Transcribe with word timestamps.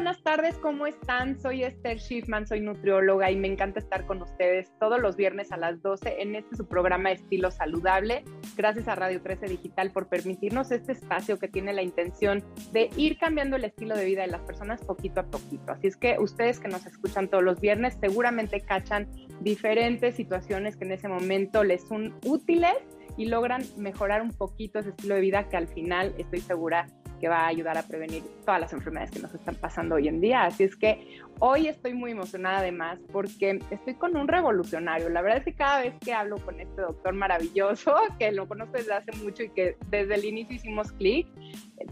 buenas 0.00 0.22
tardes, 0.22 0.56
¿cómo 0.56 0.86
están? 0.86 1.38
Soy 1.38 1.62
Esther 1.62 2.00
Schiffman, 2.00 2.46
soy 2.46 2.62
nutrióloga 2.62 3.30
y 3.30 3.36
me 3.36 3.48
encanta 3.48 3.80
estar 3.80 4.06
con 4.06 4.22
ustedes 4.22 4.72
todos 4.80 4.98
los 4.98 5.14
viernes 5.14 5.52
a 5.52 5.58
las 5.58 5.82
12 5.82 6.22
en 6.22 6.36
este 6.36 6.56
su 6.56 6.66
programa 6.66 7.12
Estilo 7.12 7.50
Saludable. 7.50 8.24
Gracias 8.56 8.88
a 8.88 8.94
Radio 8.94 9.20
13 9.20 9.44
Digital 9.48 9.90
por 9.90 10.08
permitirnos 10.08 10.70
este 10.70 10.92
espacio 10.92 11.38
que 11.38 11.48
tiene 11.48 11.74
la 11.74 11.82
intención 11.82 12.42
de 12.72 12.88
ir 12.96 13.18
cambiando 13.18 13.56
el 13.56 13.64
estilo 13.64 13.94
de 13.94 14.06
vida 14.06 14.22
de 14.22 14.28
las 14.28 14.40
personas 14.40 14.82
poquito 14.82 15.20
a 15.20 15.24
poquito. 15.24 15.72
Así 15.72 15.88
es 15.88 15.98
que 15.98 16.16
ustedes 16.18 16.60
que 16.60 16.68
nos 16.68 16.86
escuchan 16.86 17.28
todos 17.28 17.44
los 17.44 17.60
viernes 17.60 17.98
seguramente 18.00 18.62
cachan 18.62 19.06
diferentes 19.42 20.14
situaciones 20.14 20.78
que 20.78 20.86
en 20.86 20.92
ese 20.92 21.08
momento 21.08 21.62
les 21.62 21.86
son 21.86 22.14
útiles 22.24 22.72
y 23.16 23.26
logran 23.26 23.62
mejorar 23.76 24.22
un 24.22 24.30
poquito 24.30 24.78
ese 24.78 24.90
estilo 24.90 25.14
de 25.14 25.20
vida 25.20 25.48
que 25.48 25.56
al 25.56 25.68
final 25.68 26.14
estoy 26.18 26.40
segura 26.40 26.86
que 27.20 27.28
va 27.28 27.40
a 27.40 27.46
ayudar 27.48 27.76
a 27.76 27.82
prevenir 27.82 28.22
todas 28.44 28.60
las 28.60 28.72
enfermedades 28.72 29.10
que 29.10 29.20
nos 29.20 29.32
están 29.34 29.54
pasando 29.54 29.96
hoy 29.96 30.08
en 30.08 30.20
día. 30.20 30.44
Así 30.44 30.64
es 30.64 30.74
que 30.74 31.20
hoy 31.38 31.68
estoy 31.68 31.92
muy 31.92 32.12
emocionada 32.12 32.58
además 32.58 32.98
porque 33.12 33.60
estoy 33.70 33.94
con 33.94 34.16
un 34.16 34.26
revolucionario. 34.26 35.08
La 35.10 35.20
verdad 35.20 35.38
es 35.38 35.44
que 35.44 35.54
cada 35.54 35.82
vez 35.82 35.94
que 36.00 36.14
hablo 36.14 36.38
con 36.38 36.58
este 36.58 36.80
doctor 36.80 37.14
maravilloso, 37.14 37.94
que 38.18 38.32
lo 38.32 38.48
conozco 38.48 38.78
desde 38.78 38.94
hace 38.94 39.12
mucho 39.22 39.44
y 39.44 39.50
que 39.50 39.76
desde 39.88 40.14
el 40.14 40.24
inicio 40.24 40.56
hicimos 40.56 40.90
clic, 40.92 41.28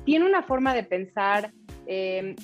tiene 0.05 0.25
una 0.25 0.43
forma 0.43 0.75
de 0.75 0.83
pensar 0.83 1.53
eh, 1.87 2.35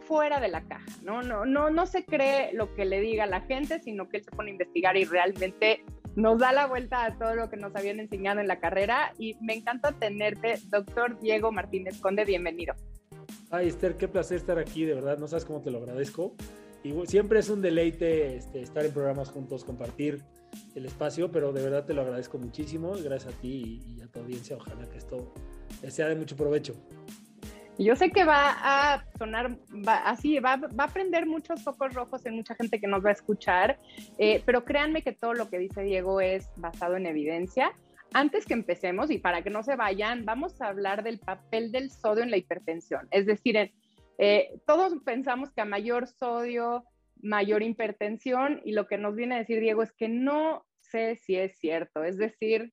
fuera 0.00 0.40
de 0.40 0.48
la 0.48 0.62
caja, 0.62 0.86
¿no? 1.04 1.22
No, 1.22 1.44
no, 1.44 1.70
no 1.70 1.86
se 1.86 2.04
cree 2.04 2.52
lo 2.52 2.74
que 2.74 2.84
le 2.84 3.00
diga 3.00 3.26
la 3.26 3.42
gente, 3.42 3.78
sino 3.78 4.08
que 4.08 4.16
él 4.16 4.24
se 4.24 4.30
pone 4.30 4.50
a 4.50 4.52
investigar 4.52 4.96
y 4.96 5.04
realmente 5.04 5.84
nos 6.16 6.38
da 6.38 6.52
la 6.52 6.66
vuelta 6.66 7.04
a 7.04 7.18
todo 7.18 7.34
lo 7.34 7.48
que 7.48 7.56
nos 7.56 7.74
habían 7.74 8.00
enseñado 8.00 8.40
en 8.40 8.48
la 8.48 8.60
carrera 8.60 9.12
y 9.18 9.36
me 9.40 9.54
encanta 9.54 9.92
tenerte, 9.92 10.58
doctor 10.68 11.18
Diego 11.20 11.52
Martínez 11.52 12.00
Conde, 12.00 12.24
bienvenido. 12.24 12.74
Ay, 13.50 13.68
Esther, 13.68 13.96
qué 13.96 14.08
placer 14.08 14.36
estar 14.36 14.58
aquí, 14.58 14.84
de 14.84 14.94
verdad, 14.94 15.18
no 15.18 15.26
sabes 15.26 15.44
cómo 15.44 15.60
te 15.60 15.70
lo 15.70 15.78
agradezco. 15.78 16.34
Y 16.82 16.94
siempre 17.06 17.40
es 17.40 17.50
un 17.50 17.60
deleite 17.60 18.36
este, 18.36 18.62
estar 18.62 18.84
en 18.84 18.92
programas 18.92 19.28
juntos, 19.28 19.64
compartir 19.64 20.22
el 20.74 20.86
espacio, 20.86 21.30
pero 21.30 21.52
de 21.52 21.62
verdad 21.62 21.84
te 21.84 21.92
lo 21.92 22.02
agradezco 22.02 22.38
muchísimo. 22.38 22.92
Gracias 22.92 23.34
a 23.34 23.36
ti 23.38 23.82
y, 23.86 24.00
a 24.00 24.06
tu 24.06 24.20
audiencia, 24.20 24.56
ojalá 24.56 24.88
que 24.88 24.98
esto 24.98 25.34
sea 25.88 26.08
de 26.08 26.16
mucho 26.16 26.36
provecho. 26.36 26.74
Yo 27.78 27.96
sé 27.96 28.10
que 28.10 28.24
va 28.24 28.56
a 28.60 29.04
sonar 29.18 29.56
así, 30.04 30.38
va, 30.38 30.56
va, 30.56 30.84
a 30.84 30.88
prender 30.88 31.26
muchos 31.26 31.62
focos 31.62 31.94
rojos 31.94 32.26
en 32.26 32.34
mucha 32.34 32.54
gente 32.54 32.78
que 32.78 32.86
nos 32.86 33.04
va 33.04 33.10
a 33.10 33.14
escuchar, 33.14 33.78
eh, 34.18 34.42
pero 34.44 34.64
créanme 34.64 35.02
que 35.02 35.12
todo 35.12 35.32
lo 35.32 35.48
que 35.48 35.58
dice 35.58 35.82
Diego 35.82 36.20
es 36.20 36.50
basado 36.56 36.96
en 36.96 37.06
evidencia. 37.06 37.72
Antes 38.12 38.44
que 38.44 38.54
empecemos, 38.54 39.10
y 39.10 39.18
para 39.18 39.42
que 39.42 39.50
no 39.50 39.62
se 39.62 39.76
vayan, 39.76 40.24
vamos 40.24 40.60
a 40.60 40.68
hablar 40.68 41.04
del 41.04 41.20
papel 41.20 41.70
del 41.70 41.90
sodio 41.90 42.22
en 42.22 42.30
la 42.30 42.36
hipertensión. 42.36 43.06
Es 43.12 43.24
decir, 43.24 43.72
eh, 44.18 44.60
todos 44.66 44.92
pensamos 45.04 45.50
que 45.52 45.60
a 45.60 45.64
mayor 45.64 46.08
sodio, 46.08 46.84
mayor 47.22 47.62
hipertensión, 47.62 48.60
y 48.64 48.72
lo 48.72 48.86
que 48.88 48.98
nos 48.98 49.14
viene 49.14 49.36
a 49.36 49.38
decir 49.38 49.60
Diego 49.60 49.82
es 49.82 49.92
que 49.92 50.08
no 50.08 50.66
sé 50.80 51.16
si 51.16 51.36
es 51.36 51.56
cierto. 51.58 52.02
Es 52.04 52.18
decir, 52.18 52.72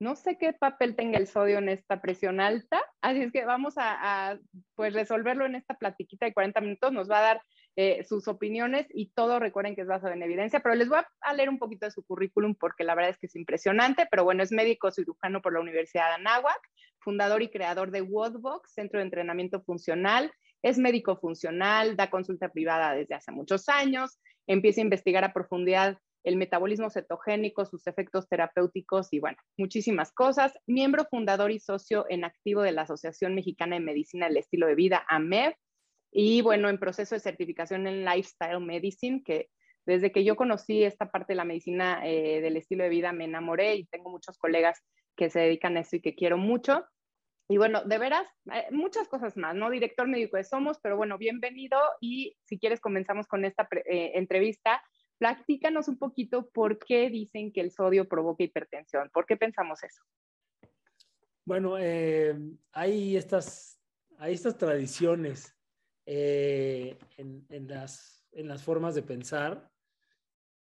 no 0.00 0.14
sé 0.14 0.38
qué 0.38 0.52
papel 0.52 0.94
tenga 0.94 1.18
el 1.18 1.26
sodio 1.26 1.58
en 1.58 1.68
esta 1.68 2.00
presión 2.00 2.40
alta, 2.40 2.80
así 3.00 3.22
es 3.22 3.32
que 3.32 3.44
vamos 3.44 3.74
a, 3.76 4.38
pues 4.74 4.94
resolverlo 4.94 5.44
en 5.46 5.56
esta 5.56 5.74
platiquita 5.74 6.26
de 6.26 6.32
40 6.32 6.60
minutos, 6.60 6.92
nos 6.92 7.10
va 7.10 7.18
a 7.18 7.22
dar 7.22 7.42
eh, 7.76 8.04
sus 8.04 8.28
opiniones 8.28 8.86
y 8.90 9.10
todo 9.10 9.38
recuerden 9.38 9.74
que 9.74 9.82
es 9.82 9.86
basado 9.88 10.12
en 10.12 10.22
evidencia, 10.22 10.60
pero 10.60 10.74
les 10.74 10.88
voy 10.88 11.00
a, 11.20 11.34
leer 11.34 11.48
un 11.48 11.58
poquito 11.58 11.86
de 11.86 11.92
su 11.92 12.04
currículum 12.04 12.54
porque 12.54 12.84
la 12.84 12.94
verdad 12.94 13.10
es 13.10 13.18
que 13.18 13.26
es 13.26 13.36
impresionante, 13.36 14.06
pero 14.10 14.24
bueno, 14.24 14.42
es 14.42 14.52
médico 14.52 14.90
cirujano 14.90 15.42
por 15.42 15.52
la 15.52 15.60
Universidad 15.60 16.08
de 16.08 16.14
Anáhuac, 16.14 16.60
fundador 17.00 17.42
y 17.42 17.48
creador 17.48 17.90
de 17.90 18.02
WODBOX, 18.02 18.72
Centro 18.72 18.98
de 18.98 19.04
Entrenamiento 19.04 19.62
Funcional, 19.62 20.32
es 20.62 20.78
médico 20.78 21.16
funcional, 21.16 21.96
da 21.96 22.10
consulta 22.10 22.48
privada 22.48 22.94
desde 22.94 23.14
hace 23.14 23.30
muchos 23.30 23.68
años, 23.68 24.18
empieza 24.46 24.80
a 24.80 24.84
investigar 24.84 25.24
a 25.24 25.32
profundidad 25.32 25.98
el 26.28 26.36
metabolismo 26.36 26.90
cetogénico, 26.90 27.64
sus 27.64 27.86
efectos 27.86 28.28
terapéuticos 28.28 29.08
y 29.12 29.18
bueno, 29.18 29.38
muchísimas 29.56 30.12
cosas. 30.12 30.52
Miembro 30.66 31.06
fundador 31.06 31.50
y 31.50 31.58
socio 31.58 32.04
en 32.10 32.24
activo 32.24 32.60
de 32.60 32.72
la 32.72 32.82
Asociación 32.82 33.34
Mexicana 33.34 33.76
de 33.76 33.80
Medicina 33.80 34.28
del 34.28 34.36
Estilo 34.36 34.66
de 34.66 34.74
Vida, 34.74 35.06
AMEV, 35.08 35.54
y 36.12 36.42
bueno, 36.42 36.68
en 36.68 36.78
proceso 36.78 37.14
de 37.14 37.20
certificación 37.20 37.86
en 37.86 38.04
Lifestyle 38.04 38.60
Medicine, 38.60 39.22
que 39.24 39.48
desde 39.86 40.12
que 40.12 40.22
yo 40.22 40.36
conocí 40.36 40.84
esta 40.84 41.10
parte 41.10 41.32
de 41.32 41.36
la 41.36 41.44
medicina 41.44 42.02
eh, 42.04 42.42
del 42.42 42.58
estilo 42.58 42.84
de 42.84 42.90
vida 42.90 43.12
me 43.12 43.24
enamoré 43.24 43.76
y 43.76 43.86
tengo 43.86 44.10
muchos 44.10 44.36
colegas 44.36 44.82
que 45.16 45.30
se 45.30 45.40
dedican 45.40 45.78
a 45.78 45.80
eso 45.80 45.96
y 45.96 46.02
que 46.02 46.14
quiero 46.14 46.36
mucho. 46.36 46.84
Y 47.48 47.56
bueno, 47.56 47.82
de 47.84 47.96
veras, 47.96 48.28
eh, 48.52 48.66
muchas 48.70 49.08
cosas 49.08 49.34
más, 49.38 49.54
¿no? 49.54 49.70
Director 49.70 50.06
médico 50.06 50.36
de 50.36 50.44
Somos, 50.44 50.78
pero 50.82 50.98
bueno, 50.98 51.16
bienvenido 51.16 51.80
y 52.02 52.36
si 52.44 52.58
quieres 52.58 52.80
comenzamos 52.80 53.26
con 53.26 53.46
esta 53.46 53.66
eh, 53.86 54.12
entrevista 54.14 54.82
Platícanos 55.18 55.88
un 55.88 55.98
poquito 55.98 56.48
por 56.50 56.78
qué 56.78 57.10
dicen 57.10 57.52
que 57.52 57.60
el 57.60 57.72
sodio 57.72 58.08
provoca 58.08 58.44
hipertensión. 58.44 59.10
¿Por 59.12 59.26
qué 59.26 59.36
pensamos 59.36 59.82
eso? 59.82 60.02
Bueno, 61.44 61.76
eh, 61.78 62.38
hay, 62.72 63.16
estas, 63.16 63.80
hay 64.18 64.34
estas 64.34 64.56
tradiciones 64.56 65.56
eh, 66.06 66.96
en, 67.16 67.66
las, 67.66 68.26
en 68.32 68.48
las 68.48 68.62
formas 68.62 68.94
de 68.94 69.02
pensar. 69.02 69.68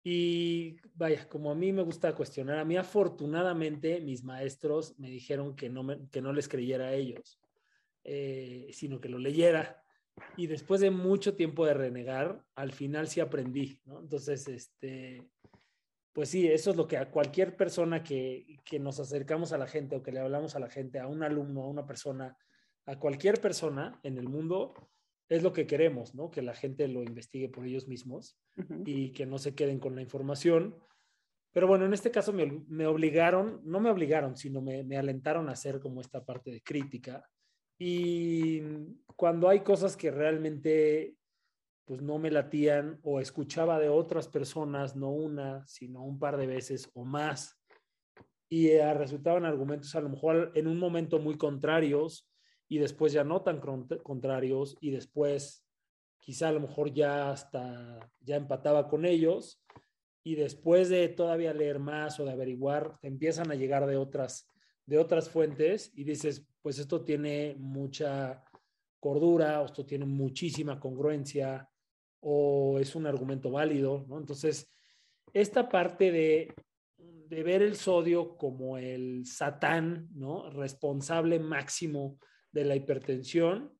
Y 0.03 0.77
vaya, 0.93 1.27
como 1.27 1.51
a 1.51 1.55
mí 1.55 1.73
me 1.73 1.81
gusta 1.81 2.15
cuestionar, 2.15 2.59
a 2.59 2.65
mí 2.65 2.77
afortunadamente 2.77 3.99
mis 3.99 4.23
maestros 4.23 4.97
me 4.99 5.09
dijeron 5.09 5.55
que 5.55 5.69
no, 5.69 5.83
que 6.11 6.21
no 6.21 6.31
les 6.31 6.47
creyera 6.47 6.85
a 6.85 6.93
ellos, 6.93 7.41
eh, 8.03 8.69
sino 8.71 9.01
que 9.01 9.09
lo 9.09 9.17
leyera 9.17 9.84
y 10.37 10.47
después 10.47 10.81
de 10.81 10.91
mucho 10.91 11.35
tiempo 11.35 11.65
de 11.65 11.73
renegar, 11.73 12.43
al 12.55 12.71
final 12.71 13.07
sí 13.07 13.19
aprendí, 13.19 13.79
¿no? 13.85 13.99
Entonces, 13.99 14.47
este, 14.47 15.27
pues 16.13 16.29
sí, 16.29 16.47
eso 16.47 16.71
es 16.71 16.77
lo 16.77 16.87
que 16.87 16.97
a 16.97 17.09
cualquier 17.09 17.55
persona 17.55 18.03
que, 18.03 18.57
que, 18.63 18.79
nos 18.79 18.99
acercamos 18.99 19.53
a 19.53 19.57
la 19.57 19.67
gente 19.67 19.95
o 19.95 20.03
que 20.03 20.11
le 20.11 20.19
hablamos 20.19 20.55
a 20.55 20.59
la 20.59 20.69
gente, 20.69 20.99
a 20.99 21.07
un 21.07 21.23
alumno, 21.23 21.63
a 21.63 21.67
una 21.67 21.85
persona, 21.85 22.37
a 22.85 22.99
cualquier 22.99 23.41
persona 23.41 23.99
en 24.03 24.17
el 24.17 24.27
mundo, 24.27 24.73
es 25.27 25.43
lo 25.43 25.53
que 25.53 25.67
queremos, 25.67 26.15
¿no? 26.15 26.29
Que 26.29 26.41
la 26.41 26.53
gente 26.53 26.87
lo 26.87 27.03
investigue 27.03 27.49
por 27.49 27.65
ellos 27.65 27.87
mismos 27.87 28.37
y 28.85 29.11
que 29.11 29.25
no 29.25 29.37
se 29.37 29.55
queden 29.55 29.79
con 29.79 29.95
la 29.95 30.01
información. 30.01 30.77
Pero 31.51 31.67
bueno, 31.67 31.85
en 31.85 31.93
este 31.93 32.11
caso 32.11 32.31
me, 32.31 32.63
me 32.67 32.85
obligaron, 32.85 33.61
no 33.63 33.79
me 33.79 33.89
obligaron, 33.89 34.35
sino 34.35 34.61
me, 34.61 34.83
me 34.83 34.97
alentaron 34.97 35.49
a 35.49 35.53
hacer 35.53 35.79
como 35.79 36.01
esta 36.01 36.23
parte 36.23 36.51
de 36.51 36.61
crítica 36.61 37.27
y 37.77 38.61
cuando 39.15 39.49
hay 39.49 39.61
cosas 39.61 39.95
que 39.97 40.11
realmente 40.11 41.15
pues 41.85 42.01
no 42.01 42.17
me 42.17 42.31
latían 42.31 42.99
o 43.03 43.19
escuchaba 43.19 43.79
de 43.79 43.89
otras 43.89 44.27
personas, 44.27 44.95
no 44.95 45.11
una, 45.11 45.65
sino 45.67 46.03
un 46.03 46.17
par 46.17 46.35
de 46.35 46.47
veces 46.47 46.89
o 46.95 47.05
más, 47.05 47.59
y 48.49 48.69
eh, 48.69 48.93
resultaban 48.93 49.45
argumentos 49.45 49.95
a 49.95 50.01
lo 50.01 50.09
mejor 50.09 50.51
en 50.55 50.67
un 50.67 50.79
momento 50.79 51.19
muy 51.19 51.37
contrarios 51.37 52.29
y 52.67 52.79
después 52.79 53.13
ya 53.13 53.23
no 53.23 53.41
tan 53.41 53.59
contrarios 54.03 54.77
y 54.81 54.91
después 54.91 55.63
quizá 56.19 56.49
a 56.49 56.51
lo 56.51 56.59
mejor 56.59 56.91
ya 56.91 57.31
hasta 57.31 57.99
ya 58.21 58.35
empataba 58.35 58.87
con 58.87 59.05
ellos 59.05 59.63
y 60.23 60.35
después 60.35 60.89
de 60.89 61.07
todavía 61.09 61.53
leer 61.53 61.79
más 61.79 62.19
o 62.19 62.25
de 62.25 62.31
averiguar, 62.31 62.97
empiezan 63.03 63.51
a 63.51 63.55
llegar 63.55 63.85
de 63.85 63.97
otras 63.97 64.49
de 64.85 64.97
otras 64.97 65.29
fuentes 65.29 65.91
y 65.95 66.03
dices, 66.03 66.45
pues 66.61 66.79
esto 66.79 67.03
tiene 67.03 67.55
mucha 67.57 68.43
cordura, 68.99 69.61
o 69.61 69.65
esto 69.65 69.85
tiene 69.85 70.05
muchísima 70.05 70.79
congruencia, 70.79 71.69
o 72.21 72.79
es 72.79 72.95
un 72.95 73.05
argumento 73.05 73.51
válido, 73.51 74.05
¿no? 74.07 74.17
Entonces, 74.17 74.71
esta 75.33 75.69
parte 75.69 76.11
de, 76.11 76.53
de 76.97 77.43
ver 77.43 77.61
el 77.61 77.75
sodio 77.75 78.35
como 78.37 78.77
el 78.77 79.25
satán, 79.25 80.07
¿no? 80.13 80.49
Responsable 80.49 81.39
máximo 81.39 82.17
de 82.51 82.65
la 82.65 82.75
hipertensión, 82.75 83.77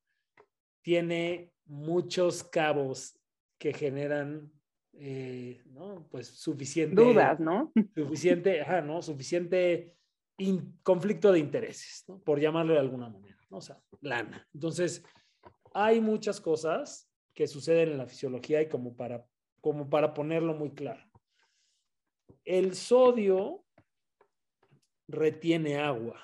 tiene 0.82 1.52
muchos 1.64 2.44
cabos 2.44 3.18
que 3.58 3.72
generan, 3.72 4.52
eh, 4.92 5.62
¿no? 5.66 6.06
Pues 6.10 6.28
suficiente... 6.28 7.02
Dudas, 7.02 7.40
¿no? 7.40 7.72
Suficiente, 7.94 8.60
ajá, 8.60 8.82
¿no? 8.82 9.02
Suficiente 9.02 9.96
conflicto 10.82 11.32
de 11.32 11.38
intereses, 11.38 12.04
por 12.24 12.40
llamarlo 12.40 12.74
de 12.74 12.80
alguna 12.80 13.08
manera, 13.08 13.38
¿no? 13.50 13.58
o 13.58 13.60
sea, 13.60 13.80
lana. 14.00 14.46
Entonces, 14.52 15.04
hay 15.72 16.00
muchas 16.00 16.40
cosas 16.40 17.10
que 17.34 17.46
suceden 17.46 17.90
en 17.90 17.98
la 17.98 18.06
fisiología 18.06 18.62
y 18.62 18.68
como 18.68 18.96
para, 18.96 19.26
como 19.60 19.88
para 19.88 20.14
ponerlo 20.14 20.54
muy 20.54 20.72
claro. 20.72 21.02
El 22.44 22.74
sodio 22.74 23.64
retiene 25.08 25.78
agua 25.78 26.20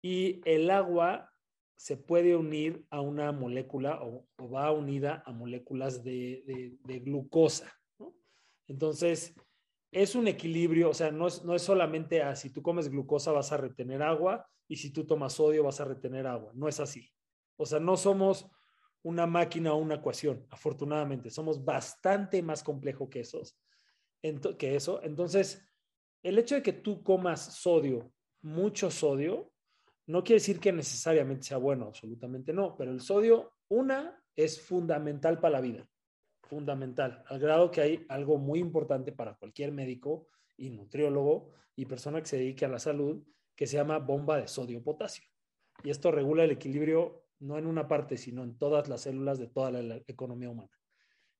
y 0.00 0.40
el 0.44 0.70
agua 0.70 1.32
se 1.76 1.96
puede 1.96 2.36
unir 2.36 2.86
a 2.90 3.00
una 3.00 3.32
molécula 3.32 4.00
o, 4.02 4.28
va 4.46 4.70
unida 4.70 5.22
a 5.26 5.32
moléculas 5.32 6.04
de, 6.04 6.78
glucosa. 6.84 7.76
Entonces, 8.68 9.34
es 9.92 10.14
un 10.14 10.26
equilibrio, 10.26 10.90
o 10.90 10.94
sea, 10.94 11.12
no 11.12 11.28
es, 11.28 11.44
no 11.44 11.54
es 11.54 11.62
solamente 11.62 12.22
ah, 12.22 12.34
si 12.34 12.50
tú 12.50 12.62
comes 12.62 12.88
glucosa 12.88 13.30
vas 13.30 13.52
a 13.52 13.58
retener 13.58 14.02
agua 14.02 14.48
y 14.66 14.76
si 14.76 14.90
tú 14.90 15.04
tomas 15.04 15.34
sodio 15.34 15.64
vas 15.64 15.80
a 15.80 15.84
retener 15.84 16.26
agua, 16.26 16.50
no 16.54 16.66
es 16.66 16.80
así. 16.80 17.08
O 17.56 17.66
sea, 17.66 17.78
no 17.78 17.96
somos 17.98 18.50
una 19.02 19.26
máquina 19.26 19.74
o 19.74 19.76
una 19.76 19.96
ecuación, 19.96 20.46
afortunadamente. 20.50 21.30
Somos 21.30 21.62
bastante 21.64 22.42
más 22.42 22.62
complejo 22.62 23.10
que, 23.10 23.20
esos, 23.20 23.58
que 24.58 24.76
eso. 24.76 25.02
Entonces, 25.02 25.62
el 26.22 26.38
hecho 26.38 26.54
de 26.54 26.62
que 26.62 26.72
tú 26.72 27.02
comas 27.02 27.40
sodio, 27.56 28.12
mucho 28.40 28.90
sodio, 28.90 29.52
no 30.06 30.24
quiere 30.24 30.40
decir 30.40 30.58
que 30.58 30.72
necesariamente 30.72 31.44
sea 31.44 31.58
bueno, 31.58 31.86
absolutamente 31.86 32.52
no, 32.52 32.76
pero 32.76 32.92
el 32.92 33.00
sodio, 33.00 33.54
una, 33.68 34.18
es 34.34 34.60
fundamental 34.60 35.38
para 35.38 35.54
la 35.54 35.60
vida, 35.60 35.86
fundamental, 36.52 37.24
al 37.28 37.38
grado 37.38 37.70
que 37.70 37.80
hay 37.80 38.06
algo 38.10 38.36
muy 38.36 38.58
importante 38.58 39.10
para 39.10 39.36
cualquier 39.36 39.72
médico 39.72 40.26
y 40.58 40.68
nutriólogo 40.68 41.54
y 41.74 41.86
persona 41.86 42.20
que 42.20 42.26
se 42.26 42.36
dedique 42.36 42.66
a 42.66 42.68
la 42.68 42.78
salud, 42.78 43.24
que 43.56 43.66
se 43.66 43.78
llama 43.78 43.98
bomba 43.98 44.36
de 44.36 44.46
sodio-potasio. 44.46 45.24
Y 45.82 45.88
esto 45.88 46.10
regula 46.10 46.44
el 46.44 46.50
equilibrio 46.50 47.24
no 47.38 47.56
en 47.56 47.66
una 47.66 47.88
parte, 47.88 48.18
sino 48.18 48.44
en 48.44 48.58
todas 48.58 48.90
las 48.90 49.00
células 49.00 49.38
de 49.38 49.46
toda 49.46 49.70
la 49.70 49.96
economía 50.06 50.50
humana. 50.50 50.78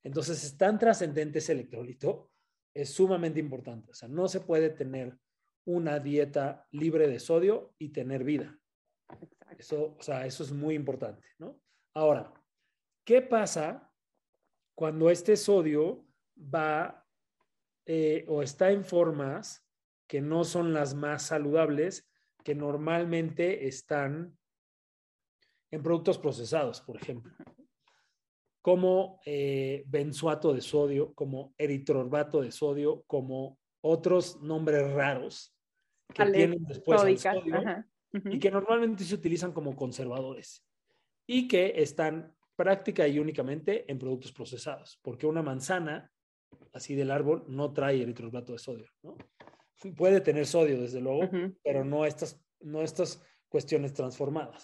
Entonces, 0.03 0.43
es 0.45 0.57
tan 0.57 0.79
trascendente 0.79 1.41
ese 1.41 1.53
electrolito, 1.53 2.31
es 2.73 2.95
sumamente 2.95 3.39
importante. 3.39 3.91
O 3.91 3.95
sea, 3.95 4.09
no 4.09 4.29
se 4.29 4.41
puede 4.41 4.71
tener 4.71 5.19
una 5.67 5.99
dieta 5.99 6.67
libre 6.71 7.07
de 7.07 7.21
sodio 7.21 7.75
y 7.79 7.91
tener 7.91 8.25
vida. 8.25 8.59
Eso, 9.59 9.95
o 9.99 10.03
sea, 10.03 10.25
eso 10.25 10.43
es 10.43 10.53
muy 10.53 10.75
importante, 10.75 11.29
¿no? 11.39 11.61
Ahora, 11.93 12.33
¿qué 13.05 13.21
pasa 13.21 13.92
cuando 14.75 15.11
este 15.11 15.37
sodio 15.37 16.05
va 16.37 17.07
eh, 17.87 18.25
o 18.29 18.43
está 18.43 18.71
en 18.71 18.85
formas 18.85 19.67
que 20.07 20.21
no 20.21 20.45
son 20.45 20.73
las 20.73 20.95
más 20.95 21.23
saludables, 21.23 22.09
que 22.45 22.55
normalmente 22.55 23.67
están 23.67 24.37
en 25.71 25.83
productos 25.83 26.19
procesados, 26.19 26.81
por 26.81 26.97
ejemplo, 26.97 27.33
como 28.61 29.21
eh, 29.25 29.85
benzoato 29.87 30.53
de 30.53 30.61
sodio, 30.61 31.15
como 31.15 31.55
eritrorbato 31.57 32.43
de 32.43 32.53
sodio, 32.53 33.05
como 33.07 33.59
otros 33.81 34.41
nombres 34.43 34.93
raros 34.93 35.57
que 36.13 36.27
tienen 36.27 36.65
después 36.65 37.03
el 37.05 37.19
sodio 37.19 37.85
y 38.25 38.39
que 38.39 38.51
normalmente 38.51 39.05
se 39.05 39.15
utilizan 39.15 39.53
como 39.53 39.75
conservadores 39.75 40.65
y 41.27 41.49
que 41.49 41.73
están 41.77 42.35
práctica 42.63 43.09
y 43.09 43.19
únicamente 43.19 43.91
en 43.91 43.99
productos 43.99 44.31
procesados, 44.31 44.97
porque 45.03 45.27
una 45.27 45.43
manzana 45.43 46.13
así 46.73 46.95
del 46.95 47.11
árbol 47.11 47.45
no 47.49 47.73
trae 47.73 48.01
eritrorbato 48.01 48.53
de 48.53 48.61
sodio, 48.61 48.87
¿no? 49.03 49.17
Puede 49.97 50.21
tener 50.21 50.47
sodio, 50.47 50.81
desde 50.81 51.01
luego, 51.01 51.29
pero 51.65 51.85
no 51.85 52.07
estas, 52.07 52.41
no 52.61 52.83
estas 52.83 53.21
cuestiones 53.49 53.93
transformadas. 53.95 54.63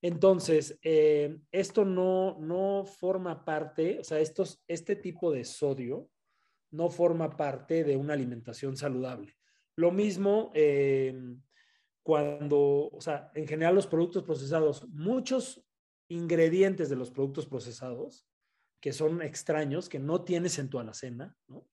Entonces, 0.00 0.78
eh, 0.82 1.40
esto 1.52 1.84
no, 1.84 2.38
no 2.40 2.86
forma 2.86 3.44
parte, 3.44 3.98
o 4.00 4.04
sea, 4.04 4.18
estos, 4.18 4.64
este 4.66 4.96
tipo 4.96 5.30
de 5.30 5.44
sodio 5.44 6.08
no 6.70 6.88
forma 6.88 7.36
parte 7.36 7.84
de 7.84 7.96
una 7.98 8.14
alimentación 8.14 8.78
saludable. 8.78 9.36
Lo 9.76 9.90
mismo 9.90 10.52
eh, 10.54 11.14
cuando, 12.02 12.88
o 12.90 13.00
sea, 13.02 13.30
en 13.34 13.46
general 13.46 13.74
los 13.74 13.86
productos 13.86 14.22
procesados, 14.22 14.88
muchos 14.88 15.62
ingredientes 16.10 16.90
de 16.90 16.96
los 16.96 17.10
productos 17.10 17.46
procesados 17.46 18.26
que 18.80 18.92
son 18.92 19.22
extraños, 19.22 19.88
que 19.88 19.98
no 19.98 20.24
tienes 20.24 20.58
en 20.58 20.68
tu 20.68 20.78
alacena, 20.78 21.36
¿no? 21.48 21.66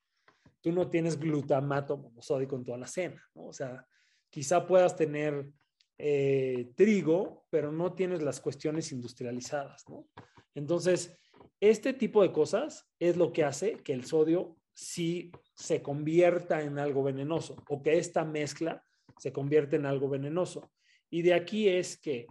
Tú 0.61 0.71
no 0.71 0.89
tienes 0.89 1.19
glutamato 1.19 1.97
monosódico 1.97 2.55
en 2.55 2.63
tu 2.63 2.73
alacena, 2.73 3.23
¿no? 3.33 3.47
O 3.47 3.53
sea, 3.53 3.87
quizá 4.29 4.67
puedas 4.67 4.95
tener 4.95 5.49
eh, 5.97 6.71
trigo, 6.75 7.45
pero 7.49 7.71
no 7.71 7.93
tienes 7.93 8.21
las 8.21 8.39
cuestiones 8.39 8.91
industrializadas, 8.91 9.87
¿no? 9.89 10.07
Entonces, 10.53 11.17
este 11.59 11.93
tipo 11.93 12.21
de 12.21 12.31
cosas 12.31 12.87
es 12.99 13.17
lo 13.17 13.31
que 13.31 13.43
hace 13.43 13.77
que 13.77 13.93
el 13.93 14.05
sodio 14.05 14.57
sí 14.73 15.31
se 15.55 15.81
convierta 15.81 16.61
en 16.61 16.77
algo 16.77 17.01
venenoso 17.01 17.55
o 17.69 17.81
que 17.81 17.97
esta 17.97 18.23
mezcla 18.25 18.83
se 19.17 19.31
convierta 19.31 19.75
en 19.75 19.87
algo 19.87 20.09
venenoso. 20.09 20.71
Y 21.09 21.23
de 21.23 21.33
aquí 21.33 21.69
es 21.69 21.97
que 21.99 22.27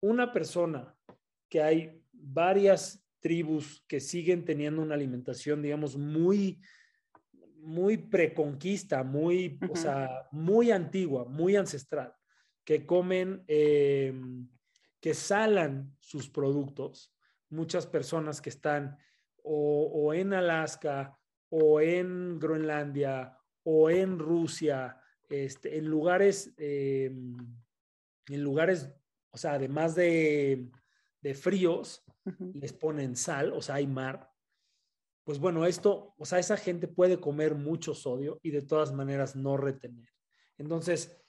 una 0.00 0.32
persona 0.32 0.97
que 1.48 1.62
hay 1.62 2.02
varias 2.12 3.04
tribus 3.20 3.84
que 3.88 4.00
siguen 4.00 4.44
teniendo 4.44 4.82
una 4.82 4.94
alimentación, 4.94 5.62
digamos, 5.62 5.96
muy, 5.96 6.60
muy 7.60 7.96
preconquista, 7.96 9.02
muy, 9.02 9.58
o 9.70 9.76
sea, 9.76 10.28
muy 10.30 10.70
antigua, 10.70 11.24
muy 11.24 11.56
ancestral 11.56 12.14
que 12.68 12.84
comen, 12.84 13.44
eh, 13.48 14.12
que 15.00 15.14
salan 15.14 15.96
sus 16.00 16.28
productos. 16.28 17.14
Muchas 17.48 17.86
personas 17.86 18.42
que 18.42 18.50
están 18.50 18.98
o, 19.42 20.12
en 20.12 20.34
Alaska 20.34 21.18
o 21.48 21.80
en 21.80 22.38
Groenlandia 22.38 23.38
o 23.62 23.88
en 23.88 24.18
Rusia, 24.18 25.00
este, 25.30 25.78
en 25.78 25.86
lugares, 25.86 26.52
eh, 26.58 27.06
en 27.06 28.42
lugares, 28.44 28.90
o 29.30 29.38
sea, 29.38 29.54
además 29.54 29.94
de, 29.94 30.68
de 31.20 31.34
fríos, 31.34 32.04
les 32.54 32.72
ponen 32.72 33.16
sal, 33.16 33.52
o 33.52 33.62
sea, 33.62 33.76
hay 33.76 33.86
mar. 33.86 34.30
Pues 35.24 35.38
bueno, 35.38 35.66
esto, 35.66 36.14
o 36.16 36.24
sea, 36.24 36.38
esa 36.38 36.56
gente 36.56 36.88
puede 36.88 37.20
comer 37.20 37.54
mucho 37.54 37.94
sodio 37.94 38.38
y 38.42 38.50
de 38.50 38.62
todas 38.62 38.92
maneras 38.92 39.36
no 39.36 39.56
retener. 39.56 40.08
Entonces, 40.56 41.20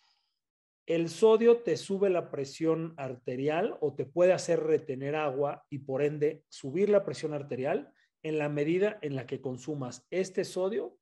el 0.86 1.10
sodio 1.10 1.62
te 1.62 1.78
sube 1.78 2.10
la 2.10 2.32
presión 2.32 2.94
arterial 2.98 3.78
o 3.82 3.94
te 3.94 4.06
puede 4.06 4.34
hacer 4.34 4.64
retener 4.64 5.16
agua 5.16 5.66
y 5.70 5.80
por 5.80 6.02
ende 6.02 6.44
subir 6.50 6.90
la 6.90 7.04
presión 7.04 7.34
arterial 7.34 7.94
en 8.24 8.40
la 8.40 8.50
medida 8.50 8.98
en 9.02 9.16
la 9.16 9.26
que 9.26 9.42
consumas 9.42 10.08
este 10.10 10.44
sodio 10.44 10.98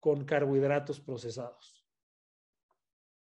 con 0.00 0.24
carbohidratos 0.24 1.00
procesados. 1.00 1.84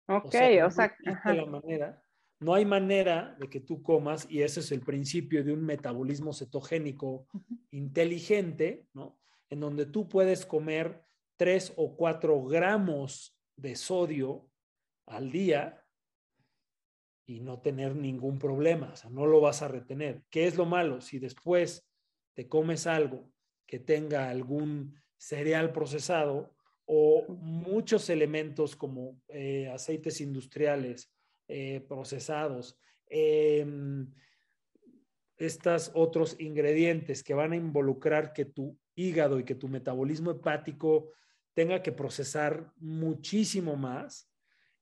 Ok, 0.07 0.35
o 0.65 0.71
sea, 0.71 0.95
la 1.25 1.45
manera, 1.45 2.03
no 2.39 2.53
hay 2.53 2.65
manera 2.65 3.35
de 3.39 3.49
que 3.49 3.59
tú 3.59 3.81
comas, 3.81 4.27
y 4.29 4.41
ese 4.41 4.59
es 4.59 4.71
el 4.71 4.81
principio 4.81 5.43
de 5.43 5.53
un 5.53 5.63
metabolismo 5.63 6.33
cetogénico 6.33 7.27
inteligente, 7.71 8.87
¿no? 8.93 9.19
En 9.49 9.59
donde 9.59 9.85
tú 9.85 10.09
puedes 10.09 10.45
comer 10.45 11.03
3 11.37 11.73
o 11.77 11.95
4 11.95 12.43
gramos 12.45 13.37
de 13.55 13.75
sodio 13.75 14.49
al 15.05 15.31
día 15.31 15.85
y 17.25 17.39
no 17.39 17.59
tener 17.61 17.95
ningún 17.95 18.37
problema, 18.37 18.91
o 18.93 18.95
sea, 18.95 19.09
no 19.09 19.25
lo 19.25 19.41
vas 19.41 19.61
a 19.61 19.67
retener. 19.67 20.23
¿Qué 20.29 20.45
es 20.45 20.57
lo 20.57 20.65
malo? 20.65 21.01
Si 21.01 21.19
después 21.19 21.87
te 22.33 22.47
comes 22.47 22.85
algo 22.85 23.31
que 23.65 23.79
tenga 23.79 24.29
algún 24.29 25.01
cereal 25.17 25.71
procesado 25.71 26.53
o 26.85 27.25
muchos 27.29 28.09
elementos 28.09 28.75
como 28.75 29.19
eh, 29.29 29.69
aceites 29.69 30.21
industriales 30.21 31.14
eh, 31.47 31.85
procesados, 31.87 32.77
em, 33.07 34.11
estos 35.37 35.91
otros 35.93 36.39
ingredientes 36.39 37.23
que 37.23 37.33
van 37.33 37.53
a 37.53 37.57
involucrar 37.57 38.33
que 38.33 38.45
tu 38.45 38.77
hígado 38.95 39.39
y 39.39 39.43
que 39.43 39.55
tu 39.55 39.67
metabolismo 39.67 40.31
hepático 40.31 41.11
tenga 41.53 41.81
que 41.81 41.91
procesar 41.91 42.71
muchísimo 42.77 43.75
más, 43.75 44.29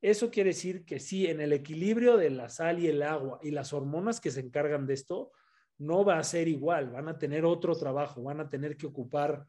eso 0.02 0.30
quiere 0.30 0.50
decir 0.50 0.84
que 0.84 1.00
sí, 1.00 1.28
en 1.28 1.40
el 1.40 1.54
equilibrio 1.54 2.18
de 2.18 2.30
la 2.30 2.50
sal 2.50 2.80
y 2.80 2.88
el 2.88 3.02
agua 3.02 3.40
y 3.42 3.52
las 3.52 3.72
hormonas 3.72 4.20
que 4.20 4.32
se 4.32 4.42
encargan 4.42 4.86
de 4.86 4.96
esto, 4.96 5.32
no 5.78 6.04
va 6.04 6.18
a 6.18 6.24
ser 6.24 6.48
igual, 6.48 6.90
van 6.90 7.08
a 7.08 7.18
tener 7.18 7.46
otro 7.46 7.76
trabajo, 7.76 8.22
van 8.24 8.42
a 8.42 8.50
tener 8.50 8.76
que 8.76 8.86
ocupar 8.86 9.48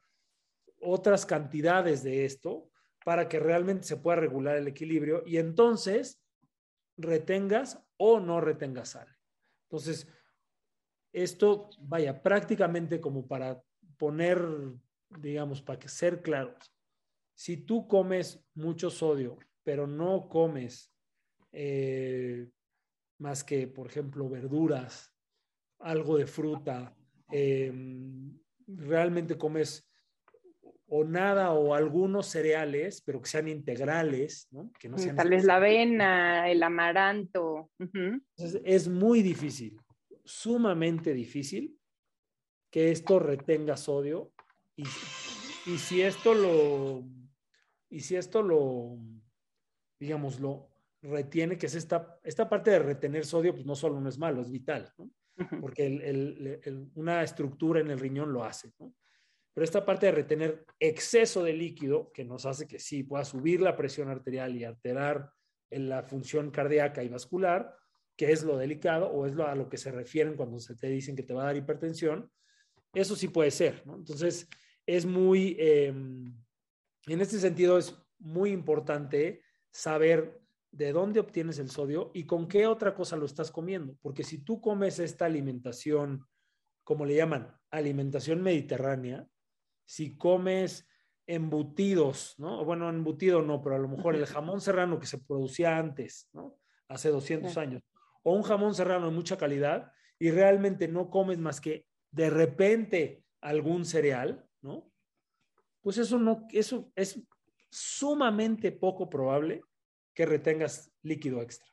otras 0.80 1.26
cantidades 1.26 2.02
de 2.02 2.24
esto 2.24 2.70
para 3.04 3.28
que 3.28 3.40
realmente 3.40 3.84
se 3.84 3.96
pueda 3.96 4.16
regular 4.16 4.56
el 4.56 4.68
equilibrio. 4.68 5.22
Y 5.26 5.38
entonces 5.38 6.22
retengas 6.96 7.82
o 7.96 8.20
no 8.20 8.40
retengas 8.40 8.90
sal. 8.90 9.08
Entonces, 9.68 10.08
esto, 11.12 11.70
vaya, 11.80 12.22
prácticamente 12.22 13.00
como 13.00 13.26
para 13.26 13.62
poner, 13.96 14.40
digamos, 15.08 15.62
para 15.62 15.88
ser 15.88 16.22
claros, 16.22 16.72
si 17.34 17.56
tú 17.56 17.88
comes 17.88 18.44
mucho 18.54 18.90
sodio 18.90 19.38
pero 19.64 19.86
no 19.86 20.28
comes 20.28 20.92
eh, 21.50 22.48
más 23.18 23.42
que, 23.42 23.66
por 23.66 23.86
ejemplo, 23.86 24.28
verduras, 24.28 25.12
algo 25.80 26.18
de 26.18 26.26
fruta, 26.26 26.94
em, 27.30 28.38
realmente 28.66 29.36
comes 29.36 29.88
o 30.96 31.02
nada 31.02 31.50
o 31.50 31.74
algunos 31.74 32.26
cereales, 32.26 33.02
pero 33.04 33.20
que 33.20 33.28
sean 33.28 33.48
integrales, 33.48 34.46
¿no? 34.52 34.70
Que 34.78 34.88
no 34.88 34.96
sean 34.96 35.16
Tal 35.16 35.28
vez 35.28 35.44
la 35.44 35.56
avena, 35.56 36.48
el 36.48 36.62
amaranto. 36.62 37.72
es 38.64 38.86
muy 38.88 39.20
difícil, 39.20 39.76
sumamente 40.24 41.12
difícil 41.12 41.76
que 42.70 42.92
esto 42.92 43.18
retenga 43.18 43.76
sodio 43.76 44.30
y, 44.76 44.84
y 45.66 45.78
si 45.78 46.00
esto 46.00 46.32
lo 46.32 47.04
y 47.90 47.98
si 47.98 48.14
esto 48.14 48.42
lo 48.42 48.96
digámoslo, 49.98 50.70
retiene, 51.02 51.58
que 51.58 51.66
es 51.66 51.74
esta, 51.74 52.20
esta 52.22 52.48
parte 52.48 52.70
de 52.70 52.78
retener 52.78 53.24
sodio, 53.24 53.52
pues 53.52 53.66
no 53.66 53.74
solo 53.74 54.00
no 54.00 54.08
es 54.08 54.18
malo, 54.18 54.42
es 54.42 54.50
vital. 54.50 54.92
porque 55.60 56.88
una 56.94 57.24
estructura 57.24 57.80
en 57.80 57.90
el 57.90 57.98
riñón 57.98 58.32
lo 58.32 58.44
hace, 58.44 58.72
¿no? 58.78 58.94
Pero 59.54 59.64
esta 59.64 59.86
parte 59.86 60.06
de 60.06 60.12
retener 60.12 60.66
exceso 60.80 61.42
de 61.44 61.52
líquido, 61.52 62.10
que 62.12 62.24
nos 62.24 62.44
hace 62.44 62.66
que 62.66 62.80
sí 62.80 63.04
pueda 63.04 63.24
subir 63.24 63.60
la 63.60 63.76
presión 63.76 64.08
arterial 64.08 64.56
y 64.56 64.64
alterar 64.64 65.30
la 65.70 66.02
función 66.02 66.50
cardíaca 66.50 67.02
y 67.02 67.08
vascular, 67.08 67.74
que 68.16 68.32
es 68.32 68.42
lo 68.42 68.56
delicado 68.56 69.06
o 69.06 69.26
es 69.26 69.34
lo, 69.34 69.46
a 69.46 69.54
lo 69.54 69.68
que 69.68 69.78
se 69.78 69.90
refieren 69.90 70.36
cuando 70.36 70.58
se 70.58 70.74
te 70.74 70.88
dicen 70.88 71.16
que 71.16 71.22
te 71.22 71.34
va 71.34 71.42
a 71.42 71.46
dar 71.46 71.56
hipertensión, 71.56 72.30
eso 72.92 73.16
sí 73.16 73.28
puede 73.28 73.50
ser. 73.50 73.82
Entonces, 73.86 74.48
es 74.86 75.06
muy, 75.06 75.56
em, 75.58 76.36
en 77.06 77.20
este 77.20 77.38
sentido, 77.38 77.78
es 77.78 77.96
muy 78.18 78.50
importante 78.50 79.42
saber 79.70 80.40
de 80.70 80.92
dónde 80.92 81.20
obtienes 81.20 81.58
el 81.58 81.70
sodio 81.70 82.10
y 82.14 82.24
con 82.24 82.48
qué 82.48 82.66
otra 82.66 82.94
cosa 82.94 83.16
lo 83.16 83.26
estás 83.26 83.50
comiendo. 83.50 83.96
Porque 84.02 84.24
si 84.24 84.38
tú 84.38 84.60
comes 84.60 84.98
esta 84.98 85.26
alimentación, 85.26 86.26
como 86.82 87.04
le 87.04 87.16
llaman, 87.16 87.56
alimentación 87.70 88.42
mediterránea, 88.42 89.26
si 89.84 90.16
comes 90.16 90.88
embutidos, 91.26 92.34
¿no? 92.38 92.64
Bueno, 92.64 92.88
embutido 92.88 93.42
no, 93.42 93.62
pero 93.62 93.76
a 93.76 93.78
lo 93.78 93.88
mejor 93.88 94.14
el 94.14 94.26
jamón 94.26 94.60
serrano 94.60 94.98
que 94.98 95.06
se 95.06 95.18
producía 95.18 95.78
antes, 95.78 96.28
¿no? 96.32 96.58
Hace 96.88 97.10
200 97.10 97.56
años, 97.56 97.82
o 98.22 98.34
un 98.34 98.42
jamón 98.42 98.74
serrano 98.74 99.06
de 99.06 99.12
mucha 99.12 99.36
calidad 99.36 99.90
y 100.18 100.30
realmente 100.30 100.86
no 100.86 101.10
comes 101.10 101.38
más 101.38 101.60
que 101.60 101.86
de 102.10 102.30
repente 102.30 103.24
algún 103.40 103.84
cereal, 103.84 104.46
¿no? 104.62 104.90
Pues 105.82 105.98
eso 105.98 106.18
no, 106.18 106.46
eso 106.50 106.90
es 106.94 107.22
sumamente 107.70 108.72
poco 108.72 109.10
probable 109.10 109.62
que 110.14 110.26
retengas 110.26 110.92
líquido 111.02 111.42
extra. 111.42 111.68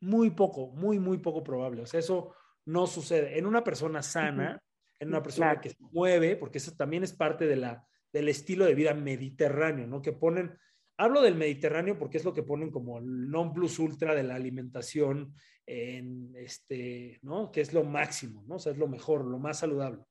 Muy 0.00 0.30
poco, 0.30 0.68
muy, 0.68 0.98
muy 0.98 1.18
poco 1.18 1.42
probable. 1.42 1.82
O 1.82 1.86
sea, 1.86 1.98
eso 1.98 2.34
no 2.66 2.86
sucede. 2.86 3.38
En 3.38 3.46
una 3.46 3.64
persona 3.64 4.02
sana, 4.02 4.62
en 4.98 5.08
una 5.08 5.22
persona 5.22 5.60
que 5.60 5.70
se 5.70 5.76
mueve, 5.80 6.36
porque 6.36 6.58
eso 6.58 6.72
también 6.76 7.04
es 7.04 7.12
parte 7.12 7.46
de 7.46 7.56
la, 7.56 7.86
del 8.12 8.28
estilo 8.28 8.64
de 8.64 8.74
vida 8.74 8.94
mediterráneo, 8.94 9.86
¿no? 9.86 10.00
Que 10.00 10.12
ponen, 10.12 10.58
hablo 10.96 11.22
del 11.22 11.34
Mediterráneo 11.34 11.98
porque 11.98 12.16
es 12.16 12.24
lo 12.24 12.32
que 12.32 12.42
ponen 12.42 12.70
como 12.70 12.98
el 12.98 13.30
non 13.30 13.52
plus 13.52 13.78
ultra 13.78 14.14
de 14.14 14.22
la 14.22 14.34
alimentación 14.34 15.34
en 15.66 16.34
este, 16.36 17.18
¿no? 17.22 17.50
Que 17.50 17.60
es 17.60 17.72
lo 17.72 17.84
máximo, 17.84 18.44
¿no? 18.46 18.56
O 18.56 18.58
sea, 18.58 18.72
es 18.72 18.78
lo 18.78 18.88
mejor, 18.88 19.24
lo 19.24 19.38
más 19.38 19.58
saludable. 19.58 20.04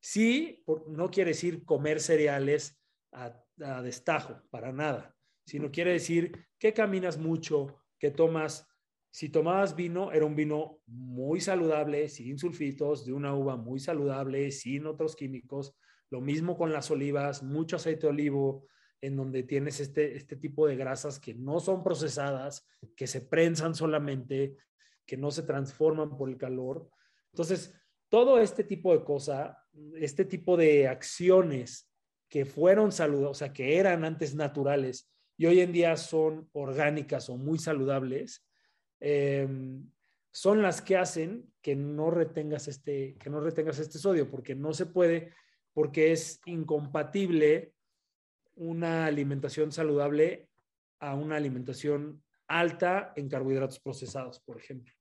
Sí, 0.00 0.64
no 0.88 1.10
quiere 1.10 1.30
decir 1.30 1.64
comer 1.64 2.00
cereales 2.00 2.78
a, 3.12 3.42
a 3.62 3.82
destajo, 3.82 4.42
para 4.50 4.72
nada, 4.72 5.14
sino 5.46 5.70
quiere 5.70 5.92
decir 5.92 6.46
que 6.58 6.74
caminas 6.74 7.18
mucho, 7.18 7.82
que 7.98 8.10
tomas, 8.10 8.68
si 9.16 9.30
tomabas 9.30 9.74
vino, 9.74 10.12
era 10.12 10.26
un 10.26 10.36
vino 10.36 10.82
muy 10.86 11.40
saludable, 11.40 12.06
sin 12.10 12.38
sulfitos, 12.38 13.06
de 13.06 13.14
una 13.14 13.34
uva 13.34 13.56
muy 13.56 13.80
saludable, 13.80 14.50
sin 14.50 14.84
otros 14.84 15.16
químicos. 15.16 15.74
Lo 16.10 16.20
mismo 16.20 16.58
con 16.58 16.70
las 16.70 16.90
olivas, 16.90 17.42
mucho 17.42 17.76
aceite 17.76 18.02
de 18.02 18.08
olivo, 18.08 18.66
en 19.00 19.16
donde 19.16 19.42
tienes 19.42 19.80
este, 19.80 20.18
este 20.18 20.36
tipo 20.36 20.66
de 20.66 20.76
grasas 20.76 21.18
que 21.18 21.32
no 21.32 21.60
son 21.60 21.82
procesadas, 21.82 22.68
que 22.94 23.06
se 23.06 23.22
prensan 23.22 23.74
solamente, 23.74 24.58
que 25.06 25.16
no 25.16 25.30
se 25.30 25.44
transforman 25.44 26.14
por 26.18 26.28
el 26.28 26.36
calor. 26.36 26.86
Entonces, 27.32 27.74
todo 28.10 28.38
este 28.38 28.64
tipo 28.64 28.92
de 28.92 29.02
cosas, 29.02 29.56
este 29.94 30.26
tipo 30.26 30.58
de 30.58 30.88
acciones 30.88 31.90
que 32.28 32.44
fueron 32.44 32.92
saludables, 32.92 33.30
o 33.30 33.34
sea, 33.34 33.54
que 33.54 33.78
eran 33.78 34.04
antes 34.04 34.34
naturales, 34.34 35.10
y 35.38 35.46
hoy 35.46 35.60
en 35.60 35.72
día 35.72 35.96
son 35.96 36.50
orgánicas 36.52 37.30
o 37.30 37.38
muy 37.38 37.58
saludables, 37.58 38.45
em, 39.00 39.90
son 40.30 40.62
las 40.62 40.82
que 40.82 40.96
hacen 40.96 41.52
que 41.62 41.74
no 41.74 42.10
retengas 42.10 42.68
este, 42.68 43.16
que 43.18 43.30
no 43.30 43.40
retengas 43.40 43.78
este 43.78 43.98
sodio, 43.98 44.30
porque 44.30 44.54
no 44.54 44.72
se 44.72 44.86
puede, 44.86 45.32
porque 45.72 46.12
es 46.12 46.40
incompatible 46.44 47.72
una 48.54 49.06
alimentación 49.06 49.72
saludable 49.72 50.48
a 51.00 51.14
una 51.14 51.36
alimentación 51.36 52.22
alta 52.48 53.12
en 53.16 53.28
carbohidratos 53.28 53.80
procesados, 53.80 54.40
por 54.40 54.58
ejemplo. 54.58 54.94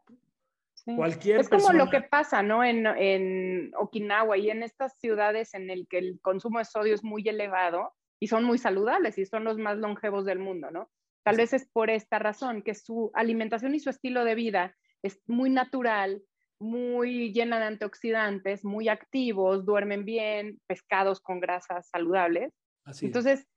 Cualquier 0.95 1.39
es 1.39 1.49
como 1.49 1.73
lo 1.73 1.89
que 1.89 2.01
pasa, 2.01 2.43
¿no? 2.43 2.63
En, 2.63 2.85
en 2.85 3.71
Okinawa 3.75 4.37
y 4.37 4.51
en 4.51 4.61
estas 4.61 4.99
ciudades 4.99 5.53
en 5.53 5.69
el 5.69 5.87
que 5.87 5.97
el 5.97 6.19
consumo 6.21 6.59
de 6.59 6.65
sodio 6.65 6.93
es 6.93 7.03
muy 7.03 7.27
elevado, 7.27 7.93
y 8.19 8.27
son 8.27 8.43
muy 8.43 8.57
saludables 8.57 9.17
y 9.17 9.25
son 9.25 9.43
los 9.43 9.57
más 9.57 9.77
longevos 9.77 10.25
del 10.25 10.39
mundo, 10.39 10.71
¿no? 10.71 10.89
Tal 11.25 11.37
vez 11.37 11.53
es 11.53 11.67
por 11.67 11.89
esta 11.89 12.19
razón 12.19 12.61
que 12.61 12.75
su 12.75 13.09
alimentación 13.15 13.73
y 13.73 13.79
su 13.79 13.89
estilo 13.89 14.23
de 14.23 14.35
vida 14.35 14.75
es 15.01 15.19
muy 15.25 15.49
natural, 15.49 16.21
muy 16.59 17.33
llena 17.33 17.57
de 17.57 17.65
antioxidantes, 17.65 18.63
muy 18.63 18.89
activos, 18.89 19.65
duermen 19.65 20.05
bien, 20.05 20.61
pescados 20.67 21.19
con 21.19 21.39
grasas 21.39 21.89
saludables. 21.89 22.53
Entonces, 23.01 23.47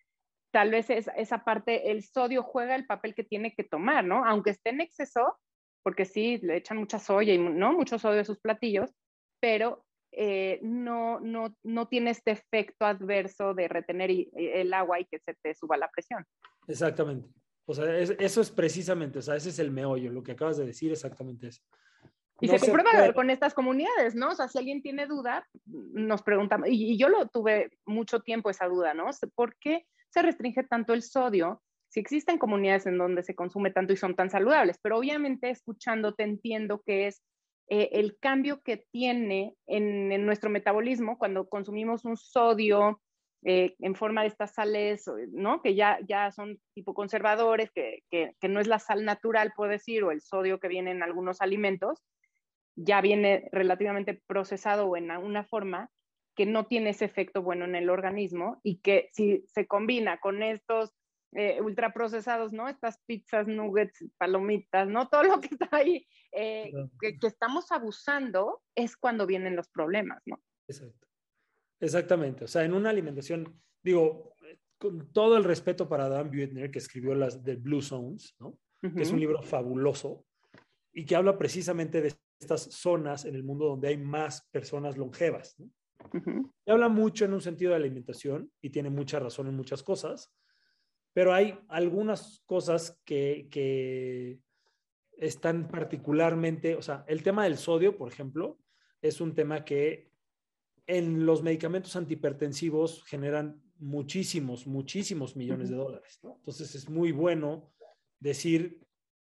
tal 0.50 0.70
vez 0.70 0.88
esa 0.88 1.44
parte, 1.44 1.90
el 1.90 2.02
sodio 2.04 2.42
juega 2.42 2.75
el 2.75 2.87
papel 2.87 3.14
que 3.14 3.25
tiene 3.25 3.54
que 3.54 3.64
tomar, 3.64 4.02
¿no? 4.02 4.25
Aunque 4.25 4.50
esté 4.50 4.70
en 4.70 4.80
exceso, 4.80 5.37
porque 5.82 6.06
sí, 6.06 6.38
le 6.38 6.56
echan 6.56 6.78
mucha 6.78 6.98
soya 6.98 7.34
y 7.34 7.38
no 7.38 7.75
mucho 7.75 7.98
sodio 7.98 8.22
a 8.22 8.25
sus 8.25 8.40
platillos, 8.40 8.90
pero 9.40 9.84
eh, 10.12 10.58
no, 10.62 11.20
no, 11.20 11.54
no 11.62 11.87
tiene 11.87 12.12
este 12.12 12.30
efecto 12.30 12.87
adverso 12.87 13.52
de 13.52 13.68
retener 13.68 14.10
el 14.10 14.72
agua 14.72 15.00
y 15.00 15.04
que 15.04 15.18
se 15.18 15.34
te 15.34 15.54
suba 15.54 15.76
la 15.76 15.90
presión. 15.90 16.25
Exactamente. 16.66 17.28
O 17.70 17.75
sea, 17.75 17.98
eso 17.98 18.40
es 18.40 18.50
precisamente, 18.50 19.18
o 19.18 19.22
sea, 19.22 19.37
ese 19.37 19.50
es 19.50 19.58
el 19.58 19.70
meollo, 19.70 20.10
lo 20.10 20.22
que 20.22 20.32
acabas 20.32 20.56
de 20.56 20.64
decir, 20.64 20.90
exactamente 20.90 21.48
eso. 21.48 21.62
Y 22.40 22.48
se 22.48 22.58
comprueba 22.58 23.12
con 23.12 23.28
estas 23.28 23.52
comunidades, 23.52 24.14
¿no? 24.14 24.30
O 24.30 24.34
sea, 24.34 24.48
si 24.48 24.56
alguien 24.56 24.80
tiene 24.80 25.06
duda, 25.06 25.46
nos 25.66 26.22
preguntamos, 26.22 26.68
y, 26.70 26.92
y, 26.92 26.98
yo 26.98 27.10
lo 27.10 27.28
tuve 27.28 27.70
mucho 27.84 28.20
tiempo 28.20 28.48
esa 28.48 28.68
duda, 28.68 28.94
¿no? 28.94 29.10
¿Por 29.34 29.54
qué 29.58 29.84
se 30.08 30.22
restringe 30.22 30.64
tanto 30.64 30.94
el 30.94 31.02
sodio? 31.02 31.62
Si 31.90 32.00
existen 32.00 32.38
comunidades 32.38 32.87
en 32.87 32.96
donde 32.96 33.22
se 33.22 33.34
consume 33.34 33.70
tanto 33.70 33.92
y 33.92 33.98
son 33.98 34.16
tan 34.16 34.30
saludables, 34.30 34.78
pero 34.80 34.96
obviamente 34.96 35.50
escuchándote 35.50 36.22
entiendo 36.22 36.82
que 36.87 37.08
es 37.08 37.22
eh, 37.68 37.90
el 37.92 38.16
cambio 38.18 38.62
que 38.62 38.87
tiene 38.90 39.54
en, 39.66 40.25
nuestro 40.25 40.48
metabolismo 40.48 41.18
cuando 41.18 41.46
consumimos 41.50 42.06
un 42.06 42.16
sodio 42.16 43.02
eh, 43.45 43.76
en 43.78 43.95
forma 43.95 44.23
de 44.23 44.28
estas 44.28 44.54
sales, 44.54 45.09
¿no? 45.30 45.62
Que 45.62 45.75
ya, 45.75 45.99
ya 46.09 46.33
son 46.33 46.61
tipo 46.75 46.92
conservadores, 46.92 47.71
que, 47.71 48.02
no 48.49 48.61
es 48.61 48.66
la 48.66 48.78
sal 48.78 49.04
natural, 49.04 49.52
puedo 49.54 49.71
decir, 49.71 50.02
o 50.02 50.11
el 50.11 50.21
sodio 50.21 50.59
que 50.59 50.68
viene 50.68 50.90
en 50.90 51.02
algunos 51.02 51.40
alimentos, 51.40 52.04
ya 52.75 53.00
viene 53.00 53.49
relativamente 53.52 54.23
procesado 54.26 54.87
o 54.87 54.97
en 54.97 55.11
una 55.11 55.45
forma 55.45 55.90
que 56.37 56.47
no 56.47 56.66
tiene 56.66 56.90
ese 56.90 57.04
efecto 57.04 57.42
bueno 57.42 57.64
en 57.64 57.75
el 57.75 57.90
organismo 57.90 58.61
y 58.62 58.78
que 58.80 59.09
si 59.12 59.45
se 59.49 59.66
combina 59.66 60.18
con 60.18 60.42
estos 60.42 60.92
eh, 61.33 61.61
ultraprocesados, 61.61 62.52
¿no? 62.52 62.68
Estas 62.68 63.00
pizzas, 63.07 63.47
nuggets, 63.47 64.04
palomitas, 64.16 64.88
¿no? 64.88 65.09
Todo 65.09 65.25
lo 65.25 65.40
que 65.40 65.49
está 65.49 65.68
ahí, 65.73 66.07
eh, 66.33 66.73
que, 67.00 67.18
estamos 67.26 67.71
abusando, 67.73 68.62
es 68.75 68.97
cuando 68.97 69.26
vienen 69.26 69.57
los 69.57 69.68
problemas, 69.68 70.23
¿no? 70.26 70.40
Exacto. 70.68 71.07
Exactamente. 71.80 72.44
O 72.44 72.49
sea, 72.49 72.64
en 72.64 72.75
una 72.75 72.90
alimentación, 72.90 73.61
digo, 73.82 74.35
con 74.78 75.12
todo 75.12 75.37
el 75.37 75.44
respeto 75.44 75.88
para 75.88 76.08
Dan 76.08 76.30
Buettner, 76.30 76.70
que 76.70 76.78
escribió 76.78 77.14
las 77.14 77.42
de 77.42 77.56
Blue 77.56 77.82
Zones, 77.82 78.35
¿no? 78.38 78.58
Que 78.80 79.02
es 79.02 79.11
un 79.11 79.18
libro 79.18 79.42
fabuloso 79.42 80.25
y 80.92 81.04
que 81.04 81.16
habla 81.16 81.37
precisamente 81.37 82.00
de 82.00 82.14
estas 82.38 82.62
zonas 82.62 83.25
en 83.25 83.35
el 83.35 83.42
mundo 83.42 83.66
donde 83.66 83.88
hay 83.88 83.97
más 83.97 84.47
personas 84.52 84.97
longevas, 84.97 85.58
¿no? 85.58 85.70
Y 86.64 86.70
habla 86.70 86.88
mucho 86.88 87.25
en 87.25 87.32
un 87.32 87.40
sentido 87.40 87.70
de 87.70 87.76
alimentación 87.76 88.50
y 88.62 88.70
tiene 88.70 88.88
mucha 88.88 89.18
razón 89.18 89.49
en 89.49 89.56
muchas 89.56 89.82
cosas, 89.82 90.32
pero 91.12 91.35
hay 91.35 91.58
algunas 91.68 92.42
cosas 92.47 93.00
que, 93.04 94.38
están 95.16 95.66
particularmente, 95.66 96.76
o 96.76 96.82
sea, 96.82 97.04
el 97.08 97.25
tema 97.25 97.42
del 97.42 97.58
sodio, 97.58 97.97
por 97.99 98.12
ejemplo, 98.12 98.56
es 99.02 99.20
un 99.20 99.35
tema 99.35 99.64
que 99.64 100.07
en 100.88 101.25
los 101.25 101.42
medicamentos 101.42 101.95
antihipertensivos 101.95 103.04
generan 103.04 103.62
muchísimos, 103.78 104.66
muchísimos 104.66 105.37
millones 105.37 105.71
de 105.71 105.76
dólares. 105.76 106.18
Entonces 106.25 106.75
es 106.75 106.88
muy 106.88 107.12
bueno 107.12 107.73
decir 108.18 108.85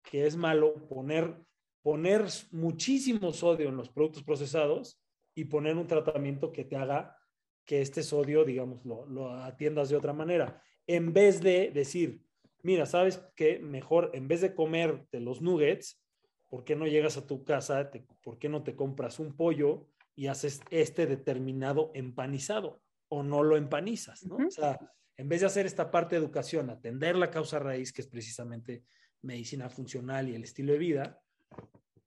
que 0.04 0.26
es 0.26 0.36
malo 0.36 0.86
poner, 0.86 1.42
poner 1.82 2.26
muchísimo 2.52 3.32
sodio 3.32 3.68
en 3.68 3.76
los 3.76 3.88
productos 3.88 4.22
procesados 4.22 5.02
y 5.34 5.46
poner 5.46 5.76
un 5.76 5.88
tratamiento 5.88 6.52
que 6.52 6.64
te 6.64 6.76
haga 6.76 7.16
que 7.64 7.80
este 7.80 8.04
sodio, 8.04 8.44
digamos, 8.44 8.84
lo, 8.84 9.04
lo 9.06 9.32
atiendas 9.32 9.88
de 9.88 9.96
otra 9.96 10.12
manera 10.12 10.62
en 10.86 11.12
vez 11.12 11.40
de 11.40 11.70
decir, 11.70 12.22
mira, 12.62 12.86
¿sabes 12.86 13.22
qué? 13.34 13.58
Mejor, 13.58 14.10
en 14.14 14.28
vez 14.28 14.40
de 14.40 14.54
comerte 14.54 15.20
los 15.20 15.42
nuggets, 15.42 16.02
¿por 16.48 16.64
qué 16.64 16.76
no 16.76 16.86
llegas 16.86 17.16
a 17.16 17.26
tu 17.26 17.44
casa? 17.44 17.90
¿Por 18.22 18.38
qué 18.38 18.48
no 18.48 18.62
te 18.62 18.76
compras 18.76 19.18
un 19.18 19.36
pollo 19.36 19.88
y 20.16 20.26
haces 20.26 20.60
este 20.70 21.06
determinado 21.06 21.92
empanizado? 21.94 22.82
O 23.08 23.22
no 23.22 23.44
lo 23.44 23.56
empanizas, 23.56 24.24
¿no? 24.24 24.36
O 24.36 24.50
sea, 24.50 24.80
en 25.16 25.28
vez 25.28 25.42
de 25.42 25.46
hacer 25.46 25.66
esta 25.66 25.90
parte 25.90 26.16
de 26.16 26.22
educación, 26.22 26.70
atender 26.70 27.14
la 27.14 27.30
causa 27.30 27.60
raíz, 27.60 27.92
que 27.92 28.02
es 28.02 28.08
precisamente 28.08 28.82
medicina 29.22 29.68
funcional 29.68 30.28
y 30.28 30.34
el 30.34 30.42
estilo 30.42 30.72
de 30.72 30.78
vida, 30.78 31.20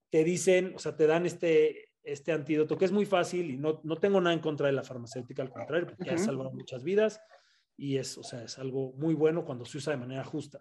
te 0.10 0.24
dicen, 0.24 0.74
o 0.76 0.80
sea, 0.80 0.96
te 0.98 1.08
dan 1.08 1.26
este, 1.26 1.92
este 2.04 2.32
antídoto, 2.32 2.78
que 2.78 2.86
es 2.86 2.92
muy 2.92 3.06
fácil 3.06 3.52
y 3.52 3.58
no, 3.58 3.80
no 3.84 3.98
tengo 3.98 4.20
nada 4.20 4.34
en 4.34 4.42
contra 4.42 4.68
de 4.68 4.74
la 4.74 4.84
farmacéutica, 4.84 5.42
al 5.42 5.52
contrario, 5.52 5.88
porque 5.88 6.12
ha 6.12 6.18
salvado 6.18 6.52
muchas 6.52 6.84
vidas 6.84 7.22
y 7.78 7.98
es, 7.98 8.18
o 8.18 8.24
sea, 8.24 8.44
es 8.44 8.58
algo 8.58 8.94
muy 8.94 9.14
bueno 9.14 9.46
cuando 9.46 9.66
se 9.66 9.78
usa 9.78 9.94
de 9.94 10.00
manera 10.00 10.24
justa, 10.24 10.60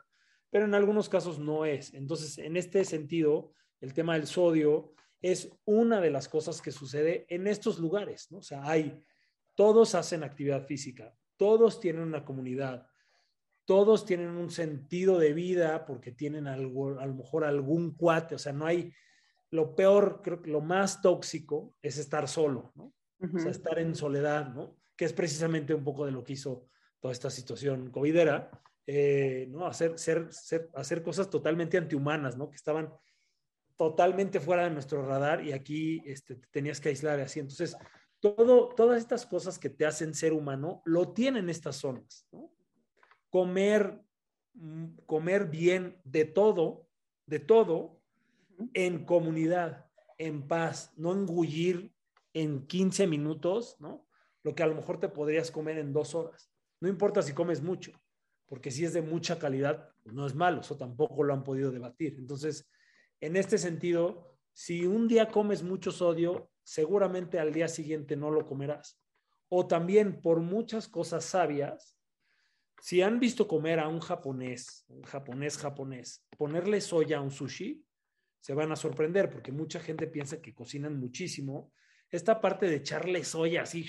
pero 0.51 0.67
en 0.67 0.75
algunos 0.75 1.09
casos 1.09 1.39
no 1.39 1.65
es. 1.65 1.93
Entonces, 1.95 2.39
en 2.39 2.57
este 2.57 2.85
sentido, 2.85 3.53
el 3.81 3.93
tema 3.95 4.15
del 4.15 4.27
sodio 4.27 4.95
es 5.21 5.51
una 5.65 6.01
de 6.01 6.11
las 6.11 6.29
cosas 6.29 6.63
que 6.63 6.73
sucede 6.73 7.27
en 7.29 7.47
estos 7.47 7.79
lugares, 7.79 8.31
¿no? 8.31 8.39
O 8.39 8.43
sea, 8.43 8.63
hay, 8.69 9.03
todos 9.55 9.95
hacen 9.95 10.23
actividad 10.23 10.65
física, 10.67 11.15
todos 11.37 11.81
tienen 11.81 12.03
una 12.03 12.25
comunidad, 12.25 12.87
todos 13.65 14.05
tienen 14.07 14.31
un 14.31 14.51
sentido 14.51 15.19
de 15.19 15.33
vida 15.33 15.85
porque 15.87 16.13
tienen 16.13 16.47
algo, 16.47 16.99
a 16.99 17.07
lo 17.07 17.15
mejor 17.15 17.45
algún 17.45 17.95
cuate, 17.95 18.35
o 18.35 18.39
sea, 18.39 18.53
no 18.53 18.67
hay, 18.67 18.93
lo 19.51 19.75
peor, 19.75 20.21
creo 20.23 20.41
que 20.43 20.51
lo 20.51 20.61
más 20.61 21.03
tóxico 21.03 21.75
es 21.83 21.99
estar 21.99 22.29
solo, 22.29 22.73
¿no? 22.75 22.95
O 23.21 23.39
sea, 23.41 23.51
estar 23.51 23.79
en 23.81 23.97
soledad, 23.97 24.55
¿no? 24.55 24.77
Que 24.97 25.05
es 25.05 25.13
precisamente 25.13 25.75
un 25.75 25.83
poco 25.83 26.07
de 26.07 26.13
lo 26.13 26.23
que 26.23 26.35
hizo 26.35 26.69
toda 27.01 27.13
esta 27.13 27.31
situación 27.31 27.91
covidera, 27.91 28.51
eh, 28.87 29.47
¿no? 29.51 29.67
Hacer, 29.67 29.99
ser, 29.99 30.31
hacer 30.75 31.03
cosas 31.03 31.29
totalmente 31.29 31.77
antihumanas, 31.77 32.37
¿no? 32.37 32.49
Que 32.49 32.57
estaban 32.57 32.93
totalmente 33.79 34.41
fuera 34.41 34.65
de 34.65 34.71
nuestro 34.71 35.07
radar 35.07 35.43
y 35.43 35.53
aquí 35.53 36.03
este, 36.05 36.35
tenías 36.51 36.81
que 36.81 36.91
aislar 36.91 37.21
así. 37.21 37.39
Entonces, 37.39 37.77
todo, 38.21 38.71
todas 38.71 38.99
estas 38.99 39.25
cosas 39.25 39.59
que 39.59 39.71
te 39.71 39.87
hacen 39.87 40.15
ser 40.15 40.33
humano 40.33 40.83
lo 40.85 41.13
tienen 41.13 41.49
estas 41.49 41.77
zonas, 41.77 42.27
¿no? 42.33 42.53
Comer, 43.31 44.03
mm, 44.55 44.97
comer 45.07 45.47
bien 45.47 46.01
de 46.05 46.25
todo, 46.25 46.89
de 47.27 47.39
todo, 47.39 48.01
en 48.75 49.05
comunidad, 49.05 49.87
en 50.19 50.49
paz, 50.49 50.93
no 50.97 51.13
engullir 51.13 51.95
en 52.35 52.67
15 52.67 53.07
minutos, 53.07 53.77
¿no? 53.79 54.09
Lo 54.43 54.57
que 54.57 54.65
a 54.65 54.67
lo 54.67 54.75
mejor 54.75 54.99
te 54.99 55.09
podrías 55.09 55.53
comer 55.53 55.79
en 55.79 55.93
dos 55.93 56.17
horas. 56.17 56.51
No 56.81 56.89
importa 56.89 57.23
si 57.23 57.33
comes 57.33 57.63
mucho, 57.63 57.93
porque 58.47 58.73
si 58.73 58.85
es 58.85 58.93
de 58.93 59.03
mucha 59.03 59.39
calidad, 59.39 59.89
no 60.05 60.27
es 60.27 60.35
malo, 60.35 60.63
eso 60.63 60.77
tampoco 60.77 61.23
lo 61.23 61.33
han 61.33 61.45
podido 61.45 61.71
debatir. 61.71 62.17
Entonces, 62.19 62.69
en 63.21 63.37
este 63.37 63.59
sentido, 63.59 64.39
si 64.53 64.87
un 64.87 65.09
día 65.09 65.29
comes 65.29 65.63
mucho 65.63 65.91
sodio, 65.93 66.51
seguramente 66.63 67.39
al 67.39 67.53
día 67.53 67.69
siguiente 67.69 68.17
no 68.17 68.31
lo 68.31 68.47
comerás. 68.47 69.01
O 69.49 69.67
también 69.67 70.21
por 70.21 70.41
muchas 70.41 70.89
cosas 70.89 71.25
sabias, 71.25 71.97
si 72.81 73.03
han 73.03 73.19
visto 73.19 73.49
comer 73.49 73.81
a 73.81 73.89
un 73.89 74.01
japonés, 74.01 74.85
un 74.89 75.03
japonés 75.03 75.59
japonés, 75.59 76.25
ponerle 76.37 76.81
soya 76.81 77.19
a 77.19 77.21
un 77.23 77.31
sushi, 77.31 77.85
se 78.41 78.55
van 78.55 78.71
a 78.71 78.77
sorprender 78.77 79.31
porque 79.31 79.53
mucha 79.53 79.81
gente 79.81 80.07
piensa 80.07 80.41
que 80.41 80.55
cocinan 80.55 80.99
muchísimo. 80.99 81.73
Esta 82.11 82.41
parte 82.41 82.67
de 82.67 82.77
echarle 82.77 83.25
soya 83.25 83.63
así, 83.63 83.87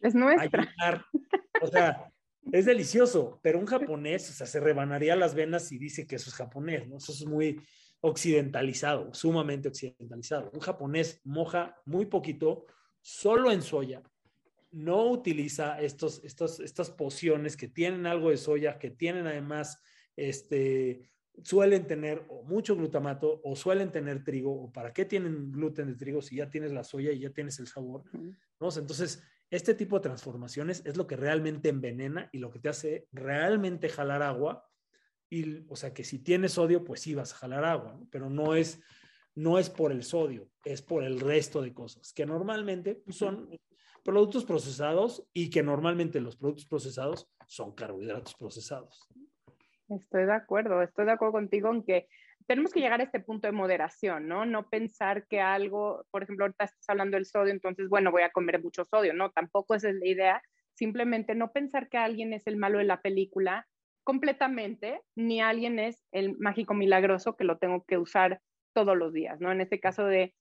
es 0.00 0.14
nuestra. 0.14 1.06
o 1.62 1.66
sea, 1.66 2.12
es 2.52 2.64
delicioso, 2.64 3.40
pero 3.42 3.58
un 3.58 3.66
japonés, 3.66 4.30
o 4.30 4.32
sea, 4.32 4.46
se 4.46 4.60
rebanaría 4.60 5.16
las 5.16 5.34
venas 5.34 5.72
y 5.72 5.78
dice 5.78 6.06
que 6.06 6.16
eso 6.16 6.30
es 6.30 6.36
japonés, 6.36 6.86
¿no? 6.88 6.98
Eso 6.98 7.12
es 7.12 7.26
muy 7.26 7.60
occidentalizado, 8.06 9.12
sumamente 9.12 9.68
occidentalizado. 9.68 10.50
Un 10.52 10.60
japonés 10.60 11.20
moja 11.24 11.76
muy 11.84 12.06
poquito, 12.06 12.66
solo 13.00 13.50
en 13.50 13.62
soya, 13.62 14.02
no 14.70 15.10
utiliza 15.10 15.80
estos, 15.80 16.22
estos, 16.24 16.60
estas 16.60 16.90
pociones 16.90 17.56
que 17.56 17.68
tienen 17.68 18.06
algo 18.06 18.30
de 18.30 18.36
soya, 18.36 18.78
que 18.78 18.90
tienen 18.90 19.26
además, 19.26 19.80
este, 20.16 21.10
suelen 21.42 21.86
tener 21.86 22.26
mucho 22.44 22.76
glutamato 22.76 23.40
o 23.44 23.56
suelen 23.56 23.90
tener 23.90 24.22
trigo, 24.22 24.52
o 24.52 24.72
para 24.72 24.92
qué 24.92 25.04
tienen 25.04 25.50
gluten 25.50 25.86
de 25.86 25.94
trigo 25.94 26.22
si 26.22 26.36
ya 26.36 26.50
tienes 26.50 26.72
la 26.72 26.84
soya 26.84 27.12
y 27.12 27.20
ya 27.20 27.30
tienes 27.30 27.58
el 27.58 27.66
sabor, 27.66 28.04
¿no? 28.60 28.68
Entonces, 28.68 29.22
este 29.50 29.74
tipo 29.74 29.96
de 29.96 30.02
transformaciones 30.02 30.82
es 30.84 30.96
lo 30.96 31.06
que 31.06 31.16
realmente 31.16 31.68
envenena 31.68 32.28
y 32.32 32.38
lo 32.38 32.50
que 32.50 32.58
te 32.58 32.68
hace 32.68 33.08
realmente 33.12 33.88
jalar 33.88 34.22
agua. 34.22 34.64
Y, 35.36 35.66
o 35.68 35.76
sea, 35.76 35.92
que 35.92 36.02
si 36.02 36.18
tienes 36.18 36.52
sodio, 36.52 36.82
pues 36.82 37.02
sí 37.02 37.14
vas 37.14 37.34
a 37.34 37.36
jalar 37.36 37.62
agua, 37.66 38.00
pero 38.10 38.30
no 38.30 38.54
es, 38.54 38.80
no 39.34 39.58
es 39.58 39.68
por 39.68 39.92
el 39.92 40.02
sodio, 40.02 40.48
es 40.64 40.80
por 40.80 41.04
el 41.04 41.20
resto 41.20 41.60
de 41.60 41.74
cosas, 41.74 42.14
que 42.14 42.24
normalmente 42.24 42.94
pues, 42.94 43.18
son 43.18 43.50
productos 44.02 44.46
procesados 44.46 45.28
y 45.34 45.50
que 45.50 45.62
normalmente 45.62 46.22
los 46.22 46.36
productos 46.36 46.64
procesados 46.64 47.28
son 47.46 47.74
carbohidratos 47.74 48.34
procesados. 48.34 49.06
Estoy 49.90 50.24
de 50.24 50.32
acuerdo, 50.32 50.80
estoy 50.80 51.04
de 51.04 51.12
acuerdo 51.12 51.32
contigo 51.32 51.70
en 51.70 51.84
que 51.84 52.08
tenemos 52.46 52.72
que 52.72 52.80
llegar 52.80 53.00
a 53.00 53.04
este 53.04 53.20
punto 53.20 53.46
de 53.46 53.52
moderación, 53.52 54.26
¿no? 54.26 54.46
No 54.46 54.70
pensar 54.70 55.26
que 55.26 55.40
algo, 55.42 56.06
por 56.10 56.22
ejemplo, 56.22 56.46
ahorita 56.46 56.64
estás 56.64 56.88
hablando 56.88 57.18
del 57.18 57.26
sodio, 57.26 57.52
entonces, 57.52 57.90
bueno, 57.90 58.10
voy 58.10 58.22
a 58.22 58.30
comer 58.30 58.62
mucho 58.62 58.86
sodio, 58.86 59.12
¿no? 59.12 59.32
Tampoco 59.32 59.74
esa 59.74 59.90
es 59.90 59.96
la 59.96 60.06
idea. 60.06 60.42
Simplemente 60.72 61.34
no 61.34 61.52
pensar 61.52 61.90
que 61.90 61.98
alguien 61.98 62.32
es 62.32 62.46
el 62.46 62.56
malo 62.56 62.78
de 62.78 62.84
la 62.84 63.02
película 63.02 63.66
completamente, 64.06 65.02
ni 65.16 65.40
alguien 65.40 65.80
es 65.80 66.06
el 66.12 66.38
mágico 66.38 66.74
milagroso 66.74 67.36
que 67.36 67.42
lo 67.42 67.58
tengo 67.58 67.84
que 67.84 67.98
usar 67.98 68.40
todos 68.72 68.96
los 68.96 69.12
días, 69.12 69.40
¿no? 69.40 69.50
En 69.50 69.60
este 69.60 69.80
caso 69.80 70.06
de 70.06 70.32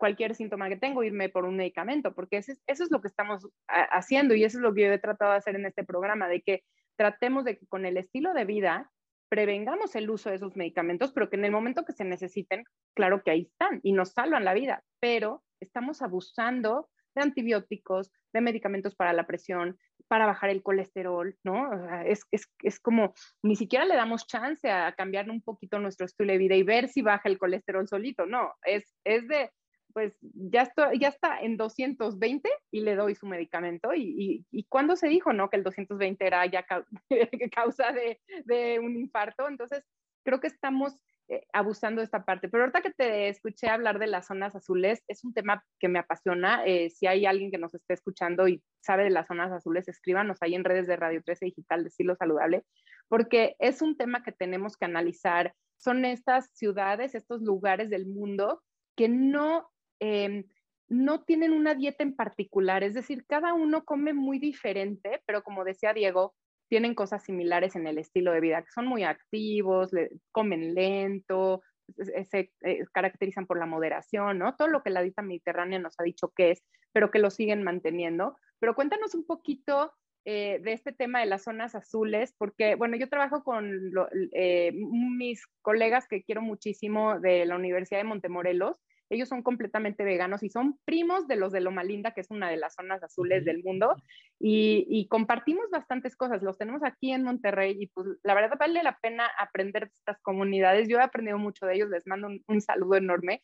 cualquier 0.00 0.34
síntoma 0.34 0.68
que 0.68 0.76
tengo, 0.76 1.04
irme 1.04 1.28
por 1.28 1.44
un 1.44 1.56
medicamento, 1.56 2.12
porque 2.12 2.38
eso 2.38 2.50
es, 2.50 2.60
eso 2.66 2.82
es 2.82 2.90
lo 2.90 3.00
que 3.00 3.06
estamos 3.06 3.48
haciendo 3.68 4.34
y 4.34 4.42
eso 4.42 4.58
es 4.58 4.62
lo 4.62 4.74
que 4.74 4.82
yo 4.82 4.92
he 4.92 4.98
tratado 4.98 5.30
de 5.30 5.38
hacer 5.38 5.54
en 5.54 5.66
este 5.66 5.84
programa, 5.84 6.26
de 6.26 6.42
que 6.42 6.64
tratemos 6.96 7.44
de 7.44 7.56
que 7.56 7.68
con 7.68 7.86
el 7.86 7.96
estilo 7.98 8.34
de 8.34 8.44
vida 8.44 8.90
prevengamos 9.28 9.94
el 9.94 10.10
uso 10.10 10.30
de 10.30 10.36
esos 10.36 10.56
medicamentos, 10.56 11.12
pero 11.12 11.30
que 11.30 11.36
en 11.36 11.44
el 11.44 11.52
momento 11.52 11.84
que 11.84 11.92
se 11.92 12.04
necesiten, 12.04 12.64
claro 12.96 13.22
que 13.22 13.30
ahí 13.30 13.42
están 13.42 13.78
y 13.84 13.92
nos 13.92 14.10
salvan 14.10 14.44
la 14.44 14.54
vida, 14.54 14.82
pero 14.98 15.44
estamos 15.60 16.02
abusando 16.02 16.88
de 17.14 17.22
antibióticos, 17.22 18.12
de 18.32 18.40
medicamentos 18.40 18.94
para 18.94 19.12
la 19.12 19.26
presión, 19.26 19.78
para 20.08 20.26
bajar 20.26 20.50
el 20.50 20.62
colesterol, 20.62 21.36
¿no? 21.44 21.70
es, 22.04 22.24
es, 22.30 22.48
es, 22.62 22.80
como, 22.80 23.14
ni 23.42 23.56
siquiera 23.56 23.84
le 23.84 23.94
damos 23.94 24.26
chance 24.26 24.70
a 24.70 24.92
cambiar 24.92 25.30
un 25.30 25.42
poquito 25.42 25.78
nuestro 25.78 26.06
estilo 26.06 26.32
de 26.32 26.38
vida 26.38 26.54
y 26.54 26.62
ver 26.62 26.88
si 26.88 27.02
baja 27.02 27.28
el 27.28 27.38
colesterol 27.38 27.86
solito, 27.86 28.26
no, 28.26 28.54
es, 28.64 28.94
es 29.04 29.28
de 29.28 29.50
pues 29.92 30.16
ya, 30.20 30.62
estoy, 30.62 30.98
ya 30.98 31.08
está 31.08 31.40
en 31.40 31.56
220 31.56 32.48
y 32.70 32.80
le 32.80 32.94
doy 32.94 33.14
su 33.14 33.26
medicamento. 33.26 33.92
Y, 33.94 34.44
y, 34.50 34.64
cuando 34.64 34.96
se 34.96 35.08
dijo, 35.08 35.32
¿no? 35.32 35.48
Que 35.50 35.56
el 35.56 35.64
220 35.64 36.26
era 36.26 36.46
ya 36.46 36.64
causa 37.52 37.92
de, 37.92 38.20
de, 38.44 38.78
un 38.78 38.96
infarto. 38.96 39.48
Entonces, 39.48 39.84
creo 40.24 40.40
que 40.40 40.46
estamos 40.46 40.96
eh, 41.28 41.46
abusando 41.52 42.00
de 42.00 42.04
esta 42.04 42.24
parte. 42.24 42.48
Pero 42.48 42.64
ahorita 42.64 42.82
que 42.82 42.90
te 42.90 43.28
escuché 43.28 43.68
hablar 43.68 43.98
de 43.98 44.06
las 44.06 44.26
zonas 44.26 44.54
azules, 44.54 45.02
es 45.08 45.24
un 45.24 45.34
tema 45.34 45.64
que 45.78 45.88
me 45.88 45.98
apasiona. 45.98 46.64
Eh, 46.66 46.90
si 46.90 47.06
hay 47.06 47.26
alguien 47.26 47.50
que 47.50 47.58
nos 47.58 47.74
esté 47.74 47.94
escuchando 47.94 48.48
y 48.48 48.62
sabe 48.80 49.04
de 49.04 49.10
las 49.10 49.26
zonas 49.26 49.52
azules, 49.52 49.88
escríbanos 49.88 50.38
ahí 50.40 50.54
en 50.54 50.64
redes 50.64 50.86
de 50.86 50.96
Radio 50.96 51.22
13 51.22 51.46
Digital 51.46 51.82
de 51.82 51.88
Estilo 51.88 52.16
Saludable, 52.16 52.64
porque 53.08 53.56
es 53.58 53.82
un 53.82 53.96
tema 53.96 54.22
que 54.22 54.32
tenemos 54.32 54.76
que 54.76 54.86
analizar. 54.86 55.54
Son 55.76 56.04
estas 56.04 56.50
ciudades, 56.54 57.14
estos 57.14 57.42
lugares 57.42 57.90
del 57.90 58.06
mundo 58.06 58.62
que 58.96 59.08
no 59.08 59.70
Em, 60.00 60.44
no 60.88 61.22
tienen 61.24 61.52
una 61.52 61.74
dieta 61.74 62.02
en 62.02 62.16
particular, 62.16 62.82
es 62.82 62.94
decir, 62.94 63.26
cada 63.26 63.52
uno 63.52 63.84
come 63.84 64.14
muy 64.14 64.38
diferente, 64.38 65.22
pero 65.26 65.42
como 65.42 65.64
decía 65.64 65.92
Diego, 65.92 66.34
tienen 66.68 66.94
cosas 66.94 67.24
similares 67.24 67.76
en 67.76 67.86
el 67.86 67.98
estilo 67.98 68.32
de 68.32 68.40
vida, 68.40 68.62
que 68.62 68.70
son 68.70 68.86
muy 68.86 69.04
activos, 69.04 69.90
comen 70.32 70.74
lento, 70.74 71.62
se, 71.96 72.52
eh, 72.62 72.84
caracterizan 72.92 73.46
por 73.46 73.58
la 73.58 73.66
moderación, 73.66 74.38
¿no? 74.38 74.54
Todo 74.56 74.68
lo 74.68 74.82
que 74.82 74.90
la 74.90 75.02
dieta 75.02 75.22
mediterránea 75.22 75.78
nos 75.78 75.98
ha 75.98 76.02
dicho 76.02 76.32
que 76.34 76.52
es, 76.52 76.64
pero 76.92 77.10
que 77.10 77.18
lo 77.18 77.30
siguen 77.30 77.62
manteniendo. 77.62 78.36
Pero 78.58 78.74
cuéntanos 78.74 79.14
un 79.14 79.24
poquito 79.24 79.92
eh, 80.24 80.60
de 80.62 80.72
este 80.72 80.92
tema 80.92 81.20
de 81.20 81.26
las 81.26 81.44
zonas 81.44 81.74
azules, 81.74 82.34
porque, 82.36 82.74
bueno, 82.74 82.96
yo 82.96 83.08
trabajo 83.08 83.42
con 83.42 83.92
eh, 84.32 84.72
mis 84.72 85.46
colegas 85.62 86.06
que 86.06 86.22
quiero 86.22 86.42
muchísimo 86.42 87.18
de 87.20 87.46
la 87.46 87.56
Universidad 87.56 88.00
de 88.00 88.04
Montemorelos 88.04 88.78
ellos 89.10 89.28
son 89.28 89.42
completamente 89.42 90.04
veganos 90.04 90.42
y 90.42 90.50
son 90.50 90.78
primos 90.84 91.26
de 91.26 91.36
los 91.36 91.52
de 91.52 91.60
Loma 91.60 91.84
Linda, 91.84 92.12
que 92.12 92.20
es 92.20 92.30
una 92.30 92.50
de 92.50 92.56
las 92.56 92.74
zonas 92.74 93.02
azules 93.02 93.44
del 93.44 93.62
mundo, 93.62 93.96
y, 94.38 95.06
compartimos 95.08 95.70
bastantes 95.70 96.16
cosas. 96.16 96.42
Los 96.42 96.58
tenemos 96.58 96.82
aquí 96.84 97.12
en 97.12 97.24
Monterrey 97.24 97.76
y 97.78 97.86
pues 97.88 98.06
la 98.22 98.34
verdad 98.34 98.56
vale 98.58 98.82
la 98.82 98.98
pena 98.98 99.28
aprender 99.38 99.88
de 99.88 99.94
estas 99.94 100.20
comunidades. 100.20 100.88
Yo 100.88 100.98
he 100.98 101.02
aprendido 101.02 101.38
mucho 101.38 101.66
de 101.66 101.74
ellos, 101.74 101.90
les 101.90 102.06
mando 102.06 102.28
un, 102.46 102.60
saludo 102.60 102.96
enorme, 102.96 103.42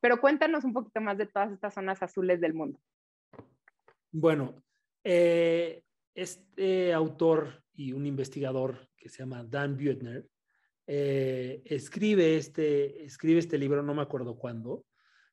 pero 0.00 0.20
cuéntanos 0.20 0.64
un 0.64 0.72
poquito 0.72 1.00
más 1.00 1.16
de 1.16 1.26
todas 1.26 1.52
estas 1.52 1.74
zonas 1.74 2.02
azules 2.02 2.40
del 2.40 2.54
mundo. 2.54 2.78
Bueno, 4.10 4.62
eh, 5.04 5.82
este 6.14 6.92
autor 6.92 7.62
y 7.72 7.92
un 7.92 8.06
investigador 8.06 8.88
que 8.96 9.08
se 9.08 9.18
llama 9.18 9.44
Dan 9.44 9.76
Buettner, 9.76 10.26
eh, 10.90 11.62
escribe, 11.66 12.36
este, 12.36 13.04
escribe 13.04 13.38
este 13.38 13.58
libro, 13.58 13.82
no 13.82 13.94
me 13.94 14.02
acuerdo 14.02 14.36
cuándo, 14.36 14.84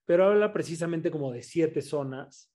pero 0.05 0.25
habla 0.25 0.53
precisamente 0.53 1.11
como 1.11 1.31
de 1.31 1.43
siete 1.43 1.81
zonas. 1.81 2.51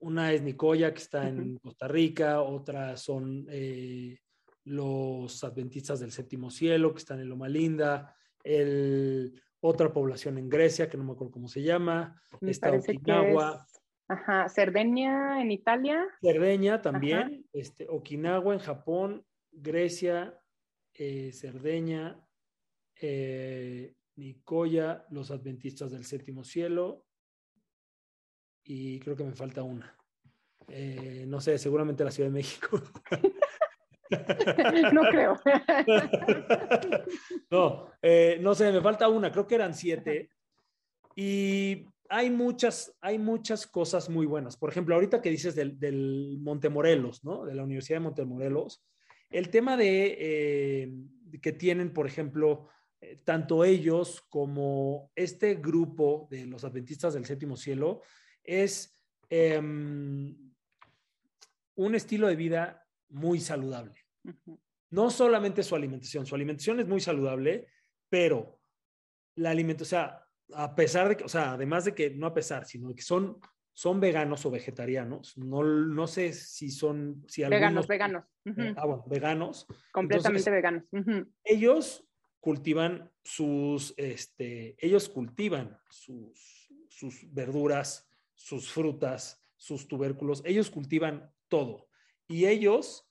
Una 0.00 0.32
es 0.32 0.42
Nicoya, 0.42 0.92
que 0.92 1.00
está 1.00 1.28
en 1.28 1.56
Costa 1.58 1.86
Rica, 1.86 2.42
otra 2.42 2.96
son 2.96 3.46
eh, 3.48 4.18
los 4.64 5.44
adventistas 5.44 6.00
del 6.00 6.10
séptimo 6.10 6.50
cielo, 6.50 6.92
que 6.92 6.98
están 6.98 7.20
en 7.20 7.28
Loma 7.28 7.48
Linda, 7.48 8.16
el, 8.42 9.40
otra 9.60 9.92
población 9.92 10.38
en 10.38 10.48
Grecia, 10.48 10.88
que 10.88 10.96
no 10.96 11.04
me 11.04 11.12
acuerdo 11.12 11.32
cómo 11.32 11.48
se 11.48 11.62
llama, 11.62 12.20
está 12.40 12.72
Okinawa. 12.72 13.64
Ajá, 14.08 14.48
Cerdeña 14.48 15.40
en 15.40 15.52
Italia. 15.52 16.06
Cerdeña 16.20 16.82
también, 16.82 17.46
este, 17.52 17.86
Okinawa 17.88 18.52
en 18.52 18.60
Japón, 18.60 19.24
Grecia, 19.52 20.38
eh, 20.94 21.32
Cerdeña, 21.32 22.20
eh, 23.00 23.94
Nicoya, 24.16 25.06
los 25.10 25.30
adventistas 25.30 25.90
del 25.90 26.04
séptimo 26.04 26.44
cielo, 26.44 27.04
y 28.64 29.00
creo 29.00 29.16
que 29.16 29.24
me 29.24 29.34
falta 29.34 29.62
una. 29.62 29.96
Eh, 30.68 31.24
no 31.26 31.40
sé, 31.40 31.58
seguramente 31.58 32.04
la 32.04 32.10
Ciudad 32.10 32.28
de 32.28 32.34
México. 32.34 32.80
no 34.92 35.02
creo. 35.10 35.40
no, 37.50 37.90
eh, 38.00 38.38
no 38.40 38.54
sé, 38.54 38.70
me 38.70 38.80
falta 38.80 39.08
una, 39.08 39.32
creo 39.32 39.46
que 39.46 39.54
eran 39.54 39.74
siete. 39.74 40.30
Y 41.16 41.86
hay 42.08 42.30
muchas, 42.30 42.96
hay 43.00 43.18
muchas 43.18 43.66
cosas 43.66 44.08
muy 44.08 44.26
buenas. 44.26 44.56
Por 44.56 44.70
ejemplo, 44.70 44.94
ahorita 44.94 45.20
que 45.20 45.30
dices 45.30 45.54
del, 45.54 45.78
del 45.78 46.38
Montemorelos, 46.40 47.24
¿no? 47.24 47.44
De 47.44 47.54
la 47.54 47.64
Universidad 47.64 47.96
de 47.98 48.04
Montemorelos, 48.04 48.84
el 49.30 49.48
tema 49.48 49.76
de 49.76 50.16
eh, 50.20 50.92
que 51.40 51.52
tienen, 51.52 51.92
por 51.92 52.06
ejemplo, 52.06 52.68
tanto 53.24 53.64
ellos 53.64 54.24
como 54.28 55.10
este 55.14 55.54
grupo 55.56 56.28
de 56.30 56.46
los 56.46 56.64
adventistas 56.64 57.14
del 57.14 57.24
séptimo 57.24 57.56
cielo, 57.56 58.02
es 58.44 58.98
em, 59.28 60.36
un 61.74 61.94
estilo 61.94 62.28
de 62.28 62.36
vida 62.36 62.86
muy 63.08 63.40
saludable. 63.40 63.94
No 64.90 65.10
solamente 65.10 65.62
su 65.62 65.74
alimentación, 65.74 66.26
su 66.26 66.34
alimentación 66.34 66.80
es 66.80 66.86
muy 66.86 67.00
saludable, 67.00 67.68
pero 68.08 68.60
la 69.36 69.50
alimentación, 69.50 70.00
o 70.00 70.04
sea, 70.04 70.22
a 70.54 70.74
pesar 70.74 71.08
de 71.08 71.16
que, 71.16 71.24
o 71.24 71.28
sea, 71.28 71.52
además 71.52 71.84
de 71.84 71.94
que, 71.94 72.10
no 72.10 72.26
a 72.26 72.34
pesar, 72.34 72.66
sino 72.66 72.94
que 72.94 73.02
son, 73.02 73.38
son 73.72 74.00
veganos 74.00 74.44
o 74.44 74.50
vegetarianos, 74.50 75.36
no, 75.38 75.62
no 75.64 76.06
sé 76.06 76.32
si 76.32 76.70
son, 76.70 77.24
si 77.26 77.42
Veganos, 77.44 77.86
veganos. 77.86 78.24
Eh, 78.44 78.74
ah, 78.76 78.86
bueno, 78.86 79.04
veganos. 79.08 79.66
Completamente 79.92 80.50
veganos. 80.50 80.84
Ellos 81.42 82.06
cultivan 82.42 83.08
sus, 83.22 83.94
este, 83.96 84.74
ellos 84.84 85.08
cultivan 85.08 85.78
sus, 85.88 86.68
sus 86.88 87.32
verduras, 87.32 88.10
sus 88.34 88.68
frutas, 88.68 89.40
sus 89.56 89.86
tubérculos, 89.86 90.42
ellos 90.44 90.68
cultivan 90.68 91.32
todo 91.46 91.88
y 92.26 92.46
ellos 92.46 93.08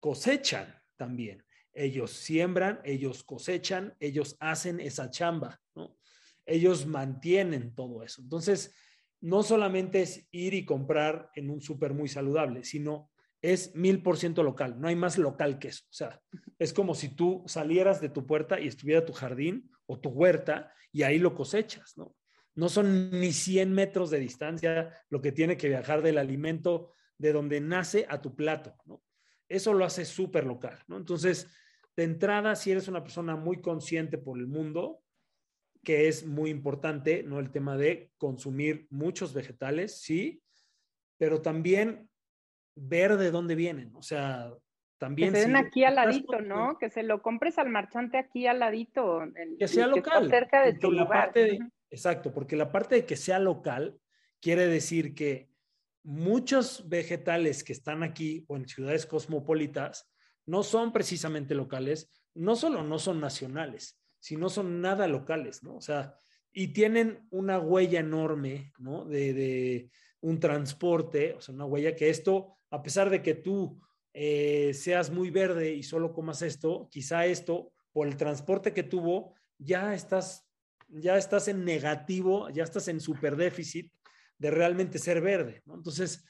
cosechan 0.00 0.82
también. 0.96 1.42
Ellos 1.72 2.10
siembran, 2.10 2.82
ellos 2.84 3.24
cosechan, 3.24 3.96
ellos 4.00 4.36
hacen 4.38 4.78
esa 4.80 5.10
chamba, 5.10 5.62
¿no? 5.74 5.96
Ellos 6.44 6.84
mantienen 6.84 7.74
todo 7.74 8.02
eso. 8.02 8.20
Entonces, 8.20 8.74
no 9.22 9.42
solamente 9.42 10.02
es 10.02 10.28
ir 10.30 10.52
y 10.52 10.66
comprar 10.66 11.30
en 11.34 11.48
un 11.48 11.62
súper 11.62 11.94
muy 11.94 12.08
saludable, 12.08 12.64
sino 12.64 13.10
es 13.44 13.74
mil 13.74 14.02
por 14.02 14.16
ciento 14.16 14.42
local. 14.42 14.80
No 14.80 14.88
hay 14.88 14.96
más 14.96 15.18
local 15.18 15.58
que 15.58 15.68
eso. 15.68 15.84
O 15.90 15.92
sea, 15.92 16.20
es 16.58 16.72
como 16.72 16.94
si 16.94 17.14
tú 17.14 17.44
salieras 17.46 18.00
de 18.00 18.08
tu 18.08 18.26
puerta 18.26 18.58
y 18.58 18.68
estuviera 18.68 19.04
tu 19.04 19.12
jardín 19.12 19.70
o 19.86 20.00
tu 20.00 20.08
huerta 20.08 20.72
y 20.92 21.02
ahí 21.02 21.18
lo 21.18 21.34
cosechas, 21.34 21.96
¿no? 21.96 22.14
no 22.54 22.68
son 22.68 23.10
ni 23.10 23.32
100 23.32 23.72
metros 23.72 24.10
de 24.10 24.20
distancia 24.20 24.92
lo 25.10 25.20
que 25.20 25.32
tiene 25.32 25.56
que 25.56 25.68
viajar 25.68 26.02
del 26.02 26.18
alimento 26.18 26.92
de 27.18 27.32
donde 27.32 27.60
nace 27.60 28.06
a 28.08 28.20
tu 28.20 28.34
plato, 28.34 28.76
¿no? 28.86 29.02
Eso 29.48 29.74
lo 29.74 29.84
hace 29.84 30.04
súper 30.04 30.46
local, 30.46 30.82
¿no? 30.86 30.96
Entonces, 30.96 31.48
de 31.96 32.04
entrada, 32.04 32.56
si 32.56 32.70
eres 32.70 32.88
una 32.88 33.02
persona 33.02 33.36
muy 33.36 33.60
consciente 33.60 34.18
por 34.18 34.38
el 34.38 34.46
mundo, 34.46 35.02
que 35.82 36.08
es 36.08 36.24
muy 36.24 36.50
importante, 36.50 37.22
¿no? 37.22 37.40
El 37.40 37.50
tema 37.50 37.76
de 37.76 38.10
consumir 38.16 38.86
muchos 38.90 39.34
vegetales, 39.34 40.00
sí, 40.00 40.42
pero 41.18 41.42
también 41.42 42.08
ver 42.74 43.16
de 43.16 43.30
dónde 43.30 43.54
vienen, 43.54 43.94
o 43.94 44.02
sea, 44.02 44.52
también... 44.98 45.32
Que 45.32 45.40
se 45.40 45.46
den 45.46 45.56
aquí 45.56 45.84
al 45.84 45.96
ladito, 45.96 46.40
¿no? 46.40 46.78
Que 46.78 46.90
se 46.90 47.02
lo 47.02 47.22
compres 47.22 47.58
al 47.58 47.70
marchante 47.70 48.18
aquí 48.18 48.46
al 48.46 48.60
ladito. 48.60 49.20
que 49.58 49.68
sea 49.68 49.86
local. 49.86 50.28
cerca 50.28 50.64
de 50.64 50.74
tu 50.74 50.90
lugar. 50.90 51.32
Exacto, 51.90 52.32
porque 52.32 52.56
la 52.56 52.72
parte 52.72 52.96
de 52.96 53.06
que 53.06 53.16
sea 53.16 53.38
local 53.38 53.98
quiere 54.40 54.66
decir 54.66 55.14
que 55.14 55.48
muchos 56.02 56.88
vegetales 56.88 57.64
que 57.64 57.72
están 57.72 58.02
aquí 58.02 58.44
o 58.48 58.56
en 58.56 58.68
ciudades 58.68 59.06
cosmopolitas 59.06 60.10
no 60.46 60.62
son 60.62 60.92
precisamente 60.92 61.54
locales, 61.54 62.26
no 62.34 62.56
solo 62.56 62.82
no 62.82 62.98
son 62.98 63.20
nacionales, 63.20 63.98
sino 64.18 64.48
son 64.48 64.80
nada 64.80 65.08
locales, 65.08 65.62
¿no? 65.62 65.76
O 65.76 65.80
sea, 65.80 66.14
y 66.52 66.68
tienen 66.68 67.26
una 67.30 67.58
huella 67.58 68.00
enorme, 68.00 68.72
¿no? 68.78 69.04
De, 69.04 69.90
un 70.20 70.40
transporte, 70.40 71.34
o 71.34 71.40
sea, 71.42 71.54
una 71.54 71.66
huella 71.66 71.94
que 71.94 72.08
esto, 72.08 72.56
a 72.74 72.82
pesar 72.82 73.08
de 73.08 73.22
que 73.22 73.34
tú 73.34 73.80
eh, 74.12 74.72
seas 74.74 75.10
muy 75.10 75.30
verde 75.30 75.72
y 75.74 75.82
solo 75.82 76.12
comas 76.12 76.42
esto, 76.42 76.88
quizá 76.90 77.26
esto, 77.26 77.72
por 77.92 78.08
el 78.08 78.16
transporte 78.16 78.72
que 78.72 78.82
tuvo, 78.82 79.34
ya 79.58 79.94
estás 79.94 80.44
ya 80.88 81.16
estás 81.16 81.48
en 81.48 81.64
negativo, 81.64 82.50
ya 82.50 82.62
estás 82.62 82.88
en 82.88 83.00
super 83.00 83.36
déficit 83.36 83.92
de 84.38 84.50
realmente 84.50 84.98
ser 84.98 85.20
verde. 85.20 85.62
Entonces, 85.66 86.24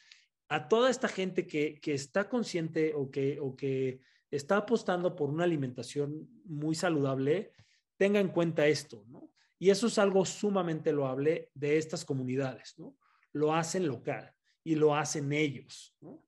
a 0.49 0.69
toda 0.69 0.91
esta 0.91 1.09
gente 1.09 1.47
que, 1.47 1.81
está 1.85 2.29
consciente 2.29 2.95
o 2.95 3.11
que, 3.11 3.39
o 3.41 3.57
que 3.57 4.01
está 4.31 4.59
apostando 4.59 5.17
por 5.17 5.29
una 5.29 5.45
alimentación 5.45 6.29
muy 6.45 6.75
saludable, 6.75 7.53
tenga 7.97 8.21
en 8.21 8.29
cuenta 8.29 8.67
esto, 8.67 9.05
¿no? 9.09 9.31
Y 9.59 9.71
eso 9.71 9.87
es 9.87 9.99
algo 9.99 10.25
sumamente 10.25 10.93
loable 10.93 11.51
de 11.55 11.79
estas 11.79 12.05
comunidades, 12.05 12.75
¿no? 12.79 12.97
Lo 13.33 13.55
hacen 13.55 13.87
local 13.87 14.35
y 14.67 14.77
lo 14.77 14.97
hacen 14.97 15.31
ellos, 15.33 15.95
¿no? 16.01 16.25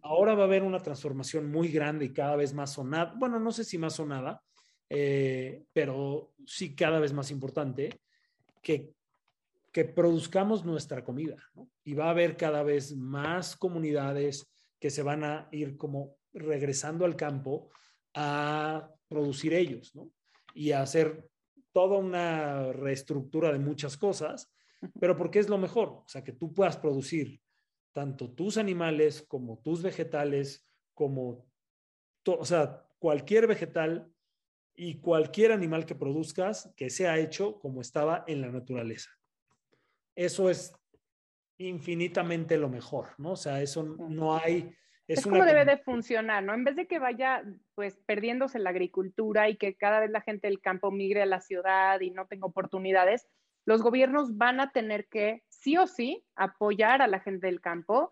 Ahora 0.00 0.34
va 0.34 0.44
a 0.44 0.46
haber 0.46 0.62
una 0.62 0.78
transformación 0.78 1.50
muy 1.50 1.68
grande 1.68 2.04
y 2.04 2.12
cada 2.12 2.36
vez 2.36 2.54
más 2.54 2.72
sonada, 2.72 3.12
bueno, 3.18 3.40
no 3.40 3.50
sé 3.50 3.64
si 3.64 3.78
más 3.78 3.94
sonada, 3.94 4.40
eh, 4.88 5.64
pero 5.72 6.32
sí 6.46 6.76
cada 6.76 7.00
vez 7.00 7.12
más 7.12 7.32
importante, 7.32 8.00
que, 8.62 8.94
que 9.72 9.84
produzcamos 9.84 10.64
nuestra 10.64 11.02
comida. 11.02 11.36
Y 11.82 11.94
va 11.94 12.06
a 12.06 12.10
haber 12.10 12.36
cada 12.36 12.62
vez 12.62 12.94
más 12.96 13.56
comunidades 13.56 14.48
que 14.78 14.90
se 14.90 15.02
van 15.02 15.24
a 15.24 15.48
ir 15.50 15.76
como 15.76 16.16
regresando 16.32 17.04
al 17.04 17.16
campo 17.16 17.70
a 18.14 18.88
producir 19.08 19.52
ellos, 19.52 19.96
¿no? 19.96 20.12
Y 20.54 20.70
a 20.70 20.82
hacer 20.82 21.28
toda 21.72 21.98
una 21.98 22.72
reestructura 22.72 23.52
de 23.52 23.58
muchas 23.58 23.96
cosas, 23.96 24.52
pero 25.00 25.16
porque 25.16 25.40
es 25.40 25.48
lo 25.48 25.58
mejor, 25.58 25.88
o 25.88 26.04
sea, 26.06 26.22
que 26.22 26.32
tú 26.32 26.52
puedas 26.52 26.76
producir 26.76 27.40
tanto 27.92 28.30
tus 28.30 28.56
animales 28.56 29.22
como 29.22 29.58
tus 29.58 29.82
vegetales, 29.82 30.68
como, 30.94 31.46
o 32.26 32.44
sea, 32.44 32.86
cualquier 32.98 33.46
vegetal 33.46 34.12
y 34.74 35.00
cualquier 35.00 35.52
animal 35.52 35.86
que 35.86 35.94
produzcas 35.94 36.72
que 36.76 36.90
sea 36.90 37.18
hecho 37.18 37.58
como 37.58 37.80
estaba 37.80 38.24
en 38.26 38.40
la 38.40 38.48
naturaleza. 38.48 39.10
Eso 40.14 40.50
es 40.50 40.72
infinitamente 41.58 42.56
lo 42.56 42.68
mejor, 42.68 43.08
¿no? 43.18 43.32
O 43.32 43.36
sea, 43.36 43.60
eso 43.60 43.82
no 43.82 44.36
hay... 44.36 44.74
Es, 45.06 45.24
como 45.24 45.44
debe 45.44 45.64
de 45.64 45.76
funcionar, 45.78 46.44
¿no? 46.44 46.54
En 46.54 46.62
vez 46.62 46.76
de 46.76 46.86
que 46.86 47.00
vaya 47.00 47.42
pues 47.74 47.98
perdiéndose 48.06 48.60
la 48.60 48.70
agricultura 48.70 49.48
y 49.48 49.56
que 49.56 49.74
cada 49.74 49.98
vez 49.98 50.10
la 50.10 50.20
gente 50.20 50.46
del 50.46 50.60
campo 50.60 50.92
migre 50.92 51.22
a 51.22 51.26
la 51.26 51.40
ciudad 51.40 52.00
y 52.00 52.12
no 52.12 52.28
tenga 52.28 52.46
oportunidades, 52.46 53.26
los 53.66 53.82
gobiernos 53.82 54.36
van 54.36 54.60
a 54.60 54.70
tener 54.70 55.08
que 55.08 55.42
sí 55.60 55.76
o 55.76 55.86
sí 55.86 56.24
apoyar 56.36 57.02
a 57.02 57.06
la 57.06 57.20
gente 57.20 57.46
del 57.46 57.60
campo 57.60 58.10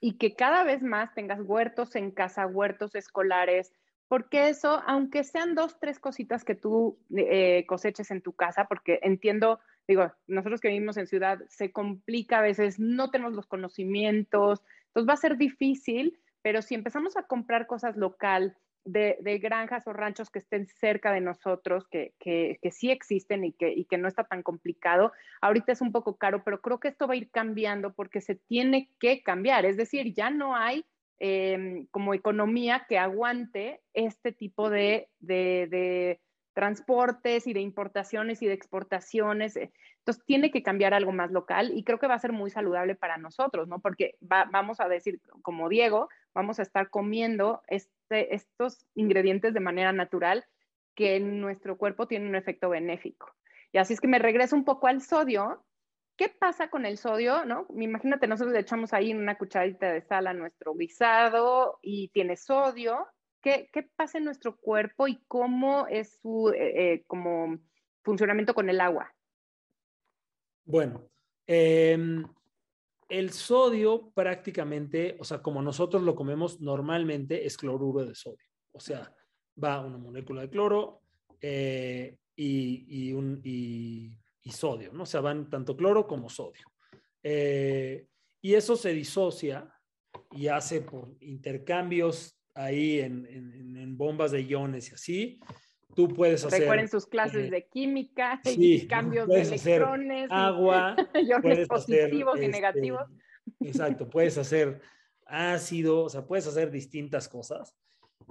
y 0.00 0.18
que 0.18 0.34
cada 0.34 0.64
vez 0.64 0.82
más 0.82 1.14
tengas 1.14 1.40
huertos 1.42 1.94
en 1.96 2.10
casa, 2.10 2.46
huertos 2.46 2.94
escolares, 2.94 3.72
porque 4.08 4.48
eso, 4.48 4.82
aunque 4.86 5.24
sean 5.24 5.54
dos, 5.54 5.78
tres 5.80 5.98
cositas 5.98 6.44
que 6.44 6.54
tú 6.54 6.98
eh, 7.16 7.64
coseches 7.66 8.10
en 8.10 8.22
tu 8.22 8.32
casa, 8.32 8.66
porque 8.66 9.00
entiendo, 9.02 9.60
digo, 9.88 10.12
nosotros 10.26 10.60
que 10.60 10.68
vivimos 10.68 10.96
en 10.96 11.06
ciudad, 11.06 11.40
se 11.48 11.72
complica 11.72 12.38
a 12.38 12.42
veces, 12.42 12.78
no 12.78 13.10
tenemos 13.10 13.34
los 13.34 13.46
conocimientos, 13.46 14.62
entonces 14.88 15.08
va 15.08 15.14
a 15.14 15.18
ser 15.18 15.36
difícil, 15.36 16.18
pero 16.42 16.62
si 16.62 16.74
empezamos 16.74 17.16
a 17.16 17.24
comprar 17.24 17.66
cosas 17.66 17.96
local, 17.96 18.56
de, 18.86 19.38
granjas 19.42 19.86
o 19.86 19.92
ranchos 19.92 20.30
que 20.30 20.38
estén 20.38 20.66
cerca 20.66 21.12
de 21.12 21.20
nosotros, 21.20 21.86
que, 21.88 22.14
que, 22.18 22.58
que 22.62 22.70
sí 22.70 22.90
existen 22.90 23.44
y 23.44 23.52
que, 23.52 23.72
y 23.72 23.84
que 23.84 23.98
no 23.98 24.08
está 24.08 24.24
tan 24.24 24.42
complicado. 24.42 25.12
Ahorita 25.42 25.72
es 25.72 25.80
un 25.80 25.92
poco 25.92 26.16
caro, 26.16 26.42
pero 26.44 26.62
creo 26.62 26.80
que 26.80 26.88
esto 26.88 27.06
va 27.06 27.14
a 27.14 27.18
ir 27.18 27.30
cambiando 27.30 27.92
porque 27.92 28.20
se 28.20 28.36
tiene 28.36 28.90
que 28.98 29.22
cambiar. 29.22 29.66
Es 29.66 29.76
decir, 29.76 30.14
ya 30.14 30.30
no 30.30 30.56
hay 30.56 30.86
Em, 31.18 31.86
como 31.92 32.12
economía 32.12 32.84
que 32.86 32.98
aguante 32.98 33.80
este 33.94 34.32
tipo 34.32 34.68
de, 34.68 35.08
de, 35.18 36.20
transportes 36.56 37.46
y 37.46 37.52
de 37.52 37.60
importaciones 37.60 38.40
y 38.40 38.46
de 38.46 38.54
exportaciones. 38.54 39.56
Entonces, 39.56 40.24
tiene 40.24 40.50
que 40.50 40.62
cambiar 40.62 40.94
algo 40.94 41.12
más 41.12 41.30
local 41.30 41.70
y 41.74 41.84
creo 41.84 41.98
que 41.98 42.06
va 42.06 42.14
a 42.14 42.18
ser 42.18 42.32
muy 42.32 42.48
saludable 42.48 42.94
para 42.94 43.18
nosotros, 43.18 43.68
¿no? 43.68 43.80
Porque 43.80 44.16
vamos 44.22 44.80
a 44.80 44.88
decir, 44.88 45.20
como 45.42 45.68
Diego, 45.68 46.08
vamos 46.34 46.58
a 46.58 46.62
estar 46.62 46.88
comiendo 46.88 47.60
este, 47.66 48.34
estos 48.34 48.86
ingredientes 48.94 49.52
de 49.52 49.60
manera 49.60 49.92
natural 49.92 50.46
que 50.94 51.16
en 51.16 51.42
nuestro 51.42 51.76
cuerpo 51.76 52.08
tienen 52.08 52.28
un 52.28 52.36
efecto 52.36 52.70
benéfico. 52.70 53.30
Y 53.70 53.76
así 53.76 53.92
es 53.92 54.00
que 54.00 54.08
me 54.08 54.18
regreso 54.18 54.56
un 54.56 54.64
poco 54.64 54.86
al 54.86 55.02
sodio. 55.02 55.62
¿Qué 56.16 56.30
pasa 56.30 56.70
con 56.70 56.86
el 56.86 56.96
sodio? 56.96 57.44
¿no? 57.44 57.66
Imagínate, 57.76 58.26
nosotros 58.26 58.54
le 58.54 58.60
echamos 58.60 58.94
ahí 58.94 59.12
una 59.12 59.36
cucharadita 59.36 59.92
de 59.92 60.00
sal 60.00 60.26
a 60.26 60.32
nuestro 60.32 60.72
guisado 60.74 61.78
y 61.82 62.08
tiene 62.08 62.38
sodio. 62.38 63.06
¿Qué, 63.46 63.70
qué 63.72 63.84
pasa 63.84 64.18
en 64.18 64.24
nuestro 64.24 64.56
cuerpo 64.56 65.06
y 65.06 65.22
cómo 65.28 65.86
es 65.86 66.18
su 66.20 66.48
eh, 66.48 66.94
eh, 66.94 67.04
funcionamiento 68.02 68.52
con 68.54 68.68
el 68.68 68.80
agua? 68.80 69.14
Bueno, 70.64 71.08
eh, 71.46 71.96
el 73.08 73.30
sodio 73.30 74.10
prácticamente, 74.10 75.16
o 75.20 75.24
sea, 75.24 75.42
como 75.42 75.62
nosotros 75.62 76.02
lo 76.02 76.16
comemos 76.16 76.60
normalmente, 76.60 77.46
es 77.46 77.56
cloruro 77.56 78.04
de 78.04 78.16
sodio. 78.16 78.48
O 78.72 78.80
sea, 78.80 79.14
va 79.62 79.80
una 79.80 79.96
molécula 79.96 80.42
de 80.42 80.50
cloro 80.50 81.02
eh, 81.40 82.18
y, 82.34 83.12
un, 83.12 83.40
y, 83.44 84.10
sodio, 84.50 84.92
¿no? 84.92 85.04
O 85.04 85.06
sea, 85.06 85.20
van 85.20 85.48
tanto 85.48 85.76
cloro 85.76 86.08
como 86.08 86.28
sodio. 86.28 86.66
Eh, 87.22 88.08
y 88.40 88.54
eso 88.54 88.74
se 88.74 88.92
disocia 88.92 89.72
y 90.32 90.48
hace 90.48 90.80
por 90.80 91.14
intercambios 91.20 92.35
ahí 92.56 93.00
en, 93.00 93.26
en 93.26 93.96
bombas 93.96 94.32
de 94.32 94.42
iones 94.42 94.90
y 94.90 94.94
así, 94.94 95.40
Tú 95.96 96.08
puedes 96.08 96.44
hacer. 96.44 96.60
Recuerden 96.60 96.88
sus 96.88 97.06
clases 97.06 97.46
eh, 97.46 97.50
de 97.50 97.66
química, 97.68 98.42
y 98.44 98.86
cambios 98.86 99.26
de 99.28 99.40
electrones. 99.40 100.28
Agua. 100.30 100.94
iones 101.14 101.66
positivos 101.66 102.36
y 102.36 102.44
este, 102.44 102.52
negativos. 102.52 103.02
Exacto, 103.60 104.08
puedes 104.10 104.36
hacer 104.36 104.82
ácido, 105.24 106.04
o 106.04 106.08
sea, 106.10 106.26
puedes 106.26 106.46
hacer 106.46 106.70
distintas 106.70 107.28
cosas, 107.28 107.74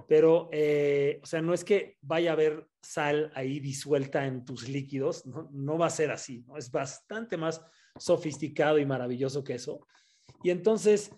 pero, 0.06 0.48
eh, 0.52 1.18
o 1.22 1.26
sea, 1.26 1.42
no 1.42 1.52
es 1.52 1.64
que 1.64 1.96
vaya 2.02 2.30
a 2.30 2.34
haber 2.34 2.68
sal 2.80 3.32
ahí 3.34 3.58
disuelta 3.58 4.26
en 4.26 4.44
tus 4.44 4.68
líquidos, 4.68 5.26
no, 5.26 5.48
no 5.50 5.76
va 5.76 5.86
a 5.86 5.90
ser 5.90 6.12
así, 6.12 6.44
¿no? 6.46 6.56
Es 6.56 6.70
bastante 6.70 7.36
más 7.36 7.60
sofisticado 7.98 8.78
y 8.78 8.86
maravilloso 8.86 9.42
que 9.42 9.54
eso. 9.54 9.84
Y 10.44 10.50
entonces, 10.50 11.10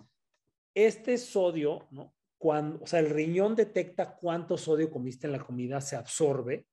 este 0.75 1.18
sodio, 1.18 1.87
¿no? 1.90 2.14
Cuando, 2.38 2.83
o 2.83 2.87
sea, 2.87 3.01
el 3.01 3.11
riñón 3.11 3.57
detecta 3.57 4.16
cuánto 4.16 4.57
sodio 4.57 4.90
comiste 4.90 5.27
en 5.27 5.33
la 5.33 5.44
comida, 5.44 5.81
se 5.81 5.96
absorbe, 5.96 6.66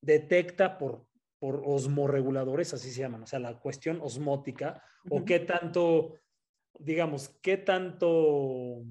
detecta 0.00 0.76
por, 0.76 1.06
por 1.38 1.62
osmorreguladores, 1.64 2.74
así 2.74 2.90
se 2.90 3.00
llaman, 3.00 3.22
o 3.22 3.26
sea, 3.26 3.38
la 3.38 3.58
cuestión 3.58 4.00
osmótica, 4.02 4.82
o 5.08 5.24
qué 5.24 5.40
tanto, 5.40 6.14
digamos, 6.78 7.28
qué 7.40 7.58
tanto 7.58 8.82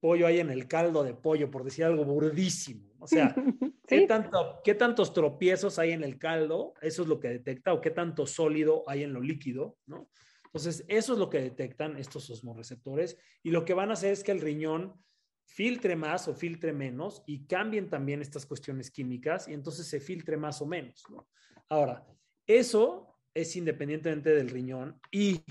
pollo 0.00 0.26
hay 0.26 0.38
en 0.38 0.50
el 0.50 0.68
caldo 0.68 1.02
de 1.02 1.14
pollo, 1.14 1.50
por 1.50 1.64
decir 1.64 1.84
algo 1.84 2.04
burdísimo. 2.04 2.92
O 3.00 3.06
sea, 3.06 3.34
¿qué, 3.86 4.06
tanto, 4.06 4.60
¿qué 4.62 4.74
tantos 4.74 5.12
tropiezos 5.12 5.78
hay 5.78 5.90
en 5.92 6.04
el 6.04 6.18
caldo? 6.18 6.74
Eso 6.80 7.02
es 7.02 7.08
lo 7.08 7.18
que 7.18 7.28
detecta, 7.28 7.72
o 7.72 7.80
qué 7.80 7.90
tanto 7.90 8.26
sólido 8.26 8.84
hay 8.86 9.02
en 9.02 9.12
lo 9.12 9.20
líquido, 9.20 9.76
¿no? 9.86 10.08
Entonces, 10.44 10.84
eso 10.88 11.12
es 11.12 11.18
lo 11.18 11.28
que 11.28 11.40
detectan 11.40 11.98
estos 11.98 12.30
osmoreceptores 12.30 13.18
y 13.42 13.50
lo 13.50 13.64
que 13.64 13.74
van 13.74 13.90
a 13.90 13.92
hacer 13.92 14.12
es 14.12 14.24
que 14.24 14.32
el 14.32 14.40
riñón 14.40 14.94
filtre 15.48 15.96
más 15.96 16.28
o 16.28 16.34
filtre 16.34 16.72
menos 16.72 17.22
y 17.26 17.46
cambien 17.46 17.88
también 17.88 18.20
estas 18.20 18.44
cuestiones 18.44 18.90
químicas 18.90 19.48
y 19.48 19.54
entonces 19.54 19.86
se 19.86 19.98
filtre 19.98 20.36
más 20.36 20.60
o 20.60 20.66
menos. 20.66 21.02
Ahora, 21.70 22.06
eso 22.46 23.18
es 23.32 23.56
independientemente 23.56 24.30
del 24.34 24.50
riñón 24.50 25.00
y 25.10 25.42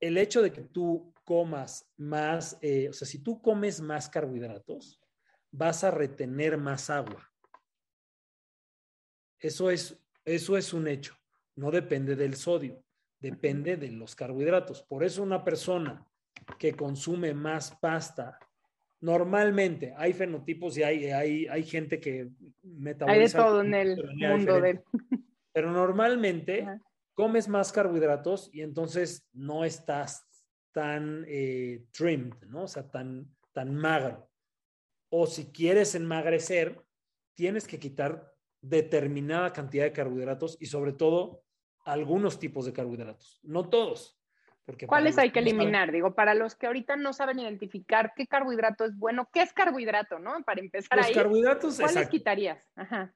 el 0.00 0.16
hecho 0.16 0.40
de 0.40 0.50
que 0.50 0.62
tú 0.62 1.12
comas 1.22 1.86
más, 1.98 2.58
eh, 2.62 2.88
o 2.88 2.92
sea, 2.92 3.06
si 3.06 3.18
tú 3.22 3.40
comes 3.42 3.80
más 3.80 4.08
carbohidratos, 4.08 5.00
vas 5.50 5.84
a 5.84 5.90
retener 5.90 6.56
más 6.56 6.88
agua. 6.88 7.30
Eso 9.38 9.70
es, 9.70 9.98
eso 10.24 10.56
es 10.56 10.72
un 10.72 10.88
hecho. 10.88 11.14
No 11.56 11.70
depende 11.70 12.16
del 12.16 12.36
sodio, 12.36 12.82
depende 13.20 13.76
de 13.76 13.90
los 13.90 14.16
carbohidratos. 14.16 14.82
Por 14.82 15.04
eso 15.04 15.22
una 15.22 15.44
persona 15.44 16.06
que 16.58 16.74
consume 16.74 17.34
más 17.34 17.76
pasta 17.76 18.38
Normalmente 19.04 19.92
hay 19.98 20.14
fenotipos 20.14 20.78
y 20.78 20.82
hay, 20.82 21.10
hay, 21.10 21.46
hay 21.46 21.62
gente 21.62 22.00
que 22.00 22.30
metaboliza. 22.62 23.12
Hay 23.12 23.44
de 23.44 23.50
todo 23.50 23.60
en 23.60 23.74
el 23.74 24.02
mundo 24.16 24.62
de... 24.62 24.82
Pero 25.52 25.70
normalmente 25.70 26.66
comes 27.12 27.46
más 27.46 27.70
carbohidratos 27.70 28.48
y 28.50 28.62
entonces 28.62 29.28
no 29.34 29.62
estás 29.62 30.26
tan 30.72 31.22
eh, 31.28 31.84
trimmed, 31.92 32.44
¿no? 32.46 32.62
O 32.62 32.66
sea, 32.66 32.90
tan, 32.90 33.28
tan 33.52 33.74
magro. 33.74 34.30
O 35.10 35.26
si 35.26 35.52
quieres 35.52 35.94
enmagrecer, 35.94 36.80
tienes 37.34 37.66
que 37.68 37.78
quitar 37.78 38.32
determinada 38.62 39.52
cantidad 39.52 39.84
de 39.84 39.92
carbohidratos 39.92 40.56
y 40.58 40.64
sobre 40.64 40.94
todo 40.94 41.44
algunos 41.84 42.38
tipos 42.38 42.64
de 42.64 42.72
carbohidratos. 42.72 43.38
No 43.42 43.68
todos, 43.68 44.18
¿Cuáles 44.86 45.18
hay 45.18 45.30
que 45.30 45.40
eliminar? 45.40 45.92
Digo, 45.92 46.14
para 46.14 46.34
los 46.34 46.54
que 46.54 46.66
ahorita 46.66 46.96
no 46.96 47.12
saben 47.12 47.38
identificar 47.38 48.12
qué 48.16 48.26
carbohidrato 48.26 48.84
es 48.84 48.96
bueno, 48.96 49.28
¿qué 49.32 49.42
es 49.42 49.52
carbohidrato, 49.52 50.18
no? 50.18 50.42
Para 50.44 50.60
empezar 50.60 50.96
Los 50.96 51.06
ahí. 51.06 51.14
carbohidratos, 51.14 51.78
¿Cuáles 51.78 52.08
quitarías? 52.08 52.64
Ajá. 52.74 53.14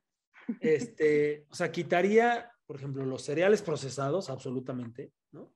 Este, 0.60 1.46
o 1.50 1.54
sea, 1.54 1.70
quitaría, 1.70 2.50
por 2.66 2.76
ejemplo, 2.76 3.04
los 3.04 3.22
cereales 3.22 3.62
procesados, 3.62 4.28
absolutamente, 4.30 5.12
¿no? 5.32 5.52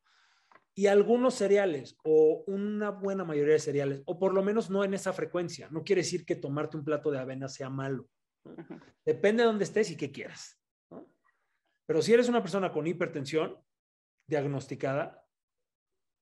Y 0.75 0.87
algunos 0.87 1.35
cereales, 1.35 1.97
o 2.05 2.45
una 2.47 2.91
buena 2.91 3.25
mayoría 3.25 3.55
de 3.55 3.59
cereales, 3.59 4.03
o 4.07 4.19
por 4.19 4.33
lo 4.33 4.43
menos 4.43 4.71
no 4.71 4.85
en 4.85 4.95
esa 4.95 5.13
frecuencia. 5.13 5.69
No 5.71 5.85
quiere 5.85 6.01
decir 6.01 6.25
que 6.25 6.37
tomarte 6.37 6.79
un 6.79 6.85
plato 6.85 7.11
de 7.11 7.19
avena 7.19 7.49
sea 7.49 7.69
malo. 7.69 8.09
Depende 9.05 9.43
de 9.43 9.47
dónde 9.47 9.65
estés 9.65 9.91
y 9.91 9.97
qué 9.97 10.11
quieras. 10.11 10.59
¿no? 10.91 11.07
Pero 11.85 12.01
si 12.01 12.15
eres 12.15 12.31
una 12.31 12.41
persona 12.43 12.73
con 12.73 12.87
hipertensión 12.87 13.59
diagnosticada, 14.27 15.23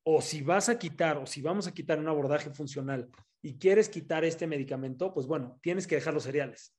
o 0.02 0.20
si 0.20 0.42
vas 0.42 0.68
a 0.68 0.78
quitar 0.78 1.18
o 1.18 1.26
si 1.26 1.42
vamos 1.42 1.66
a 1.66 1.74
quitar 1.74 1.98
un 1.98 2.08
abordaje 2.08 2.50
funcional 2.50 3.08
y 3.42 3.58
quieres 3.58 3.88
quitar 3.88 4.24
este 4.24 4.46
medicamento, 4.46 5.12
pues 5.12 5.26
bueno, 5.26 5.58
tienes 5.62 5.86
que 5.86 5.96
dejar 5.96 6.14
los 6.14 6.24
cereales. 6.24 6.74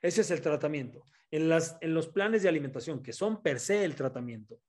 ese 0.00 0.20
es 0.20 0.30
el 0.30 0.40
tratamiento. 0.40 1.04
En, 1.30 1.48
las, 1.48 1.76
en 1.80 1.94
los 1.94 2.08
planes 2.08 2.42
de 2.42 2.48
alimentación, 2.48 3.02
que 3.02 3.12
son 3.12 3.42
per 3.42 3.60
se 3.60 3.84
el 3.84 3.94
tratamiento, 3.94 4.60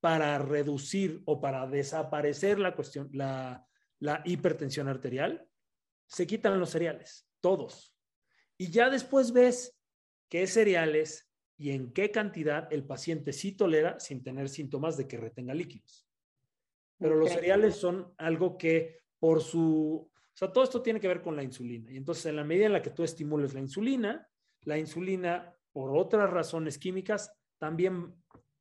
para 0.00 0.38
reducir 0.38 1.22
o 1.24 1.40
para 1.40 1.66
desaparecer 1.66 2.58
la 2.58 2.74
cuestión, 2.74 3.08
la, 3.12 3.66
la 4.00 4.22
hipertensión 4.24 4.88
arterial, 4.88 5.46
se 6.06 6.26
quitan 6.26 6.60
los 6.60 6.70
cereales, 6.70 7.26
todos. 7.40 7.94
Y 8.58 8.70
ya 8.70 8.90
después 8.90 9.32
ves 9.32 9.78
qué 10.28 10.46
cereales 10.46 11.30
y 11.56 11.70
en 11.70 11.92
qué 11.92 12.10
cantidad 12.10 12.70
el 12.72 12.84
paciente 12.84 13.32
sí 13.32 13.52
tolera 13.52 13.98
sin 13.98 14.22
tener 14.22 14.48
síntomas 14.48 14.96
de 14.96 15.08
que 15.08 15.16
retenga 15.16 15.54
líquidos. 15.54 16.03
Pero 17.04 17.16
los 17.16 17.32
cereales 17.32 17.76
son 17.76 18.14
algo 18.16 18.56
que 18.56 19.02
por 19.18 19.42
su, 19.42 20.10
o 20.10 20.32
sea, 20.32 20.50
todo 20.50 20.64
esto 20.64 20.80
tiene 20.80 21.00
que 21.00 21.06
ver 21.06 21.20
con 21.20 21.36
la 21.36 21.42
insulina. 21.42 21.92
Y 21.92 21.98
entonces, 21.98 22.24
en 22.24 22.36
la 22.36 22.44
medida 22.44 22.64
en 22.64 22.72
la 22.72 22.80
que 22.80 22.88
tú 22.88 23.04
estimules 23.04 23.52
la 23.52 23.60
insulina, 23.60 24.26
la 24.62 24.78
insulina, 24.78 25.54
por 25.70 25.94
otras 25.94 26.30
razones 26.30 26.78
químicas, 26.78 27.30
también 27.58 28.14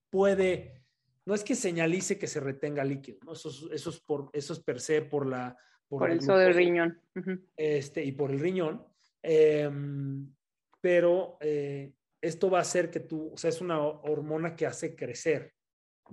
puede, 0.10 0.84
no 1.26 1.34
es 1.34 1.42
que 1.46 1.56
señalice 1.56 2.20
que 2.20 2.28
se 2.28 2.42
retenga 2.42 2.84
líquido, 2.84 3.20
¿no? 3.26 3.32
eso, 3.32 3.72
es, 3.72 4.02
por, 4.02 4.30
eso 4.34 4.52
es 4.52 4.60
per 4.60 4.82
se 4.82 5.04
por 5.04 5.26
la... 5.26 5.56
Por, 5.88 6.12
el 6.12 6.20
sodio 6.20 6.40
del 6.40 6.54
riñón. 6.54 7.02
este, 7.56 8.04
y 8.04 8.12
por 8.12 8.30
el 8.30 8.42
riñón. 8.42 8.86
Em, 9.22 10.36
pero 10.82 11.38
eh, 11.40 11.94
esto 12.20 12.50
va 12.50 12.58
a 12.58 12.64
hacer 12.64 12.92
que 12.92 13.00
tú, 13.00 13.32
o 13.36 13.38
sea, 13.38 13.50
es 13.50 13.62
una 13.62 13.80
hormona 13.80 14.54
que 14.54 14.66
hace 14.66 14.98
crecer 14.98 15.53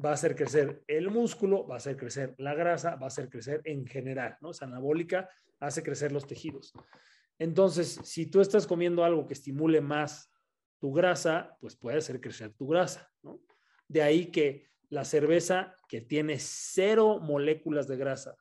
va 0.02 0.10
a 0.10 0.14
hacer 0.14 0.36
crecer 0.36 0.82
el 0.86 1.10
músculo, 1.10 1.66
va 1.66 1.74
a 1.74 1.78
hacer 1.78 1.96
crecer 1.96 2.34
la 2.38 2.54
grasa, 2.54 2.96
va 2.96 3.04
a 3.04 3.08
hacer 3.08 3.28
crecer 3.28 3.60
en 3.64 3.86
general, 3.86 4.36
¿no? 4.40 4.50
Es 4.50 4.62
anabólica, 4.62 5.28
hace 5.58 5.82
crecer 5.82 6.12
los 6.12 6.26
tejidos. 6.26 6.72
Entonces, 7.38 8.00
si 8.04 8.26
tú 8.26 8.40
estás 8.40 8.66
comiendo 8.66 9.04
algo 9.04 9.26
que 9.26 9.34
estimule 9.34 9.80
más 9.80 10.32
tu 10.78 10.92
grasa, 10.92 11.56
pues 11.60 11.76
puede 11.76 11.98
hacer 11.98 12.20
crecer 12.20 12.52
tu 12.54 12.66
grasa, 12.66 13.10
¿no? 13.22 13.40
De 13.88 14.02
ahí 14.02 14.26
que 14.26 14.70
la 14.88 15.04
cerveza 15.04 15.74
que 15.88 16.00
tiene 16.00 16.38
cero 16.38 17.18
moléculas 17.20 17.86
de 17.88 17.96
grasa 17.96 18.36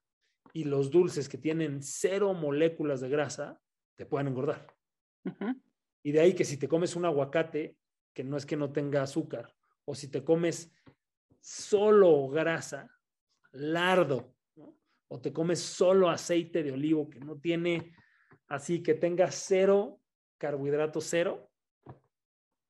y 0.53 0.63
los 0.63 0.89
dulces 0.89 1.29
que 1.29 1.37
tienen 1.37 1.81
cero 1.81 2.33
moléculas 2.33 3.01
de 3.01 3.09
grasa 3.09 3.61
te 3.95 4.05
pueden 4.05 4.27
engordar. 4.27 4.67
Y 6.01 6.11
de 6.11 6.21
ahí 6.21 6.33
que 6.33 6.45
si 6.45 6.57
te 6.57 6.67
comes 6.67 6.95
un 6.95 7.05
aguacate, 7.05 7.77
que 8.13 8.23
no 8.23 8.37
es 8.37 8.45
que 8.45 8.55
no 8.55 8.71
tenga 8.71 9.01
azúcar, 9.01 9.53
o 9.85 9.95
si 9.95 10.07
te 10.07 10.23
comes 10.23 10.71
solo 11.39 12.27
grasa, 12.29 12.89
lardo, 13.51 14.33
o 15.07 15.19
te 15.19 15.33
comes 15.33 15.59
solo 15.59 16.09
aceite 16.09 16.63
de 16.63 16.71
olivo 16.71 17.09
que 17.09 17.19
no 17.19 17.37
tiene, 17.37 17.93
así 18.47 18.83
que 18.83 18.93
tenga 18.93 19.31
cero 19.31 19.99
carbohidrato 20.37 21.01
cero, 21.01 21.49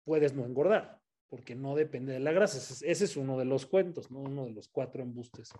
puedes 0.04 0.34
no 0.34 0.46
engordar, 0.46 1.00
porque 1.30 1.56
no 1.56 1.76
depende 1.76 2.14
de 2.14 2.20
la 2.20 2.32
grasa. 2.32 2.58
Ese 2.58 3.06
es 3.06 3.18
uno 3.18 3.38
de 3.38 3.46
los 3.46 3.66
cuentos, 3.66 4.10
¿no? 4.12 4.20
uno 4.20 4.46
de 4.46 4.52
los 4.52 4.68
cuatro 4.68 5.04
embustes 5.04 5.54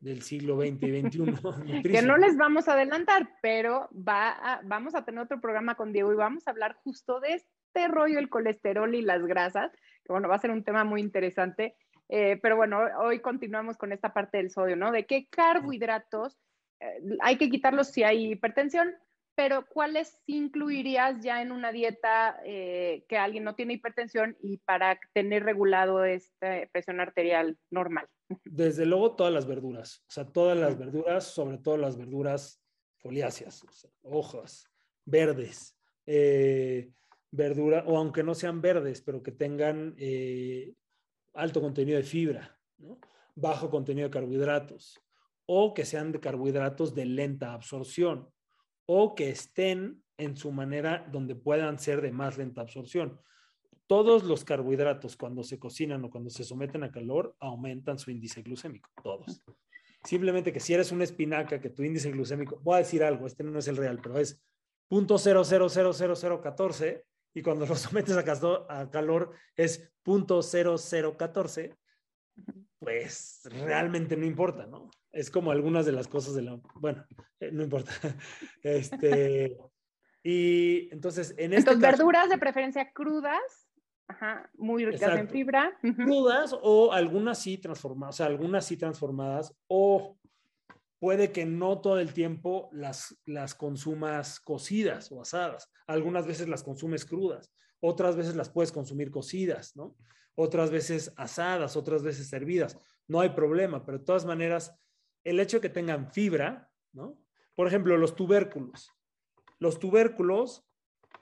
del 0.00 0.22
siglo 0.22 0.60
XX 0.60 0.82
y 0.82 1.00
XXI. 1.00 1.82
que 1.90 2.02
no 2.02 2.16
les 2.16 2.36
vamos 2.36 2.68
a 2.68 2.74
adelantar, 2.74 3.30
pero 3.40 3.88
va 3.92 4.60
vamos 4.64 4.94
a 4.94 5.04
tener 5.04 5.20
otro 5.20 5.40
programa 5.40 5.74
con 5.74 5.92
Diego 5.92 6.12
y 6.12 6.16
vamos 6.16 6.46
a 6.46 6.50
hablar 6.50 6.74
justo 6.82 7.20
de 7.20 7.34
este 7.34 7.88
rollo, 7.88 8.18
el 8.18 8.28
colesterol 8.28 8.94
y 8.94 9.02
las 9.02 9.24
grasas, 9.24 9.70
bueno, 10.08 10.28
va 10.28 10.36
a 10.36 10.40
ser 10.40 10.50
un 10.50 10.64
tema 10.64 10.84
muy 10.84 11.00
interesante. 11.00 11.76
Eh, 12.08 12.38
pero 12.40 12.56
bueno, 12.56 12.80
hoy 13.00 13.20
continuamos 13.20 13.76
con 13.76 13.92
esta 13.92 14.12
parte 14.12 14.38
del 14.38 14.50
sodio, 14.50 14.76
¿no? 14.76 14.92
De 14.92 15.06
qué 15.06 15.26
carbohidratos 15.28 16.38
eh, 16.80 17.00
hay 17.20 17.36
que 17.36 17.50
quitarlos 17.50 17.88
si 17.88 18.02
hay 18.02 18.32
hipertensión, 18.32 18.94
pero 19.34 19.66
¿cuáles 19.66 20.18
incluirías 20.26 21.22
ya 21.22 21.42
en 21.42 21.52
una 21.52 21.70
dieta 21.70 22.40
eh, 22.44 23.04
que 23.08 23.18
alguien 23.18 23.44
no 23.44 23.54
tiene 23.54 23.74
hipertensión 23.74 24.36
y 24.40 24.58
para 24.58 24.98
tener 25.12 25.44
regulado 25.44 26.04
esta 26.04 26.66
presión 26.72 27.00
arterial 27.00 27.58
normal? 27.70 28.08
Desde 28.44 28.86
luego 28.86 29.14
todas 29.14 29.32
las 29.32 29.46
verduras, 29.46 30.02
o 30.08 30.12
sea, 30.12 30.24
todas 30.24 30.56
las 30.56 30.78
verduras, 30.78 31.24
sobre 31.24 31.58
todo 31.58 31.76
las 31.76 31.96
verduras 31.96 32.62
foliáceas, 32.98 33.62
hojas, 34.02 34.70
verdes, 35.04 35.76
eh, 36.06 36.90
verdura, 37.30 37.84
o 37.86 37.98
aunque 37.98 38.22
no 38.22 38.34
sean 38.34 38.62
verdes, 38.62 39.02
pero 39.02 39.22
que 39.22 39.32
tengan 39.32 39.94
eh, 39.98 40.72
alto 41.36 41.60
contenido 41.60 41.98
de 41.98 42.04
fibra, 42.04 42.58
bajo 43.34 43.70
contenido 43.70 44.08
de 44.08 44.12
carbohidratos, 44.12 45.00
o 45.46 45.74
que 45.74 45.84
sean 45.84 46.12
de 46.12 46.20
carbohidratos 46.20 46.94
de 46.94 47.06
lenta 47.06 47.52
absorción, 47.52 48.30
o 48.86 49.14
que 49.14 49.30
estén 49.30 50.02
en 50.18 50.36
su 50.36 50.50
manera 50.50 51.06
donde 51.12 51.34
puedan 51.34 51.78
ser 51.78 52.00
de 52.00 52.12
más 52.12 52.38
lenta 52.38 52.62
absorción. 52.62 53.20
Todos 53.86 54.24
los 54.24 54.44
carbohidratos 54.44 55.16
cuando 55.16 55.44
se 55.44 55.58
cocinan 55.58 56.04
o 56.04 56.10
cuando 56.10 56.30
se 56.30 56.44
someten 56.44 56.82
a 56.82 56.90
calor 56.90 57.36
aumentan 57.38 57.98
su 57.98 58.10
índice 58.10 58.42
glucémico, 58.42 58.90
todos. 59.02 59.42
Simplemente 60.02 60.52
que 60.52 60.60
si 60.60 60.74
eres 60.74 60.92
una 60.92 61.04
espinaca, 61.04 61.60
que 61.60 61.70
tu 61.70 61.82
índice 61.82 62.10
glucémico, 62.10 62.58
voy 62.62 62.76
a 62.76 62.78
decir 62.78 63.04
algo, 63.04 63.26
este 63.26 63.44
no 63.44 63.58
es 63.58 63.68
el 63.68 63.76
real, 63.76 64.00
pero 64.02 64.18
es 64.18 64.40
0.000014 64.90 67.02
y 67.34 67.42
cuando 67.42 67.66
lo 67.66 67.74
sometes 67.76 68.16
a, 68.16 68.80
a 68.80 68.90
calor 68.90 69.32
es 69.56 69.92
0.0014, 70.04 71.76
pues 72.78 73.40
realmente 73.44 74.16
no 74.16 74.26
importa, 74.26 74.66
¿no? 74.66 74.90
Es 75.10 75.30
como 75.30 75.50
algunas 75.50 75.86
de 75.86 75.92
las 75.92 76.08
cosas 76.08 76.34
de 76.34 76.42
la, 76.42 76.60
bueno, 76.74 77.04
eh, 77.40 77.50
no 77.52 77.62
importa. 77.64 77.92
Este, 78.62 79.56
y 80.22 80.92
entonces 80.92 81.30
en 81.38 81.52
este 81.52 81.70
Entonces, 81.72 81.98
verduras 81.98 82.28
de 82.28 82.38
preferencia 82.38 82.92
crudas, 82.92 83.70
ajá, 84.08 84.50
muy 84.54 84.84
ricas 84.84 85.18
en 85.18 85.28
fibra. 85.28 85.78
Crudas 85.80 86.54
o 86.60 86.92
algunas 86.92 87.38
sí 87.38 87.58
transformadas, 87.58 88.14
o 88.14 88.18
sea, 88.18 88.26
algunas 88.26 88.64
sí 88.66 88.76
transformadas 88.76 89.54
o 89.68 90.18
puede 90.98 91.32
que 91.32 91.44
no 91.44 91.80
todo 91.80 92.00
el 92.00 92.12
tiempo 92.12 92.68
las, 92.72 93.20
las 93.26 93.54
consumas 93.54 94.40
cocidas 94.40 95.12
o 95.12 95.20
asadas. 95.20 95.70
Algunas 95.86 96.26
veces 96.26 96.48
las 96.48 96.62
consumes 96.62 97.04
crudas, 97.04 97.52
otras 97.80 98.16
veces 98.16 98.36
las 98.36 98.50
puedes 98.50 98.72
consumir 98.72 99.10
cocidas, 99.10 99.76
¿no? 99.76 99.96
Otras 100.34 100.70
veces 100.70 101.12
asadas, 101.16 101.76
otras 101.76 102.02
veces 102.02 102.28
servidas. 102.28 102.78
No 103.08 103.20
hay 103.20 103.30
problema, 103.30 103.84
pero 103.84 103.98
de 103.98 104.04
todas 104.04 104.26
maneras, 104.26 104.74
el 105.24 105.40
hecho 105.40 105.58
de 105.58 105.62
que 105.62 105.68
tengan 105.70 106.10
fibra, 106.10 106.70
¿no? 106.92 107.18
Por 107.54 107.66
ejemplo, 107.66 107.96
los 107.96 108.14
tubérculos. 108.14 108.92
Los 109.58 109.78
tubérculos, 109.78 110.66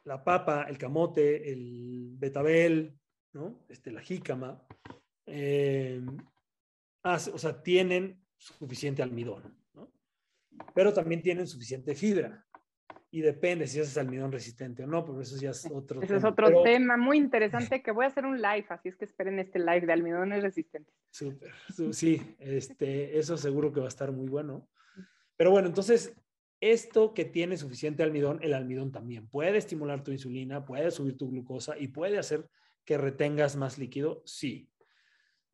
la 0.05 0.25
papa, 0.25 0.67
el 0.69 0.79
camote, 0.79 1.53
el 1.53 2.15
betabel, 2.17 2.99
¿no? 3.33 3.65
Este, 3.69 3.93
la 3.93 4.01
jícama, 4.01 4.67
eh, 5.27 6.05
o 7.03 7.39
sea, 7.39 7.63
tienen 7.63 8.25
suficiente 8.37 9.03
almidón 9.03 9.64
pero 10.75 10.93
también 10.93 11.23
tienen 11.23 11.47
suficiente 11.47 11.95
fibra. 11.95 12.45
Y 13.11 13.21
depende 13.21 13.69
si 13.69 13.79
es 13.79 13.97
almidón 13.97 14.33
resistente 14.33 14.83
o 14.83 14.89
no, 14.89 15.05
pero 15.05 15.21
eso 15.21 15.37
ya 15.37 15.51
es 15.51 15.71
otro 15.71 16.03
Ese 16.03 16.17
es 16.17 16.25
otro 16.25 16.65
tema 16.65 16.97
muy 16.97 17.17
interesante 17.17 17.81
que 17.81 17.93
voy 17.93 18.07
a 18.07 18.09
hacer 18.09 18.27
un 18.27 18.43
live, 18.43 18.67
así 18.71 18.89
es 18.89 18.97
que 18.97 19.05
esperen 19.05 19.39
este 19.39 19.61
live 19.61 19.83
de 19.87 19.93
almidones 19.93 20.43
resistentes. 20.43 20.93
Súper, 21.11 21.53
sí, 21.93 22.21
este, 22.41 23.17
eso 23.17 23.37
seguro 23.37 23.73
que 23.73 23.79
va 23.79 23.87
a 23.87 23.89
estar 23.89 24.11
muy 24.11 24.27
bueno. 24.27 24.69
Pero 25.37 25.53
bueno, 25.53 25.69
entonces, 25.69 26.13
esto 26.61 27.15
que 27.15 27.25
tiene 27.25 27.57
suficiente 27.57 28.03
almidón, 28.03 28.41
el 28.43 28.53
almidón 28.53 28.91
también 28.91 29.29
puede 29.29 29.59
estimular 29.59 30.03
tu 30.03 30.11
insulina, 30.11 30.65
puede 30.65 30.91
subir 30.91 31.17
tu 31.17 31.31
glucosa 31.31 31.79
y 31.79 31.89
puede 31.89 32.19
hacer 32.19 32.49
que 32.85 32.99
retengas 32.99 33.55
más 33.55 33.79
líquido, 33.79 34.23
sí. 34.25 34.69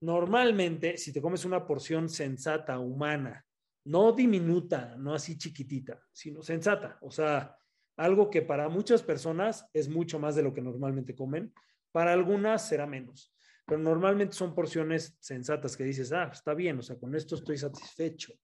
Normalmente, 0.01 0.97
si 0.97 1.13
te 1.13 1.21
comes 1.21 1.45
una 1.45 1.67
porción 1.67 2.09
sensata 2.09 2.79
humana 2.79 3.45
no 3.85 4.13
diminuta, 4.13 4.97
no 4.97 5.15
así 5.15 5.39
chiquitita, 5.39 6.01
sino 6.13 6.43
sensata. 6.43 6.99
O 7.01 7.11
sea, 7.11 7.57
algo 7.97 8.31
que 8.31 8.43
para 8.43 8.69
muchas 8.69 9.03
personas 9.03 9.67
es 9.73 9.89
mucho 9.89 10.19
más 10.19 10.35
de 10.35 10.43
lo 10.43 10.53
que 10.53 10.63
normalmente 10.63 11.15
comen, 11.15 11.53
para 11.93 12.13
algunas 12.13 12.67
será 12.67 12.87
menos, 12.87 13.35
pero 13.67 13.81
normalmente 13.81 14.35
son 14.35 14.55
porciones 14.55 15.17
sensatas 15.21 15.77
que 15.77 15.85
dices, 15.85 16.13
ah, 16.13 16.31
está 16.33 16.55
bien, 16.55 16.79
o 16.79 16.83
sea, 16.83 16.99
con 16.99 17.15
esto 17.15 17.35
estoy 17.35 17.59
satisfecho, 17.59 18.35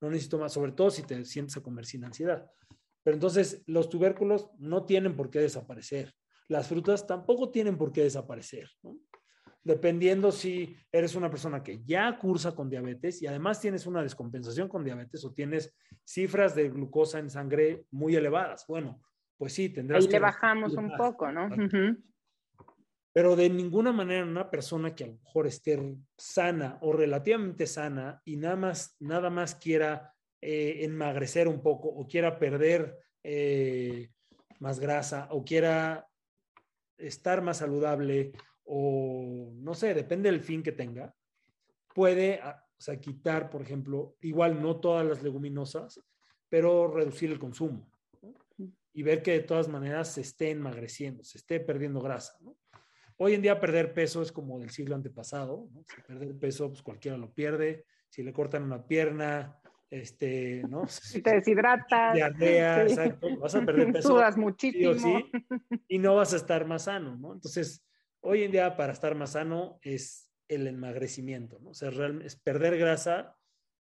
no 0.00 0.10
necesito 0.10 0.38
más, 0.38 0.52
sobre 0.52 0.72
todo 0.72 0.90
si 0.90 1.02
te 1.02 1.24
sientes 1.24 1.56
a 1.56 1.62
comer 1.62 1.86
sin 1.86 2.04
ansiedad. 2.04 2.46
Pero 3.02 3.14
entonces 3.14 3.62
los 3.66 3.88
tubérculos 3.88 4.50
no 4.58 4.84
tienen 4.84 5.16
por 5.16 5.30
qué 5.30 5.40
desaparecer, 5.40 6.14
las 6.48 6.68
frutas 6.68 7.06
tampoco 7.06 7.50
tienen 7.50 7.78
por 7.78 7.92
qué 7.92 8.02
desaparecer. 8.02 8.68
¿no? 8.82 8.96
Dependiendo 9.62 10.32
si 10.32 10.76
eres 10.90 11.14
una 11.14 11.30
persona 11.30 11.62
que 11.62 11.82
ya 11.84 12.18
cursa 12.18 12.54
con 12.54 12.70
diabetes 12.70 13.22
y 13.22 13.26
además 13.26 13.60
tienes 13.60 13.86
una 13.86 14.02
descompensación 14.02 14.68
con 14.68 14.84
diabetes 14.84 15.24
o 15.24 15.32
tienes 15.32 15.74
cifras 16.04 16.54
de 16.54 16.70
glucosa 16.70 17.18
en 17.18 17.30
sangre 17.30 17.84
muy 17.90 18.16
elevadas. 18.16 18.64
Bueno, 18.66 19.00
pues 19.36 19.52
sí, 19.52 19.68
tendrás 19.68 20.04
Ahí 20.04 20.10
le 20.10 20.18
bajamos 20.18 20.74
un 20.74 20.96
poco, 20.96 21.30
¿no? 21.30 21.48
Pero 23.12 23.34
de 23.34 23.50
ninguna 23.50 23.92
manera 23.92 24.24
una 24.24 24.50
persona 24.50 24.94
que 24.94 25.04
a 25.04 25.08
lo 25.08 25.14
mejor 25.14 25.46
esté 25.46 25.96
sana 26.16 26.78
o 26.80 26.92
relativamente 26.92 27.66
sana 27.66 28.22
y 28.24 28.36
nada 28.36 28.56
más, 28.56 28.96
nada 29.00 29.30
más 29.30 29.56
quiera 29.56 30.14
eh, 30.40 30.84
enmagrecer 30.84 31.48
un 31.48 31.60
poco 31.60 31.88
o 31.88 32.06
quiera 32.06 32.38
perder 32.38 32.98
eh, 33.22 34.10
más 34.60 34.78
grasa 34.78 35.28
o 35.32 35.44
quiera 35.44 36.06
estar 36.96 37.42
más 37.42 37.58
saludable 37.58 38.32
o 38.72 39.50
no 39.52 39.74
sé, 39.74 39.94
depende 39.94 40.30
del 40.30 40.40
fin 40.40 40.62
que 40.62 40.70
tenga, 40.70 41.12
puede, 41.92 42.38
ah, 42.40 42.64
o 42.78 42.80
sea, 42.80 43.00
quitar, 43.00 43.50
por 43.50 43.62
ejemplo, 43.62 44.16
igual 44.20 44.62
no 44.62 44.78
todas 44.78 45.04
las 45.04 45.24
leguminosas, 45.24 46.00
pero 46.48 46.86
reducir 46.86 47.32
el 47.32 47.40
consumo 47.40 47.90
y 48.92 49.02
ver 49.02 49.22
que 49.22 49.32
de 49.32 49.40
todas 49.40 49.68
maneras 49.68 50.14
se 50.14 50.20
esté 50.20 50.50
enmagreciendo, 50.50 51.24
se 51.24 51.38
esté 51.38 51.58
perdiendo 51.58 52.00
grasa. 52.00 52.38
Hoy 53.16 53.34
en 53.34 53.42
día 53.42 53.58
perder 53.58 53.92
peso 53.92 54.22
es 54.22 54.30
como 54.30 54.60
del 54.60 54.70
siglo 54.70 54.94
antepasado, 54.94 55.68
si 55.86 56.00
perder 56.02 56.38
peso, 56.38 56.68
pues 56.68 56.82
cualquiera 56.82 57.16
lo 57.16 57.32
pierde, 57.32 57.86
si 58.08 58.22
le 58.22 58.32
cortan 58.32 58.62
una 58.62 58.86
pierna, 58.86 59.60
este, 59.90 60.62
¿no? 60.68 60.86
Si 60.88 61.22
te 61.22 61.34
deshidratas. 61.34 62.14
Diarrea, 62.14 62.82
exacto, 62.84 63.36
vas 63.36 63.54
a 63.56 63.64
perder 63.64 63.92
peso. 63.92 64.08
Sudas 64.10 64.36
muchísimo. 64.36 64.94
Sí 64.94 65.30
y 65.88 65.98
no 65.98 66.14
vas 66.14 66.32
a 66.32 66.36
estar 66.36 66.66
más 66.66 66.84
sano, 66.84 67.16
¿no? 67.16 67.32
Entonces, 67.32 67.84
Hoy 68.20 68.44
en 68.44 68.52
día, 68.52 68.76
para 68.76 68.92
estar 68.92 69.14
más 69.14 69.32
sano, 69.32 69.78
es 69.82 70.30
el 70.48 70.66
enmagrecimiento, 70.66 71.58
¿no? 71.60 71.70
O 71.70 71.74
sea, 71.74 71.90
es 72.24 72.36
perder 72.36 72.76
grasa 72.76 73.36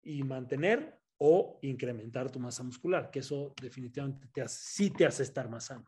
y 0.03 0.23
mantener 0.23 0.99
o 1.19 1.59
incrementar 1.63 2.31
tu 2.31 2.41
masa 2.41 2.63
muscular, 2.63 3.11
que 3.11 3.21
eso 3.21 3.55
definitivamente 3.61 4.27
te 4.33 4.43
hace, 4.43 4.59
sí 4.61 4.91
te 4.91 5.07
hace 5.07 5.23
estar 5.23 5.49
más 5.49 5.67
sano. 5.67 5.85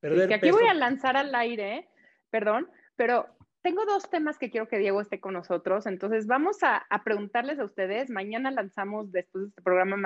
Perder 0.00 0.32
aquí 0.32 0.50
voy 0.50 0.66
a 0.68 0.74
lanzar 0.74 1.16
al 1.16 1.34
aire, 1.34 1.76
¿eh? 1.76 1.88
perdón, 2.30 2.70
pero 2.94 3.26
tengo 3.62 3.84
dos 3.86 4.08
temas 4.08 4.38
que 4.38 4.50
quiero 4.50 4.68
que 4.68 4.78
Diego 4.78 5.00
esté 5.00 5.20
con 5.20 5.34
nosotros, 5.34 5.86
entonces 5.86 6.26
vamos 6.26 6.58
a, 6.62 6.86
preguntarles 7.04 7.58
a 7.58 7.64
ustedes, 7.64 8.10
mañana 8.10 8.50
lanzamos, 8.50 9.10
después 9.10 9.44
de 9.44 9.48
este 9.48 9.62
programa, 9.62 9.96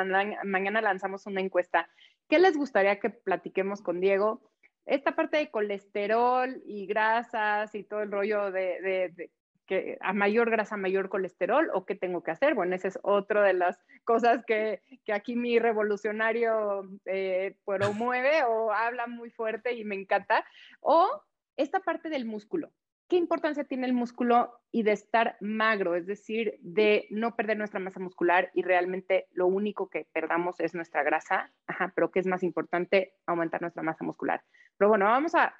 mañana 0.45 0.80
lanzamos 0.80 1.26
una 1.26 1.41
encuesta, 1.41 1.89
¿qué 2.28 2.39
les 2.39 2.57
gustaría 2.57 2.99
que 2.99 3.11
platiquemos 3.11 3.83
con 3.83 4.01
Diego? 4.01 4.41
Esta 4.87 5.14
parte 5.14 5.37
de 5.37 5.51
colesterol 5.51 6.61
y 6.64 6.87
grasas 6.87 7.74
y 7.74 7.85
todo 7.85 8.03
el 8.03 8.11
rollo 8.11 8.51
de, 8.51 9.30
que 9.66 9.97
a 10.01 10.12
mayor 10.12 10.51
grasa, 10.51 10.76
mayor 10.76 11.09
colesterol, 11.09 11.70
o 11.72 11.85
qué 11.85 11.95
tengo 11.95 12.22
que 12.22 12.33
hacer. 12.33 12.55
Bueno, 12.55 12.74
esa 12.74 12.89
es 12.89 12.99
otra 13.03 13.43
de 13.43 13.55
las 13.55 13.78
cosas 14.05 14.45
que, 14.45 14.83
aquí 15.12 15.37
mi 15.37 15.59
revolucionario 15.59 16.89
eh, 17.07 17.57
promueve 17.64 18.43
o 18.45 18.72
habla 18.72 19.07
muy 19.07 19.30
fuerte 19.30 19.72
y 19.74 19.85
me 19.85 19.95
encanta. 19.95 20.45
O 20.80 21.22
esta 21.57 21.80
parte 21.80 22.09
del 22.09 22.24
músculo. 22.24 22.72
¿Qué 23.12 23.18
importancia 23.18 23.64
tiene 23.64 23.86
el 23.86 23.92
músculo 23.92 24.58
y 24.70 24.84
de 24.84 24.92
estar 24.92 25.36
magro? 25.42 25.96
Es 25.96 26.06
decir, 26.06 26.58
de 26.62 27.06
no 27.10 27.36
perder 27.36 27.58
nuestra 27.58 27.78
masa 27.78 28.00
muscular 28.00 28.50
y 28.54 28.62
realmente 28.62 29.26
lo 29.32 29.48
único 29.48 29.90
que 29.90 30.06
perdamos 30.14 30.58
es 30.60 30.74
nuestra 30.74 31.02
grasa, 31.02 31.52
Ajá, 31.66 31.92
pero 31.94 32.10
que 32.10 32.20
es 32.20 32.26
más 32.26 32.42
importante 32.42 33.12
aumentar 33.26 33.60
nuestra 33.60 33.82
masa 33.82 34.02
muscular. 34.02 34.42
Pero 34.78 34.88
bueno, 34.88 35.04
vamos 35.04 35.34
a, 35.34 35.54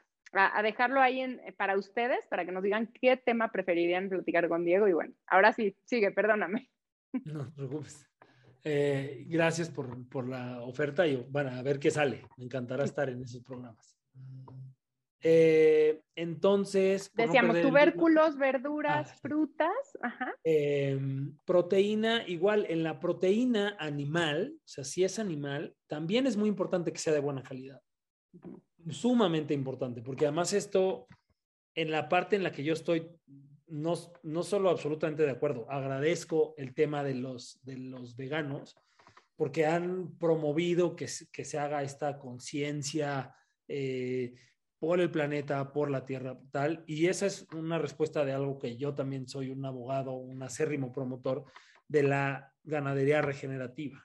dejarlo 0.62 1.03
ahí 1.03 1.20
en, 1.20 1.42
para 1.59 1.76
ustedes, 1.76 2.26
para 2.30 2.46
que 2.46 2.53
nos 2.53 2.62
digan 2.62 2.90
qué 2.98 3.18
tema 3.18 3.53
preferirían 3.53 4.09
platicar 4.09 4.48
con 4.48 4.64
Diego. 4.64 4.88
Y 4.88 4.94
bueno, 4.94 5.12
ahora 5.26 5.53
sí, 5.53 5.76
sigue, 5.84 6.11
perdóname. 6.11 6.70
No 7.26 7.44
te 7.44 7.53
preocupes. 7.53 8.09
Eh, 8.64 9.26
gracias 9.28 9.68
por, 9.68 10.26
la 10.26 10.62
oferta 10.62 11.07
y 11.07 11.16
bueno, 11.16 11.50
a 11.50 11.61
ver 11.61 11.78
qué 11.78 11.90
sale. 11.90 12.22
Me 12.38 12.46
encantará 12.46 12.84
estar 12.84 13.11
en 13.11 13.20
esos 13.20 13.42
programas. 13.42 13.94
Eh, 15.23 16.03
entonces. 16.16 17.11
Decíamos 17.14 17.61
tubérculos, 17.61 18.37
verduras, 18.37 19.11
ah, 19.12 19.18
frutas. 19.23 19.70
Em, 20.43 21.37
proteína, 21.45 22.27
igual 22.27 22.66
en 22.68 22.83
la 22.83 22.99
proteína 22.99 23.77
animal, 23.79 24.55
o 24.57 24.68
sea, 24.68 24.85
si 24.85 25.05
es 25.05 25.18
animal, 25.18 25.75
también 25.87 26.27
es 26.27 26.37
muy 26.37 26.49
importante 26.49 26.93
que 26.93 26.99
sea 26.99 27.12
de 27.12 27.20
buena 27.20 27.43
calidad. 27.43 27.81
Sumamente 28.91 29.55
importante, 29.55 30.03
porque 30.03 30.27
además 30.27 30.53
esto, 30.53 31.07
en 31.75 31.91
la 31.93 32.09
parte 32.09 32.35
en 32.35 32.43
la 32.43 32.51
que 32.51 32.64
yo 32.64 32.73
estoy, 32.73 33.09
no, 33.68 33.95
no 34.25 34.43
solo 34.43 34.70
absolutamente 34.70 35.23
de 35.23 35.31
acuerdo, 35.31 35.70
agradezco 35.70 36.55
el 36.57 36.75
tema 36.75 37.05
de 37.05 37.14
los, 37.14 37.61
de 37.62 37.77
los 37.79 38.16
veganos, 38.16 38.77
porque 39.37 39.66
han 39.66 40.18
promovido 40.18 40.97
que, 40.97 41.07
que 41.33 41.45
se 41.45 41.59
haga 41.59 41.83
esta 41.83 42.18
conciencia. 42.18 43.35
Eh, 43.68 44.35
por 44.83 44.99
el 44.99 45.12
planeta, 45.12 45.72
por 45.72 45.93
la 45.93 46.05
Tierra, 46.05 46.37
tal. 46.51 46.83
Y 46.89 47.07
esa 47.07 47.26
es 47.26 47.47
una 47.55 47.78
respuesta 47.78 48.24
de 48.24 48.33
algo 48.33 48.59
que 48.59 48.76
yo 48.76 48.97
también 48.97 49.28
soy 49.28 49.49
un 49.49 49.64
abogado, 49.64 50.14
un 50.14 50.43
acérrimo 50.43 50.91
promotor 50.91 51.45
de 51.87 52.03
la 52.03 52.53
ganadería 52.64 53.22
regenerativa, 53.22 54.05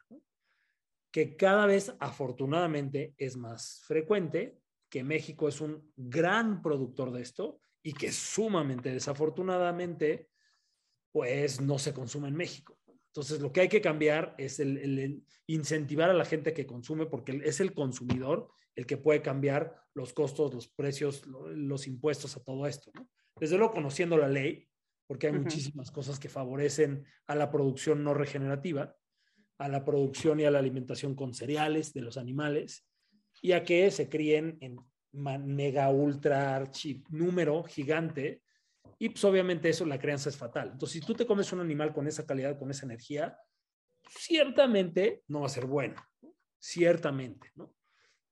que 1.12 1.36
cada 1.36 1.66
vez 1.66 1.96
afortunadamente 2.00 3.16
es 3.18 3.38
más 3.38 3.82
frecuente, 3.88 4.60
que 4.88 5.04
México 5.04 5.48
es 5.48 5.62
un 5.62 5.92
gran 5.96 6.62
productor 6.62 7.12
de 7.12 7.24
esto 7.24 7.60
y 7.82 7.94
que 7.94 8.12
sumamente 8.12 8.94
desafortunadamente, 8.94 10.30
pues 11.12 11.60
no 11.60 11.80
se 11.80 11.92
consume 11.92 12.28
en 12.28 12.36
México. 12.36 12.78
Entonces, 13.08 13.42
lo 13.42 13.52
que 13.52 13.62
hay 13.62 13.68
que 13.68 13.82
cambiar 13.82 14.36
es 14.38 14.60
el, 14.60 15.26
incentivar 15.48 16.12
a 16.12 16.14
la 16.14 16.26
gente 16.26 16.54
que 16.54 16.68
consume, 16.68 17.08
porque 17.08 17.42
es 17.44 17.62
el 17.62 17.74
consumidor 17.74 18.52
el 18.78 18.86
que 18.86 18.96
puede 18.96 19.22
cambiar 19.22 19.84
los 19.94 20.14
costos, 20.14 20.54
los 20.54 20.70
precios, 20.70 21.26
los 21.28 21.88
impuestos 21.88 22.38
a 22.38 22.44
todo 22.44 22.66
esto. 22.66 22.92
Desde 23.38 23.58
luego, 23.58 23.74
conociendo 23.74 24.18
la 24.18 24.30
ley, 24.30 24.70
porque 25.06 25.28
hay 25.28 25.34
muchísimas 25.34 25.92
cosas 25.92 26.20
que 26.20 26.30
favorecen 26.30 27.06
a 27.26 27.36
la 27.36 27.52
producción 27.52 28.04
no 28.04 28.14
regenerativa, 28.14 28.96
a 29.58 29.68
la 29.68 29.84
producción 29.84 30.40
y 30.40 30.46
a 30.46 30.52
la 30.52 30.60
alimentación 30.60 31.16
con 31.16 31.34
cereales 31.34 31.94
de 31.94 32.02
los 32.02 32.18
animales, 32.18 32.88
y 33.42 33.52
a 33.52 33.64
que 33.64 33.92
se 33.92 34.08
críen 34.08 34.58
en 34.62 34.78
mega, 35.12 35.90
ultra, 35.90 36.70
chip, 36.72 37.08
número 37.10 37.64
gigante 37.64 38.44
y 39.00 39.10
pues 39.10 39.24
obviamente 39.26 39.70
eso, 39.70 39.86
la 39.86 40.00
crianza 40.00 40.30
es 40.30 40.38
fatal. 40.38 40.70
Entonces, 40.72 41.00
si 41.00 41.06
tú 41.06 41.14
te 41.14 41.26
comes 41.26 41.52
un 41.54 41.60
animal 41.60 41.94
con 41.94 42.08
esa 42.08 42.26
calidad, 42.26 42.58
con 42.58 42.72
esa 42.72 42.86
energía, 42.86 43.38
ciertamente 44.10 45.24
no 45.28 45.42
va 45.42 45.48
a 45.48 45.50
ser 45.50 45.66
bueno. 45.66 45.96
Ciertamente, 46.60 47.52
¿no? 47.56 47.77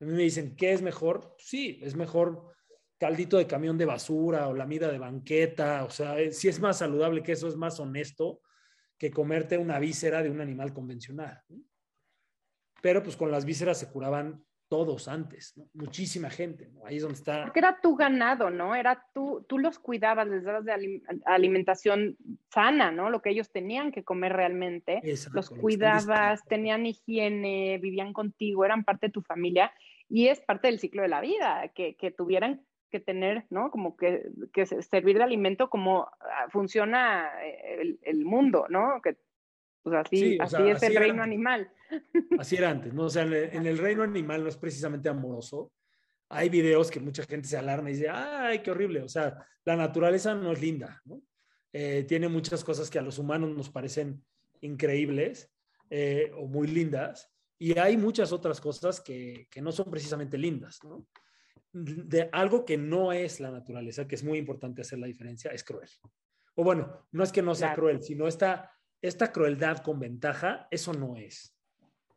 A 0.02 0.06
mí 0.06 0.12
me 0.12 0.24
dicen, 0.24 0.56
¿qué 0.56 0.74
es 0.74 0.82
mejor? 0.82 1.36
Sí, 1.38 1.80
es 1.82 1.96
mejor 1.96 2.54
caldito 2.98 3.38
de 3.38 3.48
camión 3.48 3.78
de 3.78 3.86
basura 3.86 4.48
o 4.48 4.54
la 4.54 4.66
mida 4.66 4.92
de 4.92 4.98
banqueta. 4.98 5.84
O 5.86 5.90
sea, 5.90 6.16
si 6.32 6.48
es 6.48 6.60
más 6.60 6.80
saludable 6.80 7.24
que 7.24 7.34
eso, 7.34 7.48
es 7.48 7.56
más 7.56 7.80
honesto 7.80 8.42
que 8.98 9.12
comerte 9.12 9.58
una 9.58 9.80
víscera 9.80 10.24
de 10.24 10.30
un 10.30 10.42
animal 10.42 10.74
convencional. 10.74 11.42
Pero 12.82 13.04
pues 13.04 13.16
con 13.16 13.32
las 13.32 13.46
vísceras 13.46 13.80
se 13.80 13.90
curaban 13.90 14.44
todos 14.68 15.08
antes, 15.08 15.54
muchísima 15.74 16.30
gente, 16.30 16.72
ahí 16.86 16.98
es 16.98 17.04
donde 17.04 17.18
está. 17.18 17.44
Porque 17.44 17.60
era 17.60 17.80
tu 17.80 17.96
ganado, 17.96 18.50
¿no? 18.50 18.76
Era 18.76 19.06
tú, 19.14 19.46
tú 19.48 19.60
los 19.60 19.78
cuidabas, 19.78 20.28
les 20.28 20.44
dabas 20.44 20.66
de 20.66 21.02
alimentación 21.26 22.18
sana, 22.56 22.92
¿no? 22.92 23.10
Lo 23.10 23.22
que 23.22 23.30
ellos 23.30 23.52
tenían 23.52 23.92
que 23.92 24.04
comer 24.04 24.34
realmente. 24.34 25.02
los 25.34 25.50
cuidabas, 25.50 26.44
tenían 26.46 26.86
higiene, 26.86 27.78
vivían 27.78 28.14
contigo, 28.14 28.66
eran 28.66 28.84
parte 28.84 29.08
de 29.08 29.12
tu 29.12 29.22
familia 29.22 29.72
y 30.10 30.30
es 30.30 30.40
parte 30.40 30.68
del 30.68 30.80
ciclo 30.80 31.02
de 31.02 31.10
la 31.10 31.22
vida, 31.22 31.72
que, 31.76 31.96
que 31.96 32.12
tuvieran 32.12 32.66
que 32.90 33.00
tener, 33.02 33.46
¿no? 33.50 33.70
Como 33.72 33.98
que, 33.98 34.30
que, 34.54 34.66
servir 34.66 35.18
de 35.18 35.24
alimento 35.24 35.70
como 35.70 36.08
ah, 36.22 36.48
funciona 36.50 37.30
eh, 37.44 37.82
el, 37.82 38.00
el 38.04 38.24
mundo, 38.24 38.68
¿no? 38.70 39.02
Que 39.04 39.18
pues 39.84 39.96
así, 39.98 40.38
así 40.40 40.64
es 40.64 40.82
el 40.82 40.96
reino 40.96 41.22
animal. 41.22 41.70
Así 42.40 42.56
era 42.56 42.72
antes, 42.72 42.92
¿no? 42.92 43.04
O 43.04 43.10
sea, 43.10 43.22
en 43.22 43.68
el, 43.68 43.78
reino 43.78 44.02
animal 44.02 44.42
no 44.42 44.50
es 44.50 44.58
precisamente 44.58 45.10
amoroso. 45.10 45.72
Hay 46.30 46.50
videos 46.50 46.90
que 46.90 47.00
mucha 47.00 47.24
gente 47.24 47.48
se 47.48 47.58
alarma 47.58 47.92
y 47.92 47.94
dice, 47.94 48.10
ay, 48.10 48.64
qué 48.64 48.72
horrible. 48.72 49.04
O 49.04 49.08
sea, 49.08 49.46
la 49.64 49.76
naturaleza 49.76 50.34
no 50.34 50.54
es 50.54 50.60
linda, 50.60 51.02
¿no? 51.06 51.22
Eh, 51.78 52.06
tiene 52.08 52.30
muchas 52.30 52.64
cosas 52.64 52.90
que 52.90 53.00
a 53.00 53.02
los 53.02 53.20
humanos 53.20 53.54
nos 53.54 53.70
parecen 53.70 54.24
increíbles 54.62 55.52
eh, 55.90 56.32
o 56.34 56.48
muy 56.48 56.68
lindas. 56.68 57.30
Y 57.60 57.78
hay 57.78 57.98
muchas 57.98 58.32
otras 58.32 58.62
cosas 58.62 59.02
que, 59.02 59.50
que 59.52 59.62
no 59.62 59.74
son 59.74 59.92
precisamente 59.92 60.38
lindas, 60.38 60.82
¿no? 60.86 61.06
De 61.74 62.30
algo 62.32 62.64
que 62.64 62.78
no 62.78 63.12
es 63.12 63.42
la 63.42 63.52
naturaleza, 63.52 64.08
que 64.08 64.16
es 64.16 64.24
muy 64.24 64.38
importante 64.38 64.84
hacer 64.84 65.00
la 65.00 65.08
diferencia, 65.08 65.52
es 65.52 65.66
cruel. 65.66 65.90
O 66.54 66.64
bueno, 66.64 67.10
no 67.12 67.26
es 67.26 67.34
que 67.34 67.42
no 67.42 67.54
sea 67.54 67.76
cruel, 67.76 68.02
sino 68.02 68.26
está 68.26 68.72
esta 69.02 69.34
crueldad 69.34 69.80
con 69.80 70.00
ventaja, 70.00 70.70
eso 70.72 70.94
no 70.94 71.18
es. 71.18 71.58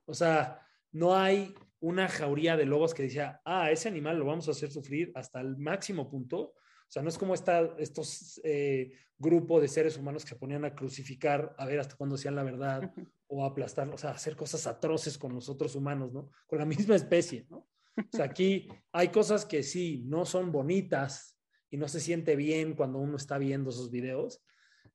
O 0.05 0.15
sea, 0.15 0.65
no 0.93 1.17
hay 1.17 1.53
una 1.81 2.07
jauría 2.07 2.57
de 2.57 2.65
lobos 2.65 2.95
que 2.95 3.03
decía, 3.03 3.41
ah, 3.45 3.73
ese 3.73 3.89
animal 3.89 4.21
lo 4.21 4.27
vamos 4.27 4.47
a 4.47 4.53
hacer 4.53 4.71
sufrir 4.71 5.11
hasta 5.17 5.41
el 5.41 5.57
máximo 5.57 6.09
punto. 6.09 6.55
O 6.89 6.91
sea, 6.91 7.03
no 7.03 7.09
es 7.09 7.19
como 7.19 7.35
esta, 7.35 7.75
estos 7.79 8.41
eh, 8.45 8.93
grupos 9.19 9.61
de 9.63 9.69
seres 9.69 9.97
humanos 9.97 10.25
que 10.25 10.31
se 10.31 10.37
ponían 10.37 10.65
a 10.65 10.75
crucificar 10.75 11.55
a 11.59 11.67
ver 11.67 11.81
hasta 11.81 11.97
cuándo 11.97 12.17
decían 12.17 12.35
la 12.35 12.43
verdad 12.43 12.93
o 13.27 13.45
a 13.45 13.49
aplastar, 13.49 13.89
o 13.91 13.99
sea, 13.99 14.11
hacer 14.11 14.37
cosas 14.37 14.67
atroces 14.67 15.19
con 15.19 15.35
los 15.35 15.49
otros 15.49 15.75
humanos, 15.75 16.13
¿no? 16.13 16.31
Con 16.47 16.59
la 16.59 16.65
misma 16.65 16.97
especie, 16.97 17.47
¿no? 17.51 17.69
O 17.97 18.17
sea, 18.17 18.27
aquí 18.27 18.69
hay 18.93 19.09
cosas 19.09 19.45
que 19.45 19.63
sí, 19.63 20.03
no 20.07 20.25
son 20.25 20.51
bonitas 20.51 21.37
y 21.71 21.77
no 21.77 21.89
se 21.89 22.01
siente 22.01 22.37
bien 22.37 22.75
cuando 22.75 22.99
uno 22.99 23.17
está 23.17 23.39
viendo 23.39 23.71
esos 23.71 23.91
videos, 23.91 24.43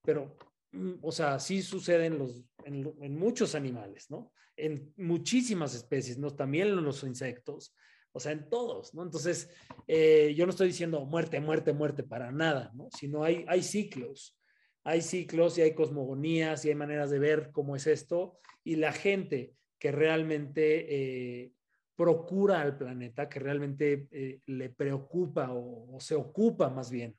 pero 0.02 0.38
Mm, 0.74 0.96
o 1.02 1.12
sea, 1.12 1.40
sí 1.40 1.62
sucede 1.62 2.08
en, 2.08 2.18
los, 2.18 2.44
en, 2.66 3.16
muchos 3.18 3.56
animales, 3.56 4.10
¿no? 4.10 4.34
En 4.58 4.92
muchísimas 4.98 5.76
especies, 5.76 6.18
¿no? 6.18 6.36
También 6.36 6.68
en 6.68 6.84
los 6.84 7.04
insectos, 7.04 7.76
o 8.14 8.20
sea, 8.20 8.32
en 8.32 8.50
todos, 8.50 8.94
¿no? 8.94 9.04
Entonces, 9.04 9.50
eh, 9.88 10.34
yo 10.38 10.46
no 10.46 10.52
estoy 10.52 10.68
diciendo 10.68 11.06
muerte, 11.06 11.40
muerte, 11.40 11.74
muerte 11.74 12.04
para 12.04 12.32
nada, 12.32 12.72
¿no? 12.74 12.90
Sino 12.98 13.24
hay, 13.24 13.44
hay 13.48 13.62
ciclos, 13.62 14.40
hay 14.84 15.02
ciclos 15.02 15.58
y 15.58 15.62
hay 15.62 15.74
cosmogonías 15.74 16.64
y 16.64 16.70
hay 16.70 16.76
maneras 16.76 17.10
de 17.10 17.20
ver 17.20 17.52
cómo 17.52 17.76
es 17.76 17.88
esto 17.88 18.40
y 18.64 18.78
la 18.78 18.94
gente 18.94 19.54
que 19.78 19.92
realmente 19.92 21.42
eh, 21.44 21.52
procura 21.96 22.62
al 22.62 22.78
planeta, 22.78 23.28
que 23.28 23.40
realmente 23.40 24.08
eh, 24.12 24.40
le 24.46 24.70
preocupa 24.70 25.50
o 25.52 26.00
se 26.00 26.16
ocupa 26.16 26.70
más 26.70 26.90
bien 26.90 27.18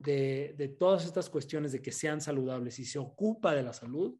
de, 0.00 0.76
todas 0.78 1.04
estas 1.04 1.28
cuestiones 1.28 1.72
de 1.72 1.82
que 1.82 1.92
sean 1.92 2.20
saludables 2.20 2.78
y 2.78 2.84
se 2.84 2.98
ocupa 2.98 3.54
de 3.54 3.62
la 3.62 3.72
salud, 3.72 4.16